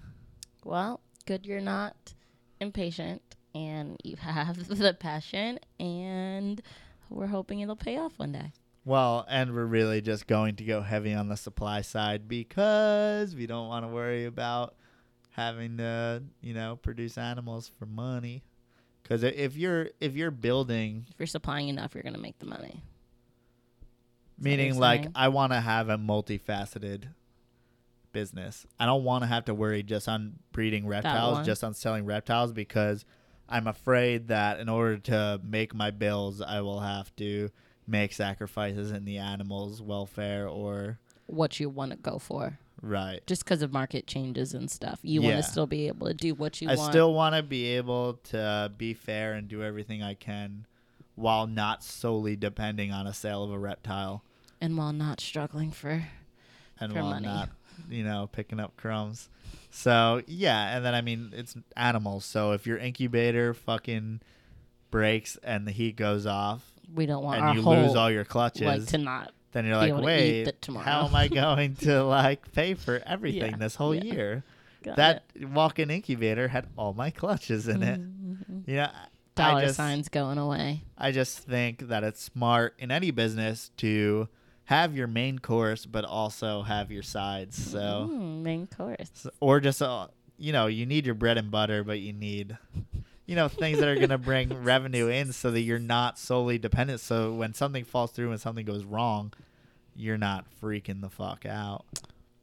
Well, 0.63 0.99
good 1.25 1.45
you're 1.45 1.61
not 1.61 2.13
impatient 2.59 3.21
and 3.53 3.97
you 4.03 4.15
have 4.17 4.67
the 4.77 4.93
passion 4.93 5.59
and 5.80 6.61
we're 7.09 7.27
hoping 7.27 7.59
it'll 7.59 7.75
pay 7.75 7.97
off 7.97 8.13
one 8.17 8.32
day. 8.32 8.51
Well, 8.86 9.25
and 9.30 9.53
we're 9.53 9.65
really 9.65 10.01
just 10.01 10.25
going 10.25 10.55
to 10.55 10.63
go 10.63 10.82
heavy 10.82 11.13
on 11.13 11.27
the 11.27 11.36
supply 11.38 11.82
side 11.82 12.27
because 12.27 13.36
we 13.36 13.45
don't 13.45 13.67
want 13.67 13.84
to 13.86 13.89
worry 13.89 14.25
about 14.25 14.75
having 15.32 15.77
to, 15.77 16.23
you 16.41 16.53
know, 16.53 16.77
produce 16.82 17.17
animals 17.17 17.71
for 17.77 17.86
money. 17.86 18.43
Because 19.03 19.23
if 19.23 19.55
you're 19.57 19.89
if 19.99 20.15
you're 20.15 20.32
building, 20.32 21.05
If 21.09 21.19
you're 21.19 21.27
supplying 21.27 21.67
enough, 21.67 21.93
you're 21.93 22.03
going 22.03 22.15
to 22.15 22.21
make 22.21 22.39
the 22.39 22.45
money. 22.45 22.82
Meaning 24.39 24.77
like 24.77 25.01
saying? 25.01 25.11
I 25.15 25.27
want 25.29 25.51
to 25.53 25.59
have 25.59 25.89
a 25.89 25.97
multifaceted 25.97 27.05
business. 28.11 28.65
I 28.79 28.85
don't 28.85 29.03
want 29.03 29.23
to 29.23 29.27
have 29.27 29.45
to 29.45 29.53
worry 29.53 29.83
just 29.83 30.07
on 30.07 30.33
breeding 30.51 30.87
reptiles, 30.87 31.45
just 31.45 31.63
on 31.63 31.73
selling 31.73 32.05
reptiles 32.05 32.51
because 32.53 33.05
I'm 33.47 33.67
afraid 33.67 34.27
that 34.29 34.59
in 34.59 34.69
order 34.69 34.97
to 34.97 35.39
make 35.43 35.73
my 35.73 35.91
bills, 35.91 36.41
I 36.41 36.61
will 36.61 36.79
have 36.79 37.15
to 37.17 37.49
make 37.87 38.13
sacrifices 38.13 38.91
in 38.91 39.05
the 39.05 39.17
animals' 39.17 39.81
welfare 39.81 40.47
or 40.47 40.99
What 41.27 41.59
you 41.59 41.69
want 41.69 41.91
to 41.91 41.97
go 41.97 42.19
for. 42.19 42.57
right. 42.81 43.21
Just 43.27 43.43
because 43.43 43.61
of 43.61 43.71
market 43.73 44.07
changes 44.07 44.53
and 44.53 44.69
stuff. 44.69 44.99
You 45.03 45.21
want 45.21 45.37
to 45.37 45.43
still 45.43 45.67
be 45.67 45.87
able 45.87 46.07
to 46.07 46.13
do 46.13 46.33
what 46.33 46.61
you 46.61 46.69
I 46.69 46.75
want. 46.75 46.91
still 46.91 47.13
want 47.13 47.35
to 47.35 47.43
be 47.43 47.65
able 47.75 48.15
to 48.25 48.71
be 48.77 48.93
fair 48.93 49.33
and 49.33 49.47
do 49.47 49.63
everything 49.63 50.01
I 50.03 50.13
can 50.15 50.65
while 51.15 51.47
not 51.47 51.83
solely 51.83 52.35
depending 52.35 52.91
on 52.91 53.05
a 53.05 53.13
sale 53.13 53.43
of 53.43 53.51
a 53.51 53.59
reptile 53.59 54.23
and 54.62 54.78
while 54.78 54.93
not 54.93 55.20
struggling 55.22 55.72
for. 55.72 56.05
and 56.80 56.91
For 56.93 56.99
while 57.01 57.12
money. 57.12 57.28
not, 57.28 57.49
you 57.89 58.03
know, 58.03 58.30
picking 58.32 58.60
up 58.60 58.76
crumbs. 58.78 59.30
So, 59.72 60.22
yeah, 60.28 60.76
and 60.76 60.84
then 60.86 60.93
I 60.95 61.01
mean, 61.01 61.32
it's 61.36 61.55
animals. 61.76 62.26
So 62.26 62.51
if 62.53 62.66
your 62.66 62.78
incubator 62.78 63.53
fucking 63.53 64.22
breaks 64.91 65.38
and 65.43 65.68
the 65.68 65.72
heat 65.72 65.95
goes 65.95 66.26
off 66.26 66.64
We 66.95 67.05
don't 67.05 67.24
want 67.24 67.41
our 67.41 67.49
and 67.49 67.57
you 67.57 67.64
whole 67.64 67.76
lose 67.76 67.95
all 67.95 68.10
your 68.10 68.26
clutches, 68.26 68.62
like 68.66 68.86
to 68.88 68.97
not. 68.97 69.32
then 69.51 69.66
you're 69.66 69.78
like, 69.78 69.89
able 69.89 70.01
to 70.01 70.05
eat 70.05 70.45
wait, 70.47 70.62
tomorrow." 70.62 70.84
how 70.86 71.05
am 71.07 71.14
I 71.16 71.28
going 71.41 71.76
to 71.78 72.03
like 72.03 72.51
pay 72.53 72.74
for 72.74 73.01
everything 73.05 73.51
Yeah, 73.51 73.57
this 73.57 73.76
whole 73.76 73.93
yeah. 73.93 74.03
year? 74.03 74.43
Got 74.84 74.95
that 74.95 75.24
it. 75.36 75.47
walk-in 75.49 75.91
incubator 75.91 76.47
had 76.47 76.66
all 76.78 76.93
my 76.93 77.12
clutches 77.12 77.68
in 77.68 77.84
it. 77.84 77.99
Mhm. 77.99 78.64
Yeah, 78.66 78.91
Dollar 79.36 79.57
I 79.60 79.66
just, 79.66 79.76
signs 79.76 80.07
going 80.10 80.38
away. 80.38 80.84
I 80.97 81.12
just 81.12 81.39
think 81.39 81.89
that 81.89 82.03
it's 82.05 82.24
smart 82.24 82.76
in 82.80 82.89
any 82.89 83.12
business 83.12 83.72
to 83.78 84.30
have 84.70 84.95
your 84.95 85.07
main 85.07 85.39
course, 85.39 85.88
but 85.88 86.05
also 86.05 86.61
have 86.61 86.91
your 86.91 87.01
sides. 87.01 87.57
So, 87.72 88.07
Mm, 88.11 88.43
main 88.43 88.67
course. 88.67 89.26
or 89.39 89.59
just 89.59 89.82
uh, 89.82 90.07
you 90.38 90.53
know, 90.53 90.67
you 90.67 90.86
need 90.86 91.05
your 91.07 91.15
bread 91.15 91.38
and 91.39 91.49
butter, 91.49 91.84
but 91.84 91.99
you 91.99 92.13
need, 92.13 92.55
you 93.26 93.36
know, 93.36 93.47
things 93.47 93.80
that 93.80 93.88
are 93.88 93.95
gonna 93.99 94.17
bring 94.32 94.63
revenue 94.63 95.07
in, 95.07 95.34
so 95.34 95.49
that 95.49 95.61
you're 95.61 95.80
not 95.80 96.20
solely 96.20 96.59
dependent. 96.59 96.99
So 96.99 97.34
when 97.34 97.53
something 97.55 97.84
falls 97.84 98.11
through 98.11 98.32
and 98.32 98.39
something 98.39 98.63
goes 98.65 98.84
wrong, 98.86 99.34
you're 99.95 100.20
not 100.20 100.45
freaking 100.61 101.01
the 101.01 101.09
fuck 101.09 101.45
out. 101.47 101.84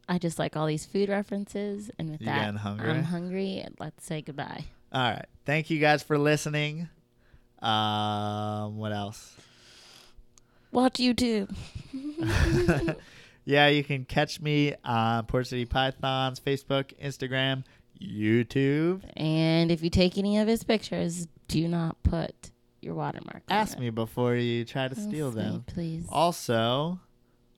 I 0.09 0.17
just 0.17 0.37
like 0.37 0.55
all 0.57 0.67
these 0.67 0.85
food 0.85 1.07
references, 1.09 1.89
and 1.97 2.09
with 2.11 2.19
You 2.21 2.27
that, 2.27 2.55
hungry? 2.57 2.89
I'm 2.89 3.03
hungry. 3.03 3.65
Let's 3.79 4.05
say 4.05 4.21
goodbye. 4.21 4.65
All 4.91 5.01
right, 5.11 5.25
thank 5.45 5.69
you 5.69 5.79
guys 5.79 6.03
for 6.03 6.17
listening. 6.17 6.89
Um, 7.61 8.77
what 8.77 8.91
else? 8.91 9.33
Watch 10.71 10.95
YouTube. 10.95 11.53
yeah, 13.45 13.67
you 13.67 13.83
can 13.83 14.05
catch 14.05 14.41
me 14.41 14.73
on 14.83 15.25
Port 15.25 15.47
City 15.47 15.65
Pythons, 15.65 16.39
Facebook, 16.39 16.93
Instagram, 17.01 17.63
YouTube. 18.01 19.01
and 19.15 19.71
if 19.71 19.81
you 19.83 19.89
take 19.89 20.17
any 20.17 20.37
of 20.37 20.47
his 20.47 20.63
pictures, 20.63 21.27
do 21.47 21.67
not 21.67 22.01
put 22.03 22.51
your 22.81 22.93
watermark. 22.95 23.43
on 23.49 23.57
Ask 23.57 23.79
me 23.79 23.89
before 23.89 24.35
you 24.35 24.65
try 24.65 24.87
to 24.87 24.95
steal 24.95 25.31
me, 25.31 25.41
them. 25.41 25.63
please. 25.65 26.05
Also, 26.09 26.99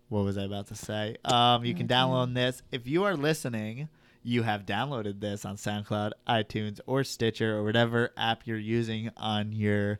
what 0.09 0.23
was 0.23 0.37
I 0.37 0.43
about 0.43 0.67
to 0.67 0.75
say? 0.75 1.17
Um, 1.25 1.65
you 1.65 1.73
can 1.75 1.87
download 1.87 2.33
this 2.33 2.61
if 2.71 2.87
you 2.87 3.03
are 3.03 3.15
listening. 3.15 3.89
You 4.21 4.43
have 4.43 4.65
downloaded 4.65 5.19
this 5.21 5.45
on 5.45 5.55
SoundCloud, 5.55 6.11
iTunes, 6.27 6.79
or 6.85 7.03
Stitcher, 7.03 7.57
or 7.57 7.63
whatever 7.63 8.11
app 8.17 8.45
you're 8.45 8.57
using 8.57 9.11
on 9.17 9.51
your 9.53 9.99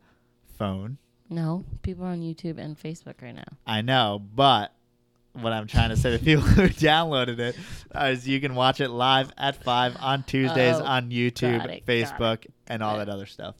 phone. 0.58 0.98
No, 1.30 1.64
people 1.84 2.06
are 2.06 2.10
on 2.10 2.22
YouTube 2.22 2.58
and 2.58 2.78
Facebook 2.78 3.22
right 3.22 3.36
now. 3.36 3.44
I 3.68 3.82
know, 3.82 4.22
but 4.36 4.74
what 5.34 5.54
I'm 5.54 5.68
trying 5.68 5.90
to 5.90 5.98
say 5.98 6.18
to 6.18 6.24
people 6.24 6.44
who 6.46 6.68
downloaded 6.70 7.40
it 7.40 7.56
is 7.96 8.28
you 8.28 8.42
can 8.42 8.56
watch 8.56 8.82
it 8.82 8.90
live 8.90 9.32
at 9.38 9.64
five 9.64 9.96
on 10.00 10.24
Tuesdays 10.24 10.76
Oh, 10.78 10.84
on 10.84 11.12
YouTube, 11.12 11.66
it, 11.66 11.86
Facebook, 11.86 12.46
and 12.68 12.82
all 12.82 12.98
that 12.98 13.10
other 13.10 13.26
stuff. 13.26 13.56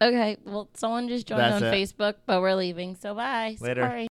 Okay, 0.00 0.36
well, 0.44 0.68
someone 0.74 1.08
just 1.08 1.26
joined 1.26 1.40
That's 1.40 1.62
on 1.62 1.64
it. 1.64 1.74
Facebook, 1.74 2.16
but 2.26 2.42
we're 2.42 2.54
leaving, 2.54 2.96
so 2.96 3.14
bye. 3.14 3.56
Later. 3.60 3.82
Sorry. 3.82 4.04